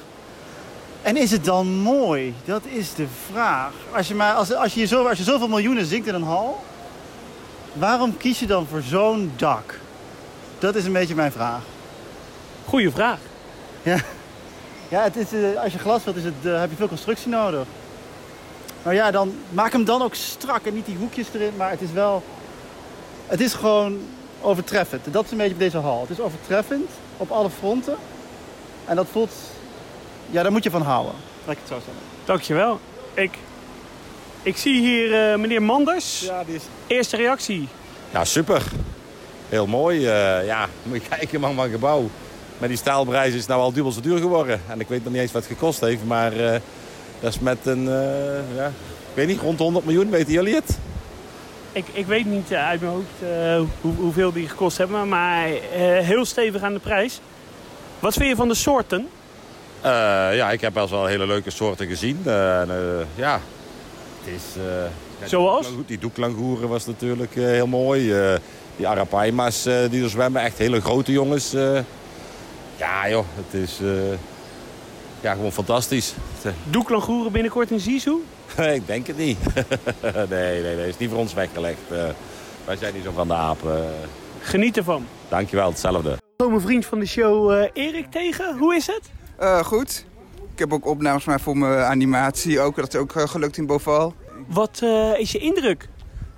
En 1.01 1.17
is 1.17 1.32
het 1.32 1.45
dan 1.45 1.67
mooi? 1.67 2.34
Dat 2.45 2.62
is 2.65 2.93
de 2.93 3.08
vraag. 3.32 3.71
Als 3.91 4.08
je, 4.08 4.15
maar, 4.15 4.34
als, 4.34 4.53
als 4.53 4.73
je, 4.73 4.86
zo, 4.86 5.06
als 5.06 5.17
je 5.17 5.23
zoveel 5.23 5.47
miljoenen 5.47 5.86
zingt 5.86 6.08
in 6.08 6.13
een 6.13 6.23
hal, 6.23 6.63
waarom 7.79 8.17
kies 8.17 8.39
je 8.39 8.45
dan 8.45 8.67
voor 8.67 8.81
zo'n 8.81 9.31
dak? 9.35 9.79
Dat 10.59 10.75
is 10.75 10.85
een 10.85 10.93
beetje 10.93 11.15
mijn 11.15 11.31
vraag. 11.31 11.61
Goeie 12.65 12.91
vraag. 12.91 13.19
Ja, 13.81 13.97
ja 14.89 15.03
het 15.03 15.15
is, 15.15 15.33
eh, 15.33 15.61
als 15.63 15.73
je 15.73 15.79
glas 15.79 16.03
wilt, 16.03 16.15
is 16.15 16.23
het, 16.23 16.33
eh, 16.43 16.59
heb 16.59 16.69
je 16.69 16.75
veel 16.75 16.87
constructie 16.87 17.29
nodig. 17.29 17.65
Maar 18.83 18.93
ja, 18.93 19.11
dan 19.11 19.35
maak 19.49 19.71
hem 19.71 19.85
dan 19.85 20.01
ook 20.01 20.15
strak 20.15 20.65
en 20.65 20.73
niet 20.73 20.85
die 20.85 20.97
hoekjes 20.97 21.27
erin. 21.33 21.53
Maar 21.57 21.69
het 21.69 21.81
is 21.81 21.91
wel... 21.91 22.23
Het 23.25 23.41
is 23.41 23.53
gewoon 23.53 23.99
overtreffend. 24.41 25.13
Dat 25.13 25.25
is 25.25 25.31
een 25.31 25.37
beetje 25.37 25.53
op 25.53 25.59
deze 25.59 25.77
hal. 25.77 26.01
Het 26.01 26.09
is 26.09 26.19
overtreffend 26.19 26.89
op 27.17 27.31
alle 27.31 27.49
fronten. 27.49 27.95
En 28.85 28.95
dat 28.95 29.07
voelt... 29.11 29.33
Ja, 30.29 30.43
daar 30.43 30.51
moet 30.51 30.63
je 30.63 30.69
van 30.69 30.81
houden. 30.81 31.13
Laat 31.45 31.55
ik 31.55 31.61
het 31.61 31.67
zo 31.67 31.75
zeggen. 31.85 32.03
Dankjewel. 32.25 32.79
Ik, 33.13 33.37
ik 34.41 34.58
zie 34.58 34.82
hier 34.82 35.32
eh, 35.32 35.38
meneer 35.39 35.62
Manders. 35.62 36.19
Ja, 36.19 36.43
die 36.43 36.56
is... 36.56 36.62
Eerste 36.88 37.17
reactie. 37.17 37.67
Ja, 38.12 38.26
super. 38.26 38.62
Heel 39.50 39.67
mooi. 39.67 40.06
eh, 40.08 40.45
ja, 40.45 40.67
moet 40.84 41.02
je 41.04 41.10
kijken, 41.17 41.39
man, 41.39 41.56
van 41.56 41.69
gebouw. 41.69 42.10
Met 42.58 42.69
die 42.69 42.78
staalprijs 42.78 43.34
is 43.34 43.39
het 43.39 43.47
nou 43.47 43.62
al 43.62 43.71
dubbel 43.73 43.91
zo 43.91 44.02
duur 44.02 44.17
geworden. 44.17 44.62
En 44.69 44.80
ik 44.80 44.88
weet 44.88 45.04
nog 45.04 45.13
niet 45.13 45.21
eens 45.21 45.32
wat 45.32 45.43
het 45.43 45.52
gekost 45.52 45.80
heeft, 45.80 46.04
maar 46.06 46.32
eh, 46.34 46.60
dat 47.19 47.34
is 47.34 47.39
met 47.39 47.58
een, 47.63 47.88
eh, 47.88 48.56
ja, 48.56 48.65
ik 48.67 49.13
weet 49.13 49.28
niet, 49.28 49.41
rond 49.41 49.58
de 49.58 49.63
100 49.63 49.86
miljoen, 49.86 50.10
weten 50.10 50.34
jullie 50.34 50.56
het? 50.56 50.78
Ik, 51.71 51.86
ik 51.93 52.06
weet 52.06 52.26
niet 52.26 52.54
uit 52.54 52.82
mijn 52.82 52.93
hoofd 52.93 53.32
eh, 53.32 53.62
hoe, 53.82 53.93
hoeveel 53.95 54.32
die 54.32 54.50
gekost 54.50 54.78
hebben, 54.78 55.08
maar 55.08 55.45
eh, 55.45 55.52
heel 56.06 56.26
stevig 56.26 56.62
aan 56.62 56.73
de 56.73 56.80
prijs. 56.80 57.19
Wat 58.00 58.13
vind 58.13 58.30
je 58.30 58.36
van 58.36 58.47
de 58.47 58.54
soorten? 58.56 59.08
Eh, 59.82 59.91
ja, 60.36 60.52
ik 60.52 60.62
heb 60.62 60.73
wel 60.73 60.84
eens 60.84 60.91
wel 60.91 61.06
hele 61.06 61.26
leuke 61.28 61.50
soorten 61.50 61.88
gezien. 61.88 62.21
Eh, 62.26 62.60
en, 62.62 62.69
eh, 62.69 63.06
ja, 63.15 63.39
het 64.31 64.35
is... 64.35 64.61
eh, 65.21 65.27
Zoals? 65.27 65.61
Die, 65.61 65.69
doeklang- 65.69 65.87
die 65.87 65.97
doeklangoeren 65.99 66.69
was 66.69 66.85
natuurlijk 66.85 67.35
eh, 67.35 67.43
heel 67.43 67.67
mooi. 67.67 68.13
Eh, 68.13 68.35
die 68.75 68.87
arapaima's 68.87 69.65
eh, 69.65 69.89
die 69.89 70.03
er 70.03 70.09
zwemmen, 70.09 70.41
echt 70.41 70.57
hele 70.57 70.81
grote 70.81 71.11
jongens. 71.11 71.53
eh. 71.53 71.79
ja 72.77 73.09
joh, 73.09 73.25
het 73.35 73.61
is 73.61 73.79
eh, 73.81 73.89
ja, 75.21 75.33
gewoon 75.33 75.51
fantastisch. 75.51 76.13
Doeklangoeren 76.69 77.31
binnenkort 77.31 77.71
in 77.71 77.79
Zizou? 77.79 78.23
ik 78.73 78.87
denk 78.87 79.07
het 79.07 79.17
niet. 79.17 79.37
nee, 80.29 80.61
nee, 80.61 80.75
nee, 80.75 80.87
is 80.87 80.97
niet 80.97 81.09
voor 81.09 81.19
ons 81.19 81.33
weggelegd. 81.33 81.77
Eh, 81.91 81.97
wij 82.65 82.75
zijn 82.75 82.93
niet 82.93 83.03
zo 83.03 83.11
van 83.15 83.27
de 83.27 83.33
apen. 83.33 83.85
Geniet 84.41 84.77
ervan. 84.77 85.05
Dankjewel, 85.29 85.69
hetzelfde. 85.69 86.17
Kom 86.37 86.53
een 86.53 86.61
vriend 86.61 86.85
van 86.85 86.99
de 86.99 87.05
show 87.05 87.51
eh, 87.51 87.69
Erik 87.73 88.11
tegen. 88.11 88.57
Hoe 88.57 88.75
is 88.75 88.87
het? 88.87 89.01
Eh, 89.37 89.59
goed. 89.63 90.05
Ik 90.57 90.63
heb 90.63 90.73
ook 90.73 90.85
opnames 90.87 91.23
gemaakt 91.23 91.41
voor 91.41 91.57
mijn 91.57 91.79
animatie. 91.83 92.59
Ook, 92.59 92.75
dat 92.75 92.93
is 92.93 92.99
ook 92.99 93.15
eh, 93.15 93.27
gelukt 93.27 93.57
in 93.57 93.65
Boval. 93.65 94.13
Wat 94.47 94.79
eh, 94.83 95.19
is 95.19 95.31
je 95.31 95.37
indruk? 95.37 95.87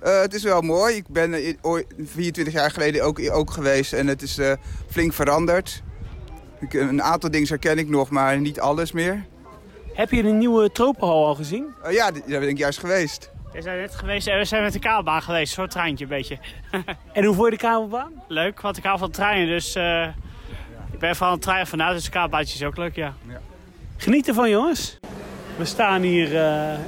Eh, 0.00 0.20
het 0.20 0.34
is 0.34 0.42
wel 0.42 0.60
mooi. 0.60 0.94
Ik 0.96 1.08
ben 1.08 1.34
eh, 1.34 1.54
ooit- 1.60 1.86
24 2.04 2.54
jaar 2.54 2.70
geleden 2.70 3.04
ook, 3.04 3.20
ook 3.32 3.50
geweest 3.50 3.92
en 3.92 4.06
het 4.06 4.22
is 4.22 4.38
eh, 4.38 4.52
flink 4.90 5.12
veranderd. 5.12 5.82
Ik, 6.60 6.72
een 6.74 7.02
aantal 7.02 7.30
dingen 7.30 7.48
herken 7.48 7.78
ik 7.78 7.88
nog, 7.88 8.10
maar 8.10 8.40
niet 8.40 8.60
alles 8.60 8.92
meer. 8.92 9.24
Heb 9.92 10.10
je 10.10 10.22
de 10.22 10.28
nieuwe 10.28 10.72
tropenhal 10.72 11.26
al 11.26 11.34
gezien? 11.34 11.66
Eh, 11.82 11.92
ja, 11.92 12.10
daar 12.10 12.40
ben 12.40 12.48
ik 12.48 12.58
juist 12.58 12.78
geweest. 12.78 13.30
We 13.52 13.62
zijn 13.62 13.80
net 13.80 13.94
geweest 13.94 14.26
en 14.26 14.38
we 14.38 14.44
zijn 14.44 14.62
met 14.62 14.72
de 14.72 14.78
kabelbaan 14.78 15.22
geweest. 15.22 15.48
Een 15.50 15.54
soort 15.62 15.70
treintje 15.70 16.04
een 16.04 16.10
beetje. 16.10 16.38
En 17.12 17.24
hoe 17.24 17.34
vond 17.34 17.50
je 17.50 17.56
de 17.56 17.62
kabelbaan? 17.62 18.12
Leuk, 18.28 18.60
want 18.60 18.76
ik 18.76 18.84
hou 18.84 18.98
van 18.98 19.10
treinen. 19.10 19.48
Dus 19.48 19.74
eh, 19.74 20.06
ik 20.92 20.98
ben 20.98 21.16
van 21.16 21.30
het 21.30 21.42
trein 21.42 21.66
vanuit. 21.66 21.94
Dus 21.94 22.04
de 22.04 22.10
kabelbaantje 22.10 22.54
is 22.54 22.64
ook 22.64 22.76
leuk, 22.76 22.94
ja. 22.96 23.14
Geniet 24.00 24.28
ervan 24.28 24.50
jongens. 24.50 24.98
We 25.56 25.64
staan 25.64 26.02
hier... 26.02 26.36
eh, 26.36 26.78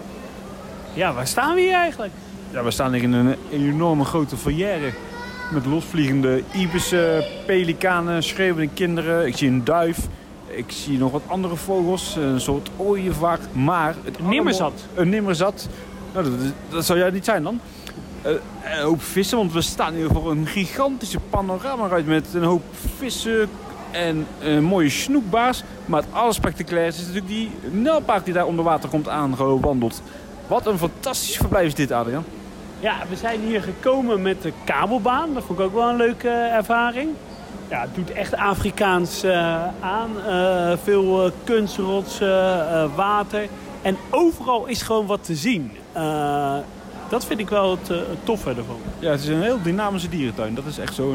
Ja, 0.94 1.12
waar 1.12 1.26
staan 1.26 1.54
we 1.54 1.60
hier 1.60 1.74
eigenlijk? 1.74 2.12
Ja, 2.50 2.62
we 2.64 2.70
staan 2.70 2.92
hier 2.92 3.02
in 3.02 3.12
een 3.12 3.36
enorme 3.50 4.04
grote 4.04 4.36
foyer. 4.36 4.94
Met 5.52 5.66
losvliegende 5.66 6.42
ibissen, 6.52 7.24
pelikanen, 7.46 8.22
schreeuwende 8.22 8.72
kinderen. 8.74 9.26
Ik 9.26 9.36
zie 9.36 9.48
een 9.48 9.64
duif. 9.64 9.98
Ik 10.46 10.64
zie 10.70 10.98
nog 10.98 11.12
wat 11.12 11.22
andere 11.26 11.56
vogels. 11.56 12.16
Een 12.16 12.40
soort 12.40 12.70
ooievaar. 12.76 13.38
Maar... 13.52 13.94
Het 14.04 14.18
Een 14.18 14.28
nimmerzat. 14.28 14.84
Een 14.94 15.08
nimmerzat. 15.08 15.68
Nou, 16.14 16.30
dat, 16.30 16.38
dat 16.68 16.84
zou 16.84 16.98
jij 16.98 17.10
niet 17.10 17.24
zijn 17.24 17.42
dan. 17.42 17.60
Eh, 18.22 18.32
een 18.76 18.82
hoop 18.82 19.02
vissen, 19.02 19.36
want 19.38 19.52
we 19.52 19.60
staan 19.60 19.94
hier 19.94 20.08
voor 20.12 20.30
een 20.30 20.46
gigantische 20.46 21.18
panorama 21.30 21.88
uit 21.88 22.06
met 22.06 22.26
een 22.34 22.42
hoop 22.42 22.62
vissen 22.98 23.48
en 23.92 24.26
een 24.40 24.64
mooie 24.64 24.90
snoekbaars. 24.90 25.62
Maar 25.86 26.00
het 26.00 26.12
allerspectaculairste 26.12 27.00
is 27.00 27.06
natuurlijk 27.06 27.34
die 27.34 27.50
nijlpaard 27.70 28.24
die 28.24 28.34
daar 28.34 28.46
onder 28.46 28.64
water 28.64 28.88
komt 28.88 29.08
aangewandeld. 29.08 30.02
Wat 30.46 30.66
een 30.66 30.78
fantastisch 30.78 31.36
verblijf 31.36 31.66
is 31.66 31.74
dit, 31.74 31.92
Adriaan. 31.92 32.24
Ja, 32.80 32.96
we 33.08 33.16
zijn 33.16 33.40
hier 33.40 33.62
gekomen 33.62 34.22
met 34.22 34.42
de 34.42 34.52
kabelbaan. 34.64 35.34
Dat 35.34 35.44
vond 35.44 35.58
ik 35.58 35.64
ook 35.64 35.74
wel 35.74 35.88
een 35.88 35.96
leuke 35.96 36.28
ervaring. 36.28 37.10
Ja, 37.68 37.80
het 37.80 37.94
doet 37.94 38.12
echt 38.12 38.36
Afrikaans 38.36 39.22
eh, 39.22 39.64
aan. 39.80 40.10
Eh, 40.26 40.72
veel 40.82 41.26
uh, 41.26 41.32
kunstrotsen, 41.44 42.94
water. 42.94 43.48
En 43.82 43.96
overal 44.10 44.66
is 44.66 44.82
gewoon 44.82 45.06
wat 45.06 45.24
te 45.24 45.34
zien. 45.34 45.70
Dat 47.08 47.24
vind 47.24 47.40
ik 47.40 47.48
wel 47.48 47.70
het, 47.70 47.88
het 47.88 48.24
toffe 48.24 48.48
ervan. 48.48 48.80
Ja, 48.98 49.10
het 49.10 49.20
is 49.20 49.28
een 49.28 49.42
heel 49.42 49.62
dynamische 49.62 50.08
dierentuin. 50.08 50.54
Dat 50.54 50.66
is 50.66 50.78
echt 50.78 50.94
zo. 50.94 51.14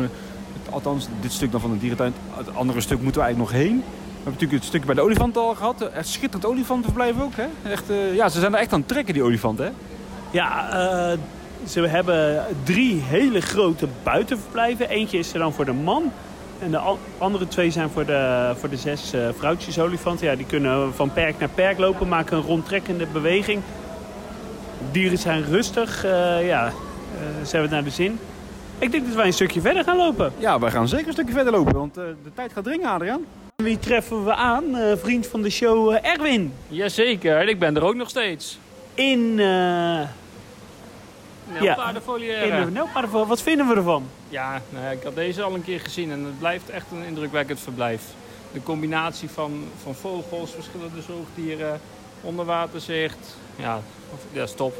Althans, 0.69 1.08
dit 1.21 1.32
stuk 1.32 1.51
dan 1.51 1.62
van 1.62 1.71
de 1.71 1.77
dierentuin. 1.77 2.13
Het 2.36 2.56
andere 2.56 2.82
stuk 2.82 3.01
moeten 3.01 3.21
we 3.21 3.27
eigenlijk 3.27 3.51
nog 3.51 3.62
heen. 3.62 3.77
We 3.77 3.84
hebben 4.13 4.34
natuurlijk 4.34 4.51
het 4.51 4.63
stuk 4.63 4.86
bij 4.86 4.95
de 4.95 5.01
olifanten 5.01 5.41
al 5.41 5.56
gehad. 5.56 5.89
Het 5.91 6.08
schitterend 6.08 6.45
olifantenverblijf 6.45 7.21
ook. 7.21 7.34
Hè? 7.36 7.69
Echt, 7.71 7.89
uh, 7.89 8.15
ja, 8.15 8.30
ze 8.30 8.39
zijn 8.39 8.53
er 8.53 8.60
echt 8.60 8.73
aan 8.73 8.80
het 8.80 8.88
trekken, 8.88 9.13
die 9.13 9.23
olifanten. 9.23 9.65
Hè? 9.65 9.71
Ja, 10.32 10.67
uh, 11.12 11.17
ze 11.67 11.82
hebben 11.82 12.45
drie 12.63 13.01
hele 13.01 13.41
grote 13.41 13.88
buitenverblijven. 14.03 14.89
Eentje 14.89 15.17
is 15.17 15.34
er 15.34 15.39
dan 15.39 15.53
voor 15.53 15.65
de 15.65 15.73
man. 15.73 16.12
En 16.60 16.71
de 16.71 16.95
andere 17.17 17.47
twee 17.47 17.71
zijn 17.71 17.89
voor 17.89 18.06
de, 18.06 18.53
voor 18.60 18.69
de 18.69 18.77
zes 18.77 19.13
uh, 19.13 19.27
vrouwtjes 19.38 19.80
olifanten. 19.80 20.27
Ja, 20.27 20.36
die 20.36 20.45
kunnen 20.45 20.93
van 20.95 21.13
perk 21.13 21.39
naar 21.39 21.49
perk 21.49 21.77
lopen, 21.77 22.08
maken 22.08 22.38
een 22.38 22.43
rondtrekkende 22.43 23.08
beweging. 23.13 23.62
Dieren 24.91 25.17
zijn 25.17 25.43
rustig. 25.43 26.03
Ja, 26.43 26.71
ze 27.43 27.51
hebben 27.51 27.62
het 27.62 27.69
naar 27.71 27.84
de 27.84 27.89
zin. 27.89 28.19
Ik 28.80 28.92
denk 28.92 29.06
dat 29.06 29.16
wij 29.16 29.26
een 29.26 29.34
stukje 29.34 29.62
verder 29.62 29.84
gaan 29.84 29.98
lopen. 29.98 30.34
Ja, 30.38 30.60
wij 30.60 30.72
gaan 30.72 30.88
zeker 30.88 31.08
een 31.08 31.13
stukje 31.13 31.34
verder 31.34 31.54
lopen, 31.54 31.74
want 31.74 31.98
uh, 31.98 32.04
de 32.24 32.34
tijd 32.34 32.54
gaat 32.54 32.63
dringen, 32.63 32.90
Adriaan. 32.90 33.26
Wie 33.56 33.80
treffen 33.80 34.26
we 34.26 34.34
aan? 34.34 34.63
Uh, 34.76 34.96
vriend 34.96 35.28
van 35.28 35.42
de 35.42 35.50
show, 35.50 35.92
uh, 35.92 36.06
Erwin. 36.06 36.54
Jazeker, 36.68 37.48
ik 37.48 37.60
ben 37.60 37.76
er 37.76 37.84
ook 37.84 37.96
nog 37.96 38.10
steeds. 38.10 38.60
In... 38.94 39.20
Uh... 39.38 40.02
Ja, 41.62 41.92
in 41.92 42.74
de. 42.74 43.26
Wat 43.28 43.42
vinden 43.42 43.68
we 43.68 43.76
ervan? 43.76 44.04
Ja, 44.30 44.62
nou 44.70 44.86
ja, 44.86 44.92
ik 44.92 45.04
had 45.04 45.16
deze 45.16 45.42
al 45.42 45.54
een 45.54 45.63
keer 45.63 45.80
gezien 45.80 46.12
en 46.12 46.24
het 46.24 46.40
blijft 46.40 46.70
echt 46.70 46.86
een 46.92 47.04
indrukwekkend 47.04 47.60
verblijf. 47.60 48.04
De 48.52 48.63
combinatie 48.63 49.30
van, 49.30 49.63
van 49.84 49.96
vogels, 49.96 50.52
verschillende 50.52 51.02
zoogdieren, 51.02 51.80
onderwaterzicht. 52.22 53.38
Ja, 53.56 53.80
dat 54.34 54.47
is 54.47 54.56
top. 54.56 54.74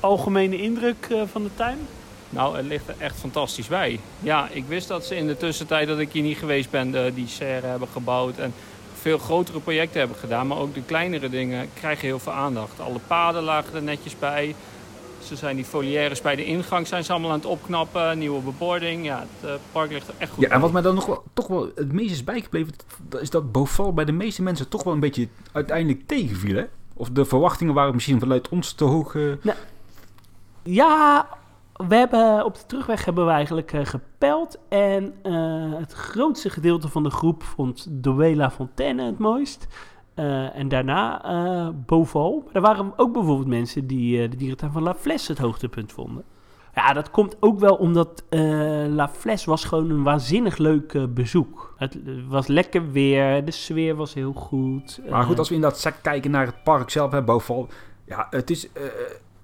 Algemene 0.00 0.56
indruk 0.56 1.08
van 1.32 1.42
de 1.42 1.50
tuin? 1.54 1.78
Nou, 2.30 2.56
het 2.56 2.66
ligt 2.66 2.88
er 2.88 2.94
echt 2.98 3.16
fantastisch 3.18 3.66
bij. 3.68 4.00
Ja, 4.20 4.48
ik 4.52 4.64
wist 4.68 4.88
dat 4.88 5.04
ze 5.04 5.16
in 5.16 5.26
de 5.26 5.36
tussentijd 5.36 5.88
dat 5.88 5.98
ik 5.98 6.12
hier 6.12 6.22
niet 6.22 6.38
geweest 6.38 6.70
ben, 6.70 6.90
de, 6.90 7.12
die 7.14 7.28
serre 7.28 7.66
hebben 7.66 7.88
gebouwd 7.92 8.38
en 8.38 8.52
veel 9.00 9.18
grotere 9.18 9.60
projecten 9.60 9.98
hebben 9.98 10.16
gedaan. 10.18 10.46
Maar 10.46 10.58
ook 10.58 10.74
de 10.74 10.82
kleinere 10.82 11.28
dingen 11.30 11.68
krijgen 11.74 12.06
heel 12.06 12.18
veel 12.18 12.32
aandacht. 12.32 12.80
Alle 12.80 12.98
paden 13.06 13.42
lagen 13.42 13.74
er 13.74 13.82
netjes 13.82 14.18
bij. 14.18 14.54
Ze 15.24 15.36
zijn 15.36 15.56
die 15.56 15.64
foliaires 15.64 16.20
bij 16.20 16.36
de 16.36 16.44
ingang 16.44 16.86
zijn 16.86 17.04
ze 17.04 17.12
allemaal 17.12 17.30
aan 17.30 17.36
het 17.36 17.46
opknappen. 17.46 18.18
Nieuwe 18.18 18.40
bebording. 18.40 19.04
Ja, 19.04 19.18
het 19.40 19.50
eh, 19.50 19.56
park 19.72 19.90
ligt 19.90 20.08
er 20.08 20.14
echt 20.18 20.30
goed 20.32 20.44
Ja, 20.44 20.50
en 20.50 20.60
wat 20.60 20.72
mij 20.72 20.82
dan 20.82 20.94
nog 20.94 21.06
wel, 21.06 21.22
toch 21.32 21.46
wel 21.46 21.70
het 21.74 21.92
meest 21.92 22.10
is 22.10 22.24
bijgebleven, 22.24 22.72
is 23.20 23.30
dat 23.30 23.52
Beauval 23.52 23.92
bij 23.92 24.04
de 24.04 24.12
meeste 24.12 24.42
mensen 24.42 24.68
toch 24.68 24.82
wel 24.82 24.92
een 24.92 25.00
beetje 25.00 25.28
uiteindelijk 25.52 26.06
tegenviel, 26.06 26.56
hè? 26.56 26.64
Of 26.94 27.08
de 27.10 27.24
verwachtingen 27.24 27.74
waren 27.74 27.94
misschien 27.94 28.20
vanuit 28.20 28.48
ons 28.48 28.72
te 28.72 28.84
hoog. 28.84 29.14
eh, 29.14 29.22
Ja, 30.62 31.28
we 31.86 31.94
hebben 31.94 32.44
op 32.44 32.54
de 32.54 32.66
terugweg 32.66 33.04
hebben 33.04 33.26
we 33.26 33.30
eigenlijk 33.30 33.72
eh, 33.72 33.84
gepeld. 33.84 34.58
En 34.68 35.14
eh, 35.22 35.78
het 35.78 35.92
grootste 35.92 36.50
gedeelte 36.50 36.88
van 36.88 37.02
de 37.02 37.10
groep 37.10 37.42
vond 37.42 37.86
Duela 37.90 38.50
Fontaine 38.50 39.02
het 39.02 39.18
mooist. 39.18 39.66
Eh, 40.14 40.56
en 40.56 40.68
daarna 40.68 41.22
Beauval. 41.86 42.42
Maar 42.44 42.54
er 42.54 42.60
waren 42.60 42.92
ook 42.96 43.12
bijvoorbeeld 43.12 43.48
mensen 43.48 43.86
die 43.86 44.28
de 44.28 44.36
dierentuin 44.36 44.72
van 44.72 44.82
La 44.82 44.94
Flesse 44.94 45.32
het 45.32 45.40
hoogtepunt 45.40 45.92
vonden. 45.92 46.24
Ja, 46.74 46.92
dat 46.92 47.10
komt 47.10 47.36
ook 47.40 47.58
wel 47.58 47.74
omdat 47.74 48.24
La 48.88 49.08
Flesse 49.08 49.50
was 49.50 49.64
gewoon 49.64 49.90
een 49.90 50.02
waanzinnig 50.02 50.56
leuk 50.56 51.14
bezoek. 51.14 51.74
Het 51.76 51.98
was 52.28 52.46
lekker 52.46 52.90
weer, 52.90 53.44
de 53.44 53.50
sfeer 53.50 53.94
was 53.94 54.14
heel 54.14 54.32
goed. 54.32 55.00
Maar 55.10 55.24
goed, 55.24 55.38
als 55.38 55.48
we 55.48 55.54
inderdaad 55.54 55.78
sec 55.78 55.94
kijken 56.02 56.30
naar 56.30 56.46
het 56.46 56.62
park 56.62 56.90
zelf, 56.90 57.12
hè, 57.12 57.22
Beauval. 57.22 57.68
Ja, 58.04 58.26
het 58.30 58.50
is 58.50 58.68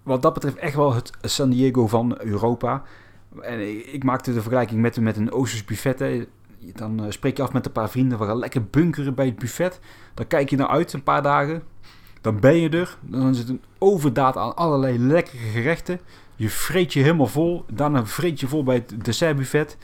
wat 0.05 0.23
dat 0.23 0.35
betreft 0.35 0.57
echt 0.57 0.75
wel 0.75 0.95
het 0.95 1.11
San 1.21 1.51
Diego 1.51 1.87
van 1.87 2.21
Europa. 2.21 2.83
En 3.41 3.93
ik, 3.95 4.05
maakte 4.05 4.33
de 4.33 4.41
vergelijking 4.41 4.81
met, 4.81 5.01
met 5.01 5.17
een 5.17 5.33
Oosters 5.33 5.65
buffet. 5.65 6.27
Dan 6.75 7.05
eh, 7.05 7.11
spreek 7.11 7.37
je 7.37 7.43
af 7.43 7.53
met 7.53 7.67
een 7.67 7.73
paar 7.73 7.91
vrienden. 7.91 8.19
We 8.19 8.25
gaan 8.25 8.39
lekker 8.39 8.65
bunkeren 8.65 9.15
bij 9.15 9.27
het 9.27 9.39
buffet. 9.39 9.81
Dan 10.15 10.27
kijk 10.27 10.51
je 10.51 10.57
naar 10.57 10.69
uit 10.69 10.93
een 10.93 11.03
paar 11.03 11.23
dagen. 11.23 11.63
Dan 12.21 12.41
ben 12.41 12.57
je 12.57 12.69
er. 12.69 12.97
Dan 13.01 13.29
is 13.29 13.39
het 13.39 13.49
een 13.49 13.63
overdaad 13.79 14.37
aan 14.37 14.57
allerlei 14.57 14.99
lekkere 14.99 15.47
gerechten. 15.53 16.01
Je 16.37 16.49
vreet 16.49 16.93
je 16.93 17.01
helemaal 17.01 17.27
vol. 17.27 17.65
Daarna 17.73 18.07
vreet 18.07 18.41
je 18.41 18.49
vol 18.49 18.63
bij 18.63 18.75
het 18.75 19.05
dessertbuffet. 19.05 19.77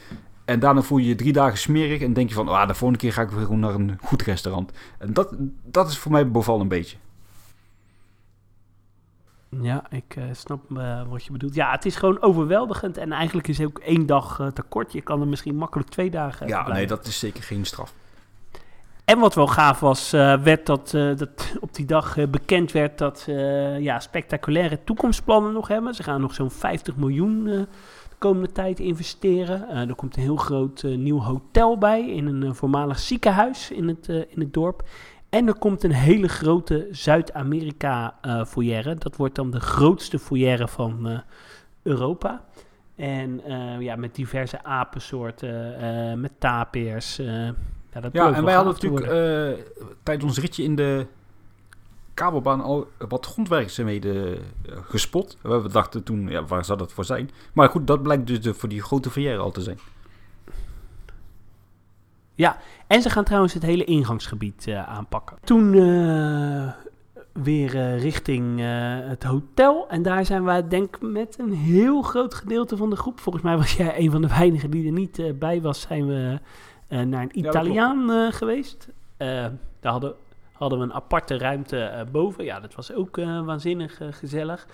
En 0.45 0.61
daarna 0.61 0.83
voel 0.83 0.99
je 0.99 1.09
je 1.09 1.15
drie 1.15 1.33
dagen 1.33 1.59
smerig. 1.59 2.01
En 2.01 2.13
denk 2.13 2.29
je 2.29 2.35
van, 2.35 2.49
ah, 2.49 2.69
de 2.69 2.75
volgende 2.75 3.03
keer 3.03 3.13
ga 3.13 3.23
ik 3.23 3.31
weer 3.31 3.59
naar 3.59 3.75
een 3.75 3.99
goed 4.03 4.23
restaurant. 4.23 4.73
En 4.99 5.13
dat, 5.13 5.35
dat 5.65 5.89
is 5.89 5.99
voor 5.99 6.13
mij 6.13 6.31
beval 6.31 6.61
een 6.61 6.69
beetje. 6.69 6.97
Ja, 9.51 9.85
ik 9.91 10.17
eh, 10.17 10.25
snap 10.33 10.77
eh, 10.77 11.03
wat 11.09 11.25
je 11.25 11.33
bedoelt. 11.33 11.55
Ja, 11.55 11.71
het 11.71 11.87
is 11.87 11.97
gewoon 11.97 12.23
overweldigend. 12.23 12.97
En 12.97 13.13
eigenlijk 13.13 13.49
is 13.49 13.61
ook 13.61 13.79
één 13.79 14.07
dag 14.07 14.41
eh, 14.41 14.47
te 14.47 14.63
kort. 14.63 14.93
Je 14.93 15.01
kan 15.01 15.21
er 15.21 15.29
misschien 15.29 15.57
makkelijk 15.57 15.89
twee 15.89 16.11
dagen 16.11 16.49
Ja, 16.49 16.69
nee, 16.69 16.87
dat 16.87 17.07
is 17.07 17.19
zeker 17.19 17.43
geen 17.43 17.65
straf. 17.65 17.93
En 19.05 19.19
wat 19.19 19.35
wel 19.35 19.47
gaaf 19.47 19.81
was, 19.81 20.11
werd 20.11 20.67
dat, 20.67 20.91
dat 20.91 21.55
op 21.61 21.75
die 21.75 21.87
dag 21.87 22.31
bekend 22.31 22.73
werd 22.73 22.99
dat 22.99 23.19
ze 23.19 23.33
ja, 23.81 24.01
spectaculaire 24.01 24.85
toekomstplannen 24.85 25.53
nog 25.53 25.69
hebben. 25.69 25.95
Ze 25.95 26.03
gaan 26.03 26.21
nog 26.21 26.35
zo'n 26.35 26.51
50 26.51 26.97
miljoen 26.97 27.45
de 27.45 27.67
komende 28.19 28.53
tijd 28.53 28.79
investeren. 28.79 29.69
Er 29.69 29.95
komt 29.95 30.17
een 30.17 30.23
heel 30.23 30.37
groot 30.37 30.83
nieuw 30.83 31.21
hotel 31.21 31.79
bij 31.79 32.09
in 32.09 32.27
een 32.27 32.55
voormalig 32.55 32.99
ziekenhuis 32.99 33.71
in 33.71 33.89
het, 33.89 34.09
in 34.09 34.41
het 34.41 34.53
dorp. 34.53 34.83
En 35.31 35.47
er 35.47 35.55
komt 35.55 35.83
een 35.83 35.93
hele 35.93 36.29
grote 36.29 36.89
Zuid-Amerika 36.91 38.19
eh 38.21 38.45
foyer. 38.45 38.99
Dat 38.99 39.17
wordt 39.17 39.35
dan 39.35 39.51
de 39.51 39.61
grootste 39.61 40.19
foyer 40.19 40.69
van 40.69 41.09
eh, 41.09 41.19
Europa. 41.83 42.45
En 42.97 43.45
eh, 43.45 43.81
ja, 43.81 43.97
met 43.97 44.15
diverse 44.15 44.65
apensoorten, 44.65 46.21
met 46.21 46.33
tapirs. 46.39 47.17
ja, 47.17 47.55
dat 48.01 48.13
Ja, 48.13 48.33
en 48.33 48.45
wij 48.45 48.55
hadden 48.55 48.73
natuurlijk 48.73 49.07
tijdens 50.03 50.25
ons 50.29 50.39
ritje 50.39 50.63
in 50.63 50.77
de 50.77 51.07
kabelbaan 52.15 52.61
al 52.61 52.89
wat 53.09 53.27
grondwerkzaamheden 53.27 54.39
gespot. 54.67 55.37
We 55.43 55.69
dachten 55.73 56.03
toen, 56.03 56.29
ja, 56.29 56.45
waar 56.45 56.65
zou 56.65 56.79
dat 56.79 56.93
voor 56.93 57.05
zijn? 57.05 57.31
Maar 57.53 57.69
goed, 57.69 57.87
dat 57.87 58.03
blijkt 58.03 58.27
dus 58.27 58.41
de, 58.41 58.55
voor 58.55 58.69
die 58.69 58.83
grote 58.83 59.11
verrière 59.11 59.39
al 59.39 59.51
te 59.51 59.63
zijn. 59.63 59.79
Ja, 62.41 62.57
en 62.87 63.03
ze 63.03 63.11
gaan 63.11 63.25
trouwens 63.25 63.55
het 63.55 63.63
hele 63.63 63.85
ingangsgebied 63.85 64.67
eh, 64.67 64.89
aanpakken. 64.89 65.37
Toen 65.45 65.75
eh, 65.75 66.69
weer 67.43 67.77
eh, 67.77 68.03
richting 68.03 68.61
het 69.09 69.23
hotel. 69.23 69.89
En 69.89 70.03
daar 70.03 70.25
zijn 70.27 70.45
wij 70.45 70.69
denk 70.69 70.97
ik 70.97 71.03
met 71.03 71.39
een 71.39 71.53
heel 71.53 72.03
groot 72.03 72.35
gedeelte 72.35 72.77
van 72.77 72.91
de 72.91 72.97
groep. 72.97 73.21
Volgens 73.21 73.45
mij 73.45 73.57
was 73.57 73.73
jij 73.73 73.99
een 74.01 74.11
van 74.11 74.23
de 74.23 74.29
weinigen 74.29 74.71
die 74.71 74.87
er 74.87 74.93
niet 74.93 75.39
bij 75.39 75.61
was. 75.61 75.81
Zijn 75.81 76.07
we 76.07 76.39
naar 76.89 77.23
een 77.23 77.39
Italiaan 77.39 78.33
geweest. 78.33 78.89
Daar 79.17 79.93
hadden, 79.93 80.15
hadden 80.53 80.79
we 80.79 80.85
een 80.85 80.95
aparte 80.95 81.39
ruimte 81.39 82.07
boven. 82.13 82.45
Ja, 82.45 82.61
dat 82.61 82.75
was 82.75 82.93
ook 82.93 83.17
waanzinnig 83.17 84.01
gezellig. 84.11 84.67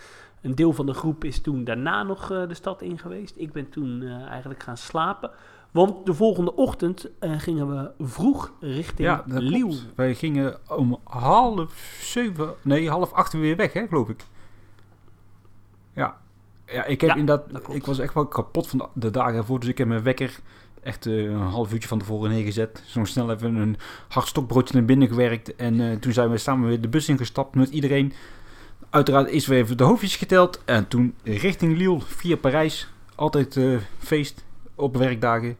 Een 0.43 0.55
deel 0.55 0.73
van 0.73 0.87
de 0.87 0.95
groep 0.95 1.25
is 1.25 1.41
toen 1.41 1.64
daarna 1.64 2.03
nog 2.03 2.27
de 2.27 2.55
stad 2.55 2.83
in 2.83 2.99
geweest. 2.99 3.35
Ik 3.37 3.53
ben 3.53 3.69
toen 3.69 4.03
eigenlijk 4.29 4.62
gaan 4.62 4.77
slapen. 4.77 5.31
Want 5.77 6.07
de 6.07 6.14
volgende 6.14 6.55
ochtend 6.55 7.09
eh, 7.18 7.39
gingen 7.39 7.68
we 7.68 8.05
vroeg 8.07 8.53
richting 8.61 9.09
Ja. 9.09 9.24
Wij 9.95 10.14
gingen 10.14 10.59
om 10.68 10.99
half 11.05 11.99
zeven, 12.01 12.55
nee, 12.62 12.91
half 12.91 13.12
acht 13.12 13.33
weer 13.33 13.57
weg, 13.57 13.72
hè, 13.72 13.87
geloof 13.87 14.09
ik. 14.09 14.24
Ja, 15.93 16.18
ja 16.66 16.85
ik 16.85 17.01
heb 17.01 17.16
inderdaad, 17.16 17.68
ik 17.68 17.87
was 17.87 17.99
echt 17.99 18.14
wel 18.14 18.27
kapot 18.27 18.68
van 18.68 18.89
de, 18.93 19.11
dagen 19.11 19.35
ervoor, 19.35 19.61
dus 19.61 19.68
ik 19.68 19.79
heb 19.79 19.89
mijn 19.89 20.03
wekker 20.03 20.39
echt 20.83 21.07
eh, 21.07 21.24
een 21.24 21.37
half 21.37 21.72
uurtje 21.72 21.89
van 21.89 21.99
tevoren 21.99 22.31
neergezet. 22.31 22.83
Zo 22.87 23.05
snel 23.05 23.31
even 23.31 23.55
een 23.55 23.77
hard 24.09 24.27
stokbroodje 24.27 24.74
naar 24.74 24.85
binnen 24.85 25.09
gewerkt 25.09 25.57
en 25.57 25.81
eh, 25.81 25.97
toen 25.97 26.12
zijn 26.12 26.31
we 26.31 26.39
samen 26.39 26.68
weer 26.68 26.81
de 26.81 26.89
bus 26.89 27.09
ingestapt 27.09 27.55
met 27.55 27.68
iedereen. 27.68 28.12
Uiteraard 28.91 29.31
is 29.31 29.47
weer 29.47 29.59
even 29.59 29.77
de 29.77 29.85
hoofdjes 29.85 30.16
geteld 30.16 30.62
en 30.64 30.89
toen 30.89 31.14
richting 31.22 31.77
Lille 31.77 32.01
via 32.01 32.37
Parijs. 32.37 32.89
Altijd 33.14 33.61
feest 33.99 34.45
op 34.74 34.97
werkdagen. 34.97 35.57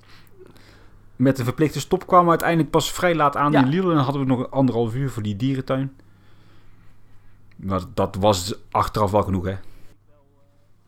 Met 1.17 1.37
de 1.37 1.45
verplichte 1.45 1.81
stop 1.81 2.07
kwamen 2.07 2.25
we 2.25 2.31
uiteindelijk 2.31 2.71
pas 2.71 2.93
vrij 2.93 3.15
laat 3.15 3.37
aan 3.37 3.53
Ja. 3.53 3.61
in 3.63 3.69
Lille. 3.69 3.89
En 3.89 3.95
dan 3.95 4.05
hadden 4.05 4.23
we 4.23 4.29
nog 4.29 4.51
anderhalf 4.51 4.95
uur 4.95 5.11
voor 5.11 5.23
die 5.23 5.37
dierentuin. 5.37 5.93
Maar 7.57 7.81
dat 7.95 8.17
was 8.21 8.55
achteraf 8.71 9.11
wel 9.11 9.23
genoeg, 9.23 9.45
hè? 9.45 9.55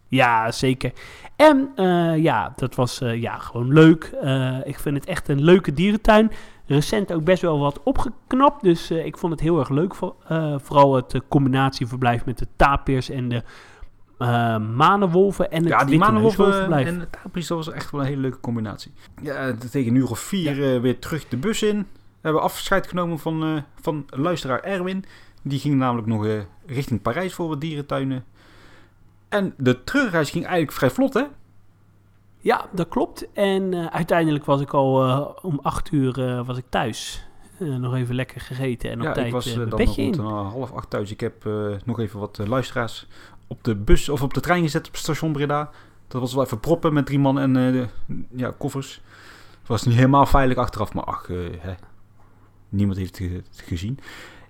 Ja, 0.09 0.53
zeker. 0.53 0.93
En 1.37 1.70
eh, 1.76 2.16
ja, 2.16 2.53
dat 2.57 2.74
was 2.74 3.01
eh, 3.01 3.20
ja, 3.20 3.39
gewoon 3.39 3.72
leuk. 3.72 4.05
Eh, 4.05 4.59
ik 4.64 4.79
vind 4.79 4.97
het 4.97 5.07
echt 5.07 5.29
een 5.29 5.43
leuke 5.43 5.72
dierentuin. 5.72 6.31
Recent 6.66 7.12
ook 7.12 7.24
best 7.24 7.43
wel 7.43 7.59
wat 7.59 7.83
opgeknapt. 7.83 8.62
Dus 8.62 8.91
ik 8.91 9.18
vond 9.18 9.33
het 9.33 9.41
heel 9.41 9.59
erg 9.59 9.68
leuk. 9.68 9.95
Voor, 9.95 10.14
vooral 10.57 10.95
het 10.95 11.20
combinatieverblijf 11.29 12.24
met 12.24 12.39
de 12.39 12.47
tapirs 12.57 13.11
en 13.11 13.29
de 13.29 13.43
eh 14.19 14.59
manenwolven. 14.59 15.51
En 15.51 15.61
het 15.61 15.69
Ja, 15.69 15.85
die 15.85 15.99
manenwolven 15.99 16.73
en 16.73 16.99
de 16.99 17.11
tapirs, 17.11 17.47
dat 17.47 17.57
was 17.64 17.71
echt 17.75 17.91
wel 17.91 18.01
een 18.01 18.07
hele 18.07 18.21
leuke 18.21 18.41
combinatie. 18.41 18.93
Ja, 19.23 19.55
tegen 19.71 19.89
een 19.91 19.95
uur 20.01 20.11
of 20.11 20.19
vier 20.19 20.75
eh, 20.75 20.81
weer 20.81 20.99
terug 20.99 21.29
de 21.29 21.37
bus 21.37 21.62
in. 21.62 21.77
We 21.79 22.25
hebben 22.25 22.43
afscheid 22.43 22.87
genomen 22.87 23.19
van, 23.19 23.43
eh, 23.43 23.62
van 23.81 24.05
luisteraar 24.11 24.61
Erwin. 24.61 25.05
Die 25.43 25.59
ging 25.59 25.75
namelijk 25.75 26.07
nog 26.09 26.27
eh, 26.27 26.33
richting 26.66 27.03
Parijs 27.03 27.35
voor 27.35 27.49
wat 27.49 27.61
dierentuinen. 27.61 28.25
En 29.29 29.55
de 29.57 29.85
terugreis 29.85 30.31
ging 30.31 30.45
eigenlijk 30.45 30.73
vrij 30.77 30.91
vlot, 30.91 31.14
hè? 31.14 31.23
Ja, 32.39 32.66
dat 32.73 32.89
klopt. 32.89 33.33
En 33.33 33.75
eh, 33.75 33.87
uiteindelijk 33.87 34.45
was 34.45 34.61
ik 34.61 34.73
al 34.75 35.05
eh, 35.05 35.29
om 35.43 35.59
acht 35.62 35.93
uur 35.93 36.29
eh, 36.29 36.47
was 36.47 36.59
ik 36.59 36.64
thuis. 36.69 37.27
Eh, 37.59 37.69
nog 37.69 37.95
even 37.95 38.14
lekker 38.14 38.41
gegeten 38.41 38.91
en 38.91 38.99
op 38.99 39.05
ja, 39.07 39.12
tijd 39.12 39.27
ik 39.27 39.33
was 39.33 39.47
eh, 39.47 39.53
eh, 39.53 39.59
mijn 39.59 39.69
dan 39.71 39.79
bedje 39.79 40.03
rond 40.03 40.16
in. 40.16 40.25
eh, 40.25 40.51
half 40.51 40.73
acht 40.73 40.91
thuis. 40.91 41.11
Ik 41.11 41.21
heb 41.21 41.47
eh, 41.47 41.53
nog 41.85 42.01
even 42.01 42.21
wat 42.21 42.39
eh, 42.39 42.47
luisteraars 42.47 43.07
op 43.49 43.65
de 43.65 43.75
bus 43.77 44.09
of 44.09 44.23
op 44.23 44.35
de 44.35 44.41
trein 44.41 44.63
gezet 44.63 44.89
op 44.89 44.97
station 44.97 45.33
Breda. 45.33 45.71
Dat 46.09 46.21
was 46.21 46.35
wel 46.35 46.45
even 46.45 46.61
proppen 46.61 46.93
met 46.93 47.07
drie 47.07 47.19
man 47.19 47.39
en 47.39 47.57
eh, 47.57 47.87
ja, 48.31 48.55
koffers. 48.59 49.03
Het 49.59 49.69
was 49.69 49.83
niet 49.85 49.95
helemaal 49.95 50.27
veilig 50.27 50.57
achteraf, 50.57 50.95
maar 50.95 51.05
ach, 51.05 51.29
eh, 51.31 51.37
hè. 51.59 51.75
niemand 52.69 52.99
heeft 52.99 53.19
het 53.19 53.29
ge- 53.31 53.65
gezien. 53.65 53.99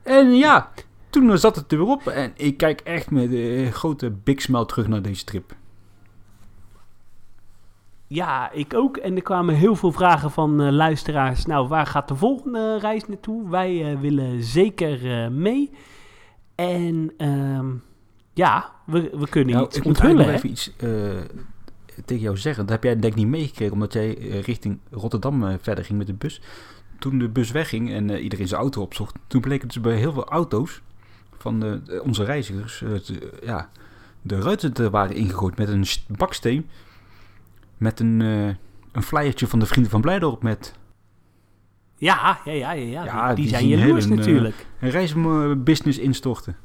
En 0.02 0.36
ja, 0.36 0.70
toen 1.10 1.30
eh, 1.30 1.36
zat 1.36 1.56
het 1.56 1.72
er 1.72 1.78
weer 1.78 1.86
op 1.86 2.06
en 2.06 2.32
ik 2.36 2.56
kijk 2.56 2.80
echt 2.80 3.10
met 3.10 3.32
een 3.32 3.72
grote 3.72 4.10
big 4.10 4.40
smile 4.42 4.66
terug 4.66 4.88
naar 4.88 5.02
deze 5.02 5.24
trip. 5.24 5.54
Ja, 8.06 8.50
ik 8.50 8.74
ook. 8.74 8.96
En 8.96 9.16
er 9.16 9.22
kwamen 9.22 9.54
heel 9.54 9.76
veel 9.76 9.92
vragen 9.92 10.30
van 10.30 10.60
eh, 10.60 10.70
luisteraars. 10.72 11.46
Nou, 11.46 11.68
waar 11.68 11.86
gaat 11.86 12.08
de 12.08 12.14
volgende 12.16 12.78
reis 12.78 13.06
naartoe? 13.08 13.48
Wij 13.50 13.90
eh, 13.92 14.00
willen 14.00 14.42
zeker 14.42 15.22
eh, 15.22 15.28
mee. 15.30 15.70
En 16.54 17.12
ehm, 17.16 17.66
ja, 18.34 18.72
we, 18.88 19.10
we 19.18 19.28
kunnen 19.28 19.54
Nou, 19.54 19.66
iets 19.66 19.76
ik 19.76 19.84
moet 19.84 19.96
onthullen. 20.00 20.26
nog 20.26 20.34
even 20.34 20.50
iets 20.50 20.72
eh, 20.76 20.90
tegen 22.04 22.22
jou 22.22 22.36
zeggen. 22.36 22.62
Dat 22.66 22.72
heb 22.72 22.84
jij 22.84 22.92
denk 23.00 23.12
ik 23.12 23.18
niet 23.18 23.26
meegekregen, 23.28 23.72
omdat 23.74 23.92
jij 23.92 24.18
eh, 24.18 24.42
richting 24.42 24.78
Rotterdam 24.90 25.44
eh, 25.46 25.54
verder 25.60 25.84
ging 25.84 25.98
met 25.98 26.06
de 26.06 26.12
bus. 26.12 26.40
Toen 26.98 27.18
de 27.18 27.28
bus 27.28 27.50
wegging 27.50 27.92
en 27.92 28.10
iedereen 28.10 28.48
zijn 28.48 28.60
auto 28.60 28.82
opzocht, 28.82 29.14
toen 29.26 29.40
bleek 29.40 29.62
het 29.62 29.72
dus 29.72 29.82
bij 29.82 29.96
heel 29.96 30.12
veel 30.12 30.24
auto's 30.28 30.80
van 31.38 31.60
de, 31.60 31.80
de- 31.84 32.02
onze 32.02 32.24
reizigers, 32.24 32.78
te- 33.04 33.32
ja, 33.44 33.68
de 34.22 34.40
ruiten 34.40 34.72
te 34.72 34.90
waren 34.90 35.16
ingegooid 35.16 35.56
met 35.58 35.68
een 35.68 35.86
st- 35.86 36.16
baksteen. 36.16 36.68
Met 37.76 38.00
een, 38.00 38.20
een 38.20 39.02
flyertje 39.02 39.46
van 39.46 39.58
de 39.58 39.66
Vrienden 39.66 39.90
van 39.90 40.00
Blijdorp 40.00 40.42
met... 40.42 40.74
Ja, 41.96 42.38
ja, 42.44 42.52
ja, 42.52 42.72
ja, 42.72 43.04
ja. 43.04 43.26
die, 43.28 43.36
die 43.44 43.48
zijn 43.48 43.68
jaloers 43.68 44.04
heel 44.04 44.12
een, 44.12 44.18
natuurlijk. 44.18 44.66
Een 44.80 44.90
reisbusiness 44.90 45.98
instorten. 45.98 46.56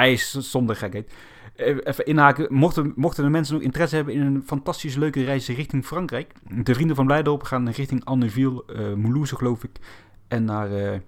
Nee, 0.00 0.16
zonder 0.38 0.76
gekheid. 0.76 1.12
Eh, 1.56 1.76
Even 1.82 2.06
inhaken. 2.06 2.54
Mochten, 2.54 2.92
mochten 2.96 3.24
de 3.24 3.30
mensen 3.30 3.54
nog 3.54 3.62
interesse 3.62 3.96
hebben 3.96 4.14
in 4.14 4.20
een 4.20 4.42
fantastisch 4.46 4.94
leuke 4.94 5.24
reis 5.24 5.48
richting 5.48 5.86
Frankrijk. 5.86 6.32
De 6.62 6.74
vrienden 6.74 6.96
van 6.96 7.06
Blijdorp 7.06 7.42
gaan 7.42 7.68
richting 7.68 8.04
Anneville, 8.04 8.64
Moulouse 8.96 9.36
geloof 9.36 9.64
ik. 9.64 9.78
En 10.28 10.44
naar 10.44 10.72
eh, 10.72 10.98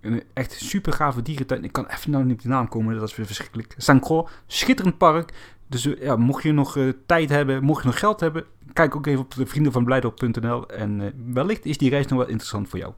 een 0.00 0.22
echt 0.34 0.52
super 0.52 0.92
gave 0.92 1.22
dierentuin. 1.22 1.64
Ik 1.64 1.72
kan 1.72 1.86
even 1.86 2.10
nou 2.10 2.24
niet 2.24 2.42
de 2.42 2.48
naam 2.48 2.68
komen, 2.68 2.98
dat 2.98 3.08
is 3.08 3.16
weer 3.16 3.26
verschrikkelijk. 3.26 3.74
Saint-Croix, 3.76 4.32
schitterend 4.46 4.98
park. 4.98 5.32
Dus 5.66 5.88
ja, 6.00 6.16
mocht 6.16 6.42
je 6.42 6.52
nog 6.52 6.78
tijd 7.06 7.28
hebben, 7.28 7.64
mocht 7.64 7.82
je 7.82 7.88
nog 7.88 7.98
geld 7.98 8.20
hebben, 8.20 8.44
kijk 8.72 8.96
ook 8.96 9.06
even 9.06 9.20
op 9.20 9.34
de 9.34 9.46
vrienden 9.46 9.72
van 9.72 9.84
Blijdorp.nl. 9.84 10.68
En 10.68 11.12
wellicht 11.32 11.64
is 11.64 11.78
die 11.78 11.90
reis 11.90 12.06
nog 12.06 12.18
wel 12.18 12.28
interessant 12.28 12.68
voor 12.68 12.78
jou. 12.78 12.92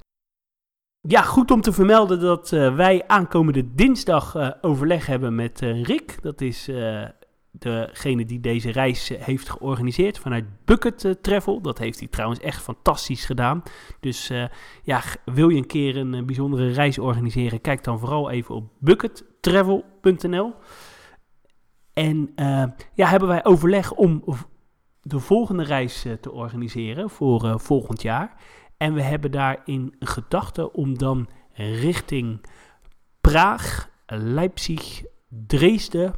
Ja, 1.02 1.22
goed 1.22 1.50
om 1.50 1.60
te 1.60 1.72
vermelden 1.72 2.20
dat 2.20 2.52
eh, 2.52 2.74
wij 2.74 3.04
aankomende 3.06 3.74
dinsdag 3.74 4.34
eh, 4.34 4.50
overleg 4.60 5.06
hebben 5.06 5.34
met 5.34 5.62
eh, 5.62 5.82
Rick. 5.82 6.22
Dat 6.22 6.40
is 6.40 6.70
degene 7.50 8.24
die 8.24 8.40
deze 8.40 8.70
reis 8.70 9.12
heeft 9.18 9.50
georganiseerd 9.50 10.18
vanuit 10.18 10.44
Bucket 10.64 11.16
Travel. 11.22 11.60
Dat 11.60 11.78
heeft 11.78 11.98
hij 11.98 12.08
trouwens 12.08 12.40
echt 12.40 12.62
fantastisch 12.62 13.24
gedaan. 13.24 13.62
Dus 14.00 14.32
ja, 14.82 15.02
wil 15.24 15.48
je 15.48 15.56
een 15.56 15.66
keer 15.66 15.96
een 15.96 16.26
bijzondere 16.26 16.72
reis 16.72 16.98
organiseren, 16.98 17.60
kijk 17.60 17.84
dan 17.84 17.98
vooral 17.98 18.30
even 18.30 18.54
op 18.54 18.70
buckettravel.nl. 18.78 20.54
En 21.92 22.32
ja, 22.94 23.06
hebben 23.06 23.28
wij 23.28 23.44
overleg 23.44 23.92
om 23.92 24.24
de 25.02 25.18
volgende 25.18 25.62
reis 25.62 26.06
te 26.20 26.32
organiseren 26.32 27.10
voor 27.10 27.60
volgend 27.60 28.02
jaar. 28.02 28.36
En 28.80 28.94
we 28.94 29.02
hebben 29.02 29.30
daar 29.30 29.60
in 29.64 29.94
gedachten 29.98 30.74
om 30.74 30.98
dan 30.98 31.28
richting 31.54 32.40
Praag, 33.20 33.88
Leipzig, 34.06 35.02
Dresden, 35.46 36.14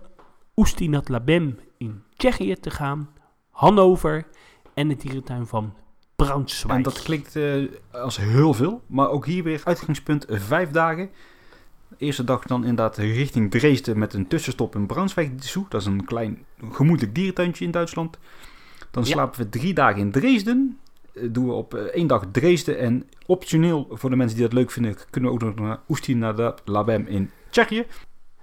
Oestinat 0.57 1.09
Labem 1.09 1.59
in 1.79 2.03
Tsjechië 2.17 2.55
te 2.55 2.71
gaan, 2.71 3.09
Hannover 3.51 4.27
en 4.75 4.89
de 4.89 4.97
dierentuin 4.97 5.47
van 5.47 5.75
Braunschweig. 6.17 6.77
En 6.77 6.83
dat 6.83 7.03
klinkt 7.03 7.37
eh, 7.37 7.65
als 7.93 8.17
heel 8.17 8.55
veel, 8.55 8.83
maar 8.87 9.09
ook 9.09 9.27
hier 9.27 9.43
weer 9.43 9.61
uitgangspunt 9.65 10.25
eh, 10.25 10.41
vijf 10.41 10.71
dagen. 10.71 11.11
De 11.89 11.97
eerste 11.99 12.25
dag 12.25 12.43
dan 12.43 12.61
inderdaad 12.61 12.97
richting 12.97 13.51
Dresden 13.51 13.99
met 13.99 14.15
een 14.15 14.27
tussenstop 14.29 14.75
in 14.75 14.87
Braunschweig 14.87 15.31
Zoo. 15.39 15.67
Dat 15.69 15.81
is 15.81 15.87
een 15.87 16.05
klein 16.05 16.45
gemoedelijk 16.73 17.15
dierentuintje 17.15 17.65
in 17.65 17.71
Duitsland. 17.71 18.19
Dan 18.91 19.03
Ja. 19.05 19.09
slapen 19.11 19.41
we 19.41 19.49
drie 19.49 19.75
dagen 19.75 20.01
in 20.01 20.11
Dresden. 20.13 20.79
Eh, 21.15 21.23
doen 21.31 21.47
we 21.47 21.53
op 21.53 21.75
eh, 21.75 21.83
één 21.83 22.07
dag 22.07 22.25
Dresden. 22.33 22.79
En 22.79 23.09
optioneel, 23.27 23.87
voor 23.91 24.11
de 24.11 24.17
mensen 24.17 24.37
die 24.37 24.47
dat 24.47 24.55
leuk 24.55 24.71
vinden, 24.71 24.97
kunnen 25.11 25.31
we 25.31 25.37
ook 25.37 25.43
nog 25.43 25.67
naar 25.67 25.81
Oestina 25.89 26.55
Labem 26.65 27.07
in 27.07 27.31
Tsjechië. 27.51 27.87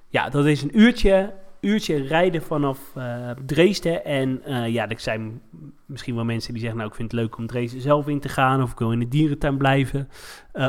Ja, 0.07 0.29
dat 0.29 0.45
is 0.45 0.61
een 0.61 0.79
uurtje, 0.79 1.33
uurtje 1.61 1.95
rijden 1.95 2.41
vanaf 2.41 2.79
eh, 2.95 3.29
Dresden. 3.45 4.05
En 4.05 4.41
ja, 4.71 4.89
er 4.89 4.99
zijn 4.99 5.41
misschien 5.85 6.15
wel 6.15 6.25
mensen 6.25 6.51
die 6.51 6.61
zeggen... 6.61 6.77
nou, 6.77 6.89
ik 6.89 6.95
vind 6.95 7.11
het 7.11 7.21
leuk 7.21 7.37
om 7.37 7.47
Dresden 7.47 7.81
zelf 7.81 8.07
in 8.07 8.19
te 8.19 8.29
gaan... 8.29 8.61
of 8.61 8.71
ik 8.71 8.79
wil 8.79 8.91
in 8.91 8.99
de 8.99 9.07
dierentuin 9.07 9.57
blijven. 9.57 10.09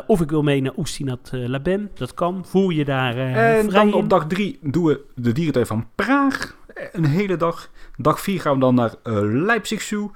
Of 0.07 0.20
ik 0.20 0.30
wil 0.30 0.42
mee 0.42 0.61
naar 0.61 0.76
Oestinat 0.76 1.30
Labem. 1.32 1.90
Dat 1.94 2.14
kan. 2.14 2.44
Voel 2.46 2.70
je 2.70 2.84
daar 2.84 3.16
En 3.16 3.70
vrij 3.70 3.84
dan 3.84 3.92
op 3.92 4.09
dag 4.09 4.26
drie 4.26 4.59
doen 4.62 4.84
we 4.84 5.05
de 5.14 5.32
dierentuin 5.32 5.66
van 5.66 5.86
Praag. 5.94 6.59
Een 6.92 7.05
hele 7.05 7.36
dag. 7.36 7.70
Dag 7.96 8.20
vier 8.20 8.40
gaan 8.40 8.55
we 8.55 8.61
dan 8.61 8.74
naar 8.74 8.94
Leipzig 9.24 9.82
Zoo. 9.82 10.12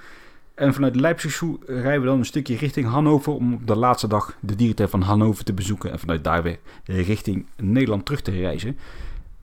En 0.54 0.74
vanuit 0.74 0.96
Leipzig 0.96 1.42
rijden 1.66 2.00
we 2.00 2.06
dan 2.06 2.18
een 2.18 2.24
stukje 2.24 2.56
richting 2.56 2.86
Hannover. 2.86 3.32
Om 3.32 3.54
op 3.54 3.66
de 3.66 3.76
laatste 3.76 4.06
dag 4.08 4.36
de 4.40 4.56
dierentuin 4.56 4.88
van 4.88 5.00
Hannover 5.02 5.44
te 5.44 5.52
bezoeken. 5.52 5.92
En 5.92 5.98
vanuit 5.98 6.24
daar 6.24 6.42
weer 6.42 6.58
richting 6.84 7.46
Nederland 7.56 8.04
terug 8.04 8.20
te 8.20 8.30
reizen. 8.30 8.78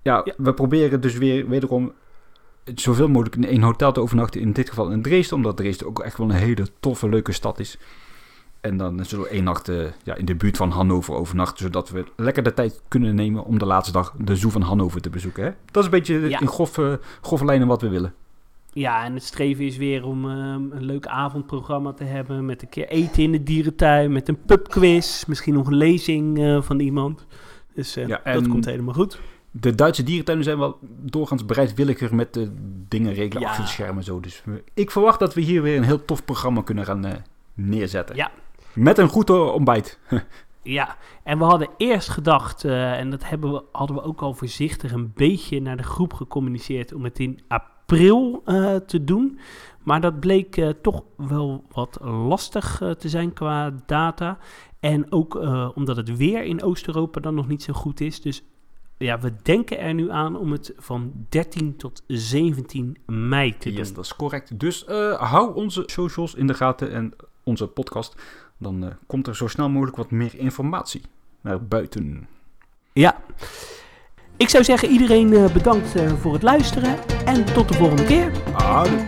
Ja, 0.01 0.25
we 0.37 0.53
proberen 0.53 1.01
dus 1.01 1.17
weer 1.17 1.47
wederom 1.49 1.91
zoveel 2.75 3.07
mogelijk 3.07 3.35
in 3.35 3.45
één 3.45 3.61
hotel 3.61 3.91
te 3.91 3.99
overnachten. 3.99 4.41
In 4.41 4.51
dit 4.51 4.69
geval 4.69 4.89
in 4.91 5.01
Dresden. 5.01 5.37
Omdat 5.37 5.57
Dresden 5.57 5.87
ook 5.87 5.99
echt 5.99 6.17
wel 6.17 6.29
een 6.29 6.35
hele 6.35 6.67
toffe, 6.79 7.09
leuke 7.09 7.31
stad 7.31 7.59
is. 7.59 7.77
En 8.61 8.77
dan 8.77 9.05
zullen 9.05 9.25
we 9.25 9.31
één 9.31 9.43
nacht 9.43 9.69
eh, 9.69 9.83
ja, 10.03 10.15
in 10.15 10.25
de 10.25 10.35
buurt 10.35 10.57
van 10.57 10.69
Hannover 10.71 11.13
overnachten. 11.13 11.57
Zodat 11.65 11.89
we 11.89 12.03
lekker 12.15 12.43
de 12.43 12.53
tijd 12.53 12.81
kunnen 12.87 13.15
nemen 13.15 13.43
om 13.45 13.57
de 13.59 13.65
laatste 13.65 13.91
dag 13.91 14.13
de 14.17 14.35
Zoo 14.35 14.49
van 14.49 14.61
Hannover 14.61 15.01
te 15.01 15.09
bezoeken. 15.09 15.43
Hè? 15.43 15.51
Dat 15.65 15.77
is 15.83 15.85
een 15.85 15.97
beetje 15.97 16.29
Ja. 16.29 16.39
in 16.39 16.47
grove, 16.47 16.99
grove 17.21 17.45
lijnen 17.45 17.67
wat 17.67 17.81
we 17.81 17.89
willen. 17.89 18.13
Ja, 18.73 19.03
en 19.05 19.13
het 19.13 19.23
streven 19.23 19.65
is 19.65 19.77
weer 19.77 20.05
om 20.05 20.29
ehm, 20.29 20.71
een 20.71 20.83
leuk 20.83 21.05
avondprogramma 21.07 21.93
te 21.93 22.03
hebben. 22.03 22.45
Met 22.45 22.61
een 22.61 22.69
keer 22.69 22.87
eten 22.87 23.23
in 23.23 23.31
de 23.31 23.43
dierentuin. 23.43 24.11
Met 24.11 24.27
een 24.29 24.41
pubquiz. 24.45 25.25
Misschien 25.25 25.53
nog 25.53 25.67
een 25.67 25.75
lezing 25.75 26.39
eh, 26.39 26.61
van 26.61 26.79
iemand. 26.79 27.25
Dus 27.73 27.95
eh, 27.95 28.07
Ja, 28.07 28.21
dat 28.23 28.47
komt 28.47 28.65
helemaal 28.65 28.93
goed. 28.93 29.19
De 29.51 29.75
Duitse 29.75 30.03
dierentuinen 30.03 30.45
zijn 30.45 30.57
wel 30.57 30.77
doorgaans 31.01 31.45
bereidwilliger 31.45 32.15
met 32.15 32.33
de 32.33 32.51
dingen 32.87 33.13
regelen 33.13 33.41
Ja. 33.41 33.47
achter 33.47 33.63
het 33.63 33.71
scherm 33.73 33.97
en 33.97 34.03
zo. 34.03 34.19
Dus 34.19 34.43
ik 34.73 34.91
verwacht 34.91 35.19
dat 35.19 35.33
we 35.33 35.41
hier 35.41 35.61
weer 35.61 35.77
een 35.77 35.83
heel 35.83 36.05
tof 36.05 36.25
programma 36.25 36.61
kunnen 36.61 36.85
gaan 36.85 37.05
eh, 37.05 37.13
neerzetten. 37.53 38.15
Ja. 38.15 38.31
Met 38.73 38.97
een 38.97 39.07
goed 39.09 39.29
eh, 39.29 39.53
ontbijt. 39.53 39.99
Ja, 40.63 40.97
en 41.23 41.37
we 41.37 41.43
hadden 41.43 41.67
eerst 41.77 42.09
gedacht, 42.09 42.63
eh, 42.65 42.99
en 42.99 43.09
dat 43.09 43.29
hebben 43.29 43.51
we, 43.51 43.63
hadden 43.71 43.95
we 43.95 44.03
ook 44.03 44.21
al 44.21 44.33
voorzichtig 44.33 44.91
een 44.91 45.11
beetje 45.15 45.61
naar 45.61 45.77
de 45.77 45.83
groep 45.83 46.13
gecommuniceerd 46.13 46.93
om 46.93 47.03
het 47.03 47.19
in 47.19 47.39
april 47.47 47.69
eh, 47.91 48.75
te 48.75 49.03
doen. 49.03 49.39
Maar 49.83 50.01
dat 50.01 50.19
bleek 50.19 50.57
eh, 50.57 50.69
toch 50.81 51.03
wel 51.17 51.63
wat 51.71 51.97
lastig 52.01 52.81
eh, 52.81 52.91
te 52.91 53.09
zijn 53.09 53.33
qua 53.33 53.73
data. 53.85 54.37
En 54.79 55.11
ook 55.11 55.35
omdat 55.75 55.97
het 55.97 56.17
weer 56.17 56.43
in 56.43 56.63
Oost-Europa 56.63 57.19
dan 57.19 57.35
nog 57.35 57.47
niet 57.47 57.63
zo 57.63 57.73
goed 57.73 57.99
is. 57.99 58.21
Dus 58.21 58.43
ja, 58.97 59.19
we 59.19 59.33
denken 59.43 59.79
er 59.79 59.93
nu 59.93 60.11
aan 60.11 60.35
om 60.35 60.51
het 60.51 60.73
van 60.77 61.11
13 61.29 61.75
tot 61.77 62.03
17 62.07 62.97
mei 63.05 63.57
te 63.57 63.73
Yes, 63.73 63.85
doen. 63.87 63.95
dat 63.95 64.05
is 64.05 64.15
correct. 64.15 64.59
Dus 64.59 64.85
hou 65.17 65.55
onze 65.55 65.83
socials 65.85 66.35
in 66.35 66.47
de 66.47 66.53
gaten 66.53 66.91
en 66.91 67.13
onze 67.43 67.67
podcast. 67.67 68.15
Dan 68.57 68.93
komt 69.07 69.27
er 69.27 69.35
zo 69.35 69.47
snel 69.47 69.69
mogelijk 69.69 69.97
wat 69.97 70.11
meer 70.11 70.35
informatie 70.35 71.01
naar 71.41 71.65
buiten. 71.65 72.27
Ja. 72.93 73.21
Ik 74.41 74.49
zou 74.49 74.63
zeggen, 74.63 74.89
iedereen 74.89 75.33
eh, 75.33 75.53
bedankt 75.53 75.95
eh, 75.95 76.13
voor 76.13 76.33
het 76.33 76.41
luisteren. 76.41 76.97
En 77.25 77.45
tot 77.53 77.67
de 77.67 77.73
volgende 77.73 78.03
keer. 78.05 78.31
Houdoe. 78.53 78.99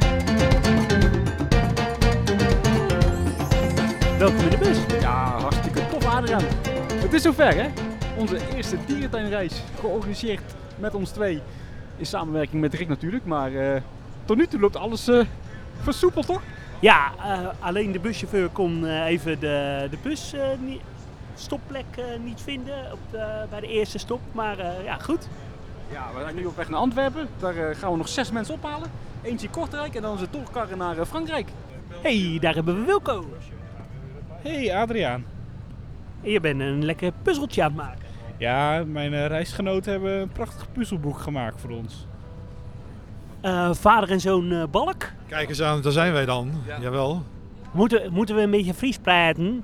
Welkom 4.17 4.39
in 4.39 4.49
de 4.49 4.57
bus. 4.57 4.77
Ja, 5.01 5.39
hartstikke 5.39 5.87
tof 5.87 6.05
Adriaan. 6.05 6.43
Het 6.95 7.13
is 7.13 7.21
zover 7.21 7.55
hè. 7.55 7.69
Onze 8.17 8.37
eerste 8.55 8.77
dierentuinreis 8.85 9.63
georganiseerd 9.79 10.55
met 10.79 10.95
ons 10.95 11.09
twee. 11.09 11.41
In 11.97 12.05
samenwerking 12.05 12.61
met 12.61 12.73
Rick 12.73 12.87
natuurlijk. 12.87 13.25
Maar 13.25 13.55
eh, 13.55 13.81
tot 14.25 14.37
nu 14.37 14.47
toe 14.47 14.59
loopt 14.59 14.75
alles 14.75 15.07
eh 15.07 15.25
versoepeld 15.83 16.25
toch? 16.25 16.41
Ja, 16.83 17.11
eh, 17.17 17.47
alleen 17.59 17.91
de 17.91 17.99
buschauffeur 17.99 18.49
kon 18.49 18.85
eh, 18.85 19.05
even 19.05 19.39
de, 19.39 19.87
de 19.89 19.97
bus 20.03 20.33
eh, 20.33 20.41
niet, 20.59 20.81
stopplek 21.35 21.85
eh, 21.95 22.03
niet 22.23 22.41
vinden 22.41 22.91
op 22.91 22.99
de- 23.11 23.45
bij 23.49 23.59
de 23.59 23.67
eerste 23.67 23.97
stop. 23.97 24.19
Maar 24.31 24.59
eh, 24.59 24.83
ja, 24.83 24.97
goed. 24.97 25.27
Ja, 25.91 26.05
we 26.15 26.21
zijn 26.23 26.35
nu 26.35 26.45
op 26.45 26.55
weg 26.55 26.69
naar 26.69 26.79
Antwerpen. 26.79 27.27
Daar 27.39 27.55
eh, 27.55 27.75
gaan 27.77 27.91
we 27.91 27.97
nog 27.97 28.07
zes 28.07 28.31
mensen 28.31 28.53
ophalen. 28.53 28.91
Eentje 29.21 29.45
in 29.47 29.53
Kortrijk 29.53 29.95
en 29.95 30.01
dan 30.01 30.17
ze 30.17 30.27
doorkarren 30.31 30.77
naar 30.77 30.97
eh, 30.97 31.05
Frankrijk. 31.05 31.47
hey, 32.01 32.37
daar 32.41 32.53
hebben 32.53 32.75
we 32.79 32.85
Wilco. 32.85 33.25
Hey 34.29 34.75
Adriaan. 34.75 35.25
En 36.23 36.31
je 36.31 36.39
bent 36.39 36.59
een 36.59 36.85
lekker 36.85 37.11
puzzeltje 37.21 37.61
aan 37.63 37.67
het 37.67 37.77
maken. 37.77 38.01
Ja, 38.37 38.83
mijn 38.87 39.27
reisgenoten 39.27 39.91
hebben 39.91 40.19
een 40.21 40.29
prachtig 40.31 40.71
puzzelboek 40.71 41.19
gemaakt 41.19 41.61
voor 41.61 41.69
ons. 41.69 42.05
Eh, 43.41 43.73
vader 43.73 44.11
en 44.11 44.19
zoon 44.19 44.67
Balk. 44.71 45.09
Kijk 45.27 45.49
eens 45.49 45.61
aan, 45.61 45.81
daar 45.81 45.91
zijn 45.91 46.13
wij 46.13 46.25
dan. 46.25 46.51
Jawel. 46.81 47.23
Moeten, 47.71 48.13
moeten 48.13 48.35
we 48.35 48.41
een 48.41 48.51
beetje 48.51 48.73
Fries 48.73 48.97
praten? 48.97 49.63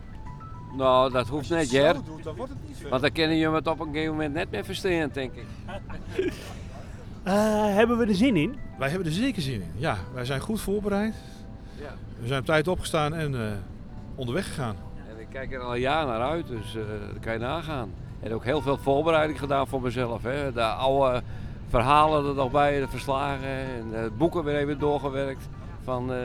Nou, 0.74 1.11
dat 1.11 1.28
hoeft 1.28 1.49
niet, 1.49 1.72
Jer. 1.72 1.93
dan 2.24 2.36
wordt 2.36 2.51
het 2.51 2.67
niet 2.67 2.78
veel. 2.78 2.89
Want 2.89 3.01
dan 3.01 3.11
kunnen 3.11 3.38
jullie 3.38 3.55
het 3.55 3.67
op 3.67 3.80
een 3.80 3.88
gegeven 3.91 4.11
moment 4.11 4.34
net 4.34 4.51
meer 4.51 4.65
verstaan, 4.65 5.09
denk 5.13 5.34
ik. 5.34 5.45
Eh, 7.24 7.76
hebben 7.76 7.97
we 7.97 8.05
er 8.05 8.15
zin 8.15 8.36
in? 8.36 8.55
Wij 8.78 8.89
hebben 8.89 9.07
er 9.07 9.13
zeker 9.13 9.41
zin 9.41 9.61
in. 9.61 9.72
Ja, 9.76 9.97
wij 10.13 10.26
zijn 10.26 10.39
goed 10.41 10.61
voorbereid. 10.61 11.15
Ja. 11.82 11.93
We 12.20 12.28
zijn 12.28 12.39
op 12.39 12.45
tijd 12.45 12.67
opgestaan 12.67 13.13
en 13.13 13.36
eh, 13.41 13.51
onderweg 14.15 14.45
gegaan. 14.47 14.76
En 15.09 15.20
ik 15.20 15.28
kijk 15.30 15.53
er 15.53 15.59
al 15.59 15.74
een 15.74 15.80
jaar 15.80 16.05
naar 16.05 16.22
uit, 16.22 16.47
dus 16.47 16.76
eh 16.76 16.82
dat 17.13 17.20
kan 17.20 17.34
je 17.34 17.39
nagaan. 17.39 17.91
En 18.20 18.34
ook 18.34 18.43
heel 18.43 18.61
veel 18.61 18.78
voorbereiding 18.78 19.39
gedaan 19.39 19.67
voor 19.67 19.82
mezelf. 19.82 20.24
Hè. 20.24 20.51
De 20.51 20.63
oude 20.63 21.22
verhalen 21.70 22.26
er 22.26 22.36
nog 22.36 22.51
bij, 22.51 22.80
de 22.80 22.88
verslagen. 22.88 23.47
En 23.47 23.86
eh, 23.93 24.01
het 24.01 24.17
boeken 24.17 24.43
weer 24.43 24.55
even 24.55 24.80
doorgewerkt 24.80 25.47
van 25.84 26.13
eh 26.13 26.17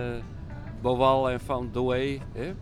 Boval 0.81 1.31
en 1.31 1.41
van 1.41 1.69
Douai. 1.73 2.21
Hè. 2.33 2.55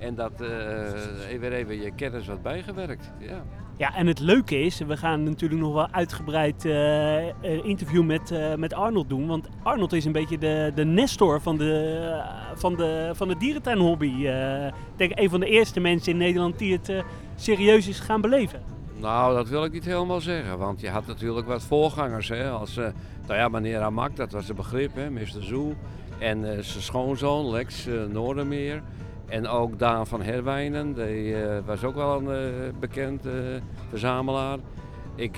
En 0.00 0.14
dat 0.14 0.40
eh 0.40 1.38
weer 1.40 1.52
even 1.52 1.80
je 1.80 1.90
kennis 1.94 2.26
wat 2.26 2.42
bijgewerkt. 2.42 3.12
Ja. 3.18 3.42
Ja, 3.80 3.94
en 3.94 4.06
het 4.06 4.18
leuke 4.18 4.60
is, 4.60 4.78
we 4.78 4.96
gaan 4.96 5.22
natuurlijk 5.22 5.60
nog 5.60 5.74
wel 5.74 5.88
uitgebreid 5.90 6.64
eh, 6.64 7.64
interview 7.64 8.04
met, 8.04 8.30
eh, 8.30 8.54
met 8.54 8.74
Arnold 8.74 9.08
doen. 9.08 9.26
Want 9.26 9.48
Arnold 9.62 9.92
is 9.92 10.04
een 10.04 10.12
beetje 10.12 10.38
de, 10.38 10.72
de 10.74 10.84
nestor 10.84 11.40
van 11.40 11.56
de, 11.56 12.22
van 12.54 12.76
de, 12.76 13.10
van 13.14 13.28
de 13.28 13.36
dierentuinhobby. 13.36 14.06
Ik 14.06 14.72
denk 14.96 15.12
een 15.14 15.30
van 15.30 15.40
de 15.40 15.46
eerste 15.46 15.80
mensen 15.80 16.12
in 16.12 16.18
Nederland 16.18 16.58
die 16.58 16.72
het 16.72 17.04
serieus 17.36 17.88
is 17.88 18.00
gaan 18.00 18.20
beleven. 18.20 18.62
Nou, 18.96 19.34
dat 19.34 19.48
wil 19.48 19.64
ik 19.64 19.72
niet 19.72 19.84
helemaal 19.84 20.20
zeggen. 20.20 20.58
Want 20.58 20.80
je 20.80 20.88
had 20.90 21.06
natuurlijk 21.06 21.46
wat 21.46 21.62
voorgangers. 21.62 22.28
Hè? 22.28 22.50
Als, 22.50 22.74
nou 22.74 23.38
ja, 23.38 23.48
meneer 23.48 23.80
Amak, 23.80 24.16
dat 24.16 24.32
was 24.32 24.48
een 24.48 24.56
begrip, 24.56 24.94
hè? 24.94 25.10
Mr. 25.10 25.42
Zoe. 25.42 25.74
En 26.18 26.40
zijn 26.42 26.82
schoonzoon, 26.82 27.50
Lex 27.50 27.88
Noordermeer. 28.08 28.82
En 29.30 29.48
ook 29.48 29.78
Daan 29.78 30.06
van 30.06 30.22
Herwijnen, 30.22 30.94
die 30.94 31.42
eh, 31.42 31.58
was 31.66 31.84
ook 31.84 31.94
wel 31.94 32.18
een 32.18 32.30
eh, 32.30 32.78
bekend 32.80 33.26
eh, 33.26 33.32
verzamelaar. 33.88 34.58
Ik 35.14 35.36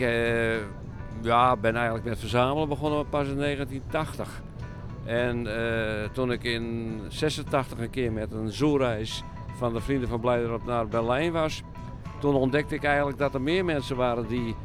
ja, 1.23 1.57
ben 1.57 1.75
eigenlijk 1.75 2.05
met 2.05 2.19
verzamelen 2.19 2.69
begonnen 2.69 3.09
pas 3.09 3.29
in 3.29 3.37
1980. 3.37 4.43
En 5.05 5.47
toen 6.13 6.33
ik 6.33 6.45
in 6.45 7.01
86 7.09 7.79
een 7.79 7.91
keer 7.91 8.13
met 8.13 8.33
een 8.33 8.49
zoereis 8.49 9.23
van 9.57 9.73
de 9.73 9.81
Vrienden 9.81 10.09
van 10.09 10.21
Blijderop 10.21 10.65
naar 10.65 10.89
Berlijn 10.89 11.33
was, 11.33 11.63
toen 12.19 12.35
ontdekte 12.35 12.75
ik 12.75 12.85
eigenlijk 12.85 13.19
dat 13.19 13.35
er 13.35 13.41
meer 13.41 13.65
mensen 13.65 13.97
waren 13.97 14.29
die 14.29 14.57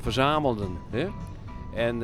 verzamelden. 0.00 0.78
Hè? 0.90 1.08
En 1.74 1.98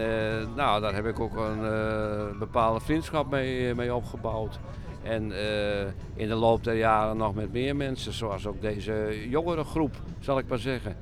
nou, 0.55 0.81
daar 0.81 0.95
heb 0.95 1.07
ik 1.07 1.21
ook 1.21 1.37
een 1.37 2.39
bepaalde 2.39 2.81
vriendschap 2.81 3.31
mee, 3.31 3.75
mee 3.75 3.95
opgebouwd. 3.95 4.59
En 5.03 5.33
eh, 5.33 5.87
in 6.15 6.29
de 6.29 6.35
loop 6.35 6.65
der 6.65 6.77
jaren 6.77 7.17
nog 7.17 7.35
met 7.35 7.53
meer 7.53 7.77
mensen, 7.77 8.13
zoals 8.13 8.47
ook 8.47 8.61
deze 8.61 9.27
jongere 9.29 9.65
groep, 9.65 9.95
zal 10.19 10.39
ik 10.39 10.49
maar 10.49 10.59
zeggen. 10.59 10.97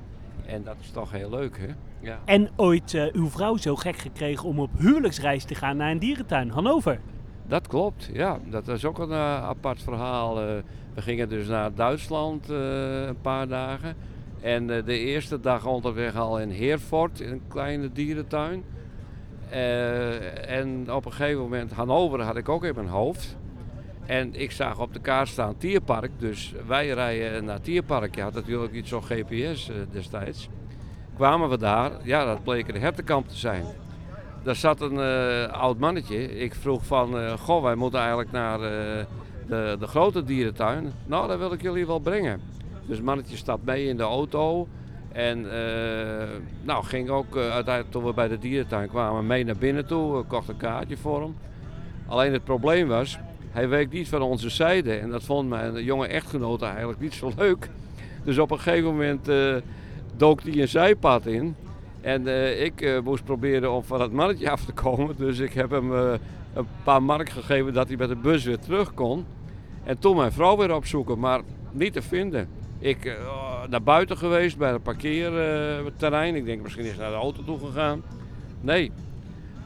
En 0.46 0.62
dat 0.62 0.76
is 0.80 0.90
toch 0.90 1.10
heel 1.10 1.30
leuk, 1.30 1.58
hè? 1.58 1.66
Ja. 2.00 2.18
En 2.24 2.50
ooit 2.56 2.94
eh, 2.94 3.12
uw 3.12 3.28
vrouw 3.28 3.56
zo 3.56 3.76
gek 3.76 3.96
gekregen 3.96 4.48
om 4.48 4.60
op 4.60 4.70
huwelijksreis 4.78 5.44
te 5.44 5.54
gaan 5.54 5.76
naar 5.76 5.90
een 5.90 5.98
dierentuin, 5.98 6.50
Hannover. 6.50 7.00
Dat 7.46 7.66
klopt, 7.66 8.10
ja. 8.12 8.38
Dat 8.50 8.68
is 8.68 8.84
ook 8.84 8.98
een 8.98 9.10
eh, 9.10 9.48
apart 9.48 9.82
verhaal. 9.82 10.34
We 10.94 11.02
gingen 11.02 11.28
dus 11.28 11.46
naar 11.46 11.74
Duitsland 11.74 12.48
een 12.48 13.20
paar 13.20 13.48
dagen. 13.48 13.96
En 14.40 14.66
de 14.66 14.98
eerste 14.98 15.40
dag 15.40 15.66
onderweg 15.66 16.16
al 16.16 16.40
in 16.40 16.50
Heerfort, 16.50 17.20
in 17.20 17.32
een 17.32 17.42
kleine 17.48 17.92
dierentuin. 17.92 18.64
En 20.46 20.92
op 20.92 21.04
een 21.04 21.12
gegeven 21.12 21.42
moment, 21.42 21.72
Hannover 21.72 22.22
had 22.22 22.36
ik 22.36 22.48
ook 22.48 22.64
in 22.64 22.74
mijn 22.74 22.88
hoofd. 22.88 23.37
En 24.08 24.34
ik 24.34 24.50
zag 24.50 24.80
op 24.80 24.92
de 24.92 25.00
kaart 25.00 25.28
staan 25.28 25.56
Tierpark, 25.56 26.10
dus 26.18 26.54
wij 26.66 26.88
rijden 26.88 27.44
naar 27.44 27.60
Tierpark. 27.60 28.14
Je 28.14 28.22
had 28.22 28.34
natuurlijk 28.34 28.72
iets 28.72 28.88
zo'n 28.88 29.02
GPS 29.02 29.68
eh, 29.68 29.74
destijds. 29.90 30.48
Kwamen 31.16 31.48
we 31.48 31.58
daar, 31.58 31.92
ja, 32.02 32.24
dat 32.24 32.42
bleek 32.42 32.68
een 32.68 32.80
hertenkamp 32.80 33.28
te 33.28 33.36
zijn. 33.36 33.64
Daar 34.42 34.54
zat 34.54 34.80
een 34.80 35.00
eh, 35.00 35.52
oud 35.52 35.78
mannetje. 35.78 36.38
Ik 36.38 36.54
vroeg 36.54 36.86
van, 36.86 37.18
eh, 37.18 37.32
goh, 37.32 37.62
wij 37.62 37.74
moeten 37.74 37.98
eigenlijk 38.00 38.30
naar 38.30 38.58
de, 38.58 39.76
de 39.78 39.86
grote 39.86 40.24
dierentuin. 40.24 40.92
Nou, 41.06 41.28
daar 41.28 41.38
wil 41.38 41.52
ik 41.52 41.62
jullie 41.62 41.86
wel 41.86 42.00
brengen. 42.00 42.40
Dus 42.86 42.96
het 42.96 43.06
mannetje 43.06 43.36
stapt 43.36 43.64
mee 43.64 43.88
in 43.88 43.96
de 43.96 44.02
auto. 44.02 44.68
En 45.12 45.46
nou, 46.62 46.84
ging 46.84 47.08
ook 47.08 47.36
uiteindelijk 47.36 47.90
toen 47.90 48.04
we 48.04 48.12
bij 48.12 48.28
de 48.28 48.38
dierentuin 48.38 48.88
kwamen 48.88 49.26
mee 49.26 49.44
naar 49.44 49.56
binnen 49.56 49.86
toe. 49.86 50.16
We 50.16 50.22
kochten 50.22 50.54
een 50.54 50.60
kaartje 50.60 50.96
voor 50.96 51.20
hem. 51.20 51.36
Alleen 52.06 52.32
het 52.32 52.44
probleem 52.44 52.88
was, 52.88 53.18
hij 53.58 53.68
week 53.68 53.92
niet 53.92 54.08
van 54.08 54.22
onze 54.22 54.48
zijde. 54.48 54.92
En 54.94 55.10
dat 55.10 55.24
vond 55.24 55.48
mijn 55.48 55.84
jonge 55.84 56.06
echtgenote 56.06 56.64
eigenlijk 56.64 57.00
niet 57.00 57.14
zo 57.14 57.32
leuk. 57.36 57.70
Dus 58.24 58.38
op 58.38 58.50
een 58.50 58.58
gegeven 58.58 58.90
moment 58.90 59.28
eh, 59.28 59.54
dook 60.16 60.42
hij 60.42 60.60
een 60.60 60.68
zijpad 60.68 61.26
in. 61.26 61.54
En 62.00 62.26
eh, 62.26 62.64
ik 62.64 62.80
eh, 62.80 63.00
moest 63.00 63.24
proberen 63.24 63.72
om 63.72 63.84
van 63.84 64.00
het 64.00 64.12
mannetje 64.12 64.50
af 64.50 64.64
te 64.64 64.72
komen. 64.72 65.14
Dus 65.16 65.38
ik 65.38 65.52
heb 65.52 65.70
hem 65.70 65.92
een 65.92 66.66
paar 66.82 67.02
mark 67.02 67.30
gegeven 67.30 67.72
dat 67.72 67.88
hij 67.88 67.96
met 67.96 68.08
de 68.08 68.16
bus 68.16 68.44
weer 68.44 68.58
terug 68.58 68.94
kon. 68.94 69.24
En 69.84 69.98
toen 69.98 70.16
mijn 70.16 70.32
vrouw 70.32 70.56
weer 70.56 70.74
opzoeken, 70.74 71.18
maar 71.18 71.40
niet 71.72 71.92
te 71.92 72.02
vinden. 72.02 72.48
Ik 72.78 73.18
naar 73.68 73.82
buiten 73.82 74.16
geweest 74.16 74.58
bij 74.58 74.72
het 74.72 74.82
parkeerterrein. 74.82 76.34
ik 76.34 76.44
denk 76.44 76.62
misschien 76.62 76.84
is 76.84 76.96
naar 76.96 77.10
de 77.10 77.16
auto 77.16 77.42
toe 77.44 77.58
gegaan. 77.58 78.02
Nee. 78.60 78.92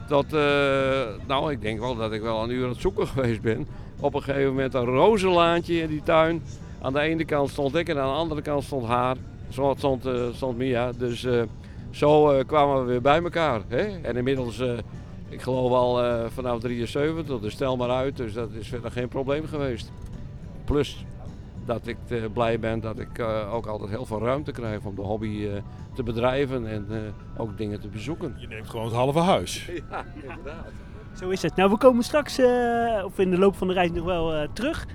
Eh, 0.09 1.25
nou, 1.27 1.51
ik 1.51 1.61
denk 1.61 1.79
wel 1.79 1.95
dat 1.95 2.11
ik 2.11 2.21
wel 2.21 2.43
een 2.43 2.49
uur 2.49 2.63
aan 2.63 2.69
het 2.69 2.81
zoeken 2.81 3.07
geweest 3.13 3.41
ben. 3.41 3.67
Op 4.03 4.13
een 4.13 4.23
gegeven 4.23 4.49
moment 4.49 4.73
een 4.73 4.85
rozenlaantje 4.85 5.81
in 5.81 5.87
die 5.87 6.03
tuin. 6.03 6.41
Aan 6.81 6.93
de 6.93 6.99
ene 6.99 7.25
kant 7.25 7.49
stond 7.49 7.75
ik 7.75 7.89
en 7.89 7.97
aan 7.97 8.07
de 8.07 8.17
andere 8.17 8.41
kant 8.41 8.63
stond 8.63 8.85
haar. 8.85 9.15
Zo 9.49 9.73
stond, 9.77 10.05
eh, 10.05 10.27
stond 10.33 10.57
Mia. 10.57 10.91
Dus 10.91 11.23
eh, 11.23 11.41
zo 11.89 12.31
eh, 12.31 12.45
kwamen 12.45 12.79
we 12.79 12.91
weer 12.91 13.01
bij 13.01 13.23
elkaar. 13.23 13.61
Hè? 13.67 14.01
En 14.01 14.17
inmiddels, 14.17 14.59
ik 15.29 15.41
geloof 15.41 15.71
al 15.71 16.29
vanaf 16.29 16.59
73, 16.59 17.39
dus 17.39 17.53
stel 17.53 17.77
maar 17.77 17.89
uit. 17.89 18.17
Dus 18.17 18.33
dat 18.33 18.51
is 18.51 18.67
verder 18.67 18.91
geen 18.91 19.07
probleem 19.07 19.45
geweest. 19.47 19.91
Plus 20.65 21.05
dat 21.65 21.87
ik 21.87 21.97
blij 22.33 22.59
ben 22.59 22.79
dat 22.79 22.99
ik 22.99 23.19
ook 23.51 23.65
altijd 23.65 23.89
heel 23.89 24.05
veel 24.05 24.21
ruimte 24.21 24.51
krijg 24.51 24.83
om 24.83 24.95
de 24.95 25.01
hobby 25.01 25.47
te 25.93 26.03
bedrijven 26.03 26.67
en 26.67 26.87
ook 27.37 27.57
dingen 27.57 27.79
te 27.79 27.87
bezoeken. 27.87 28.35
Je 28.37 28.47
neemt 28.47 28.69
gewoon 28.69 28.85
het 28.85 28.95
halve 28.95 29.19
huis. 29.19 29.65
Ja, 29.89 30.05
inderdaad. 30.21 30.71
Zo 31.19 31.29
is 31.29 31.41
het. 31.41 31.55
Nou, 31.55 31.69
we 31.69 31.77
komen 31.77 32.03
straks, 32.03 32.37
eh, 32.37 33.01
of 33.05 33.19
in 33.19 33.29
de 33.31 33.37
loop 33.37 33.55
van 33.55 33.67
de 33.67 33.73
reis 33.73 33.91
nog 33.91 34.05
wel 34.05 34.33
eh, 34.33 34.47
terug. 34.53 34.85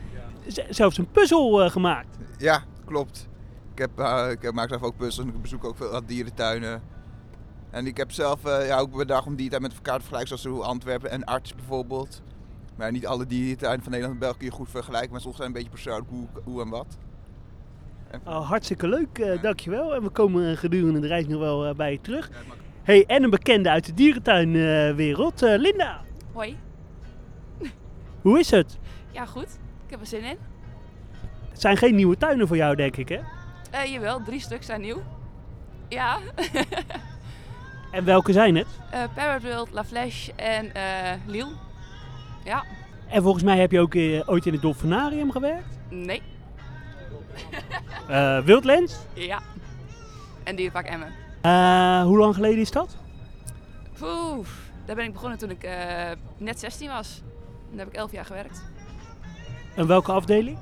Z- 0.47 0.59
zelfs 0.69 0.99
een 0.99 1.11
puzzel 1.11 1.63
eh, 1.63 1.71
gemaakt. 1.71 2.19
Ja, 2.39 2.63
klopt. 2.85 3.29
Ik, 3.75 3.79
heb, 3.79 3.91
ik 4.43 4.53
maak 4.53 4.69
zelf 4.69 4.83
ook 4.83 4.97
puzzels 4.97 5.29
en 5.29 5.35
ik 5.35 5.43
bezoek 5.43 5.65
ook 5.65 5.77
veel 5.77 6.01
dierentuinen. 6.07 6.83
En 7.71 7.87
ik 7.87 7.97
heb 7.97 8.13
zelf 8.13 8.41
ja, 8.43 8.79
ook 8.79 8.97
bedacht 8.97 9.27
om 9.27 9.35
dierentuin 9.35 9.63
met 9.63 9.75
elkaar 9.75 9.95
te 9.99 10.05
vergelijken, 10.05 10.39
zoals 10.39 10.67
Antwerpen 10.67 11.11
en 11.11 11.25
Arts 11.25 11.55
bijvoorbeeld. 11.55 12.23
Maar 12.77 12.93
niet 12.93 13.07
alle 13.07 13.27
dierentuinen 13.27 13.83
van 13.83 13.91
Nederland 13.93 14.15
en 14.15 14.21
België 14.27 14.39
kun 14.39 14.47
je 14.47 14.53
goed 14.53 14.71
vergelijken, 14.71 15.11
maar 15.11 15.21
soms 15.21 15.37
zijn 15.37 15.49
een 15.49 15.55
beetje 15.55 15.71
persoonlijk 15.71 16.07
hoe, 16.11 16.27
hoe 16.45 16.63
en 16.63 16.69
wat. 16.69 16.99
Oh, 18.25 18.49
hartstikke 18.49 18.89
leuk, 18.89 19.19
eh, 19.19 19.43
dankjewel. 19.43 19.95
En 19.95 20.03
we 20.03 20.09
komen 20.09 20.57
gedurende 20.57 21.01
de 21.01 21.07
reis 21.07 21.27
nog 21.27 21.41
wel 21.41 21.75
bij 21.75 21.93
je 21.93 22.01
terug. 22.01 22.31
Hey, 22.83 23.05
en 23.07 23.23
een 23.23 23.31
bekende 23.31 23.71
uit 23.71 23.87
de 23.87 23.95
dierentuinwereld, 23.95 25.41
Linda. 25.41 26.01
Hoi. 26.39 26.57
Hoe 28.23 28.39
is 28.39 28.51
het? 28.51 28.79
Ja, 29.11 29.27
goed. 29.27 29.49
Ik 29.85 29.91
heb 29.91 30.01
er 30.01 30.07
zin 30.07 30.23
in. 30.23 30.39
Het 31.49 31.61
zijn 31.61 31.77
geen 31.77 31.95
nieuwe 31.95 32.17
tuinen 32.17 32.47
voor 32.47 32.57
jou, 32.57 32.77
denk 32.77 32.97
ik, 32.97 33.09
hè? 33.09 33.19
Eh 33.71 33.93
jawel, 33.93 34.23
drie 34.23 34.41
stuks 34.41 34.67
zijn 34.67 34.81
nieuw. 34.81 35.03
Ja. 35.89 36.19
En 37.93 38.05
welke 38.05 38.33
zijn 38.33 38.57
het? 38.57 38.67
Eh 38.91 39.03
Parrot 39.15 39.43
World, 39.43 39.71
La 39.73 39.85
Flèche 39.85 40.33
en 40.35 40.75
eh 40.75 41.13
Lille. 41.27 41.53
Ja. 42.45 42.65
En 43.09 43.23
volgens 43.23 43.45
mij 43.45 43.59
heb 43.59 43.71
je 43.71 43.81
ook 43.81 43.95
ooit 44.29 44.47
in 44.47 44.53
het 44.53 44.63
dolfinarium 44.63 45.31
gewerkt. 45.31 45.79
Nee. 45.91 46.23
Wildlands. 48.45 48.99
Ja. 49.15 49.41
En 50.45 50.57
Dierenpark 50.57 50.87
Emmen. 50.87 51.13
Hoe 52.07 52.19
lang 52.19 52.35
geleden 52.35 52.61
is 52.61 52.71
dat? 52.71 52.97
Oeh, 54.03 54.47
daar 54.89 54.97
ben 54.97 55.05
ik 55.07 55.13
begonnen 55.13 55.39
toen 55.39 55.51
ik 55.51 55.63
eh, 55.63 56.11
net 56.37 56.59
16 56.59 56.89
was. 56.89 57.23
En 57.71 57.77
daar 57.77 57.85
heb 57.85 57.89
ik 57.89 58.01
11 58.01 58.13
jaar 58.13 58.25
gewerkt. 58.25 58.63
En 59.77 59.87
welke 59.87 60.13
afdeling? 60.13 60.59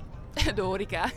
De 0.55 0.61
horeca. 0.62 1.11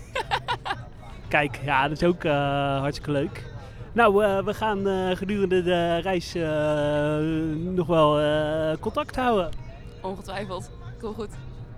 Kijk, 1.28 1.60
ja, 1.64 1.88
dat 1.88 2.02
is 2.02 2.08
ook 2.08 2.24
eh, 2.24 2.80
hartstikke 2.80 3.12
leuk. 3.12 3.46
Nou, 3.94 4.24
eh, 4.24 4.44
we 4.44 4.54
gaan 4.54 4.88
eh, 4.88 5.16
gedurende 5.18 5.64
de 5.64 5.98
reis 5.98 6.36
eh, 6.36 7.18
nog 7.76 7.88
wel 7.88 8.20
eh, 8.20 8.78
contact 8.80 9.16
houden. 9.16 9.50
Ongetwijfeld. 10.02 10.72
Cool 11.00 11.14
goed. 11.14 11.30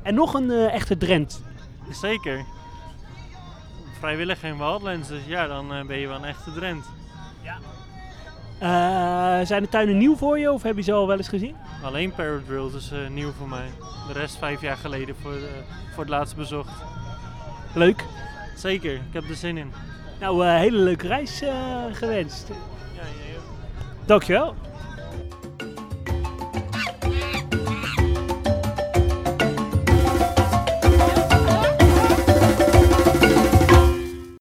En 0.04 0.14
nog 0.16 0.34
een 0.34 0.52
eh, 0.52 0.74
echte 0.74 0.98
Drent. 0.98 1.44
Zeker. 1.92 2.46
Vrijwillig 4.00 4.44
in 4.44 4.58
Wildlands, 4.58 5.08
dus 5.08 5.26
ja, 5.26 5.48
dan 5.48 5.88
ben 5.88 5.98
je 5.98 6.08
wel 6.08 6.18
een 6.18 6.26
echte 6.26 6.52
Drent. 6.52 6.86
Eh, 8.62 9.40
zijn 9.44 9.64
de 9.64 9.70
tuinen 9.70 9.98
nieuw 9.98 10.16
voor 10.16 10.40
je 10.40 10.52
of 10.52 10.64
heb 10.64 10.76
je 10.76 10.82
ze 10.82 10.92
al 10.92 11.08
wel 11.08 11.18
eens 11.18 11.28
gezien? 11.28 11.56
Alleen 11.84 12.14
Parrot 12.14 12.48
World 12.48 12.74
is 12.74 12.92
eh, 12.92 13.10
nieuw 13.10 13.32
voor 13.32 13.50
mij. 13.50 13.70
De 14.08 14.14
rest 14.14 14.38
vijf 14.38 14.62
jaar 14.62 14.78
geleden 14.78 15.16
voor, 15.22 15.32
eh, 15.32 15.40
voor 15.94 16.04
het 16.04 16.10
laatst 16.10 16.36
bezocht. 16.36 16.84
Leuk. 17.74 18.04
Zeker, 18.56 18.94
ik 18.94 19.14
heb 19.14 19.30
er 19.30 19.36
zin 19.36 19.58
in. 19.58 19.72
Nou, 20.20 20.46
eh 20.46 20.56
hele 20.56 20.78
leuke 20.78 21.08
reis 21.08 21.42
gewenst. 21.92 22.48
Ja, 22.94 23.04
jij 23.26 23.38
ook. 23.38 24.08
Dankjewel. 24.08 24.56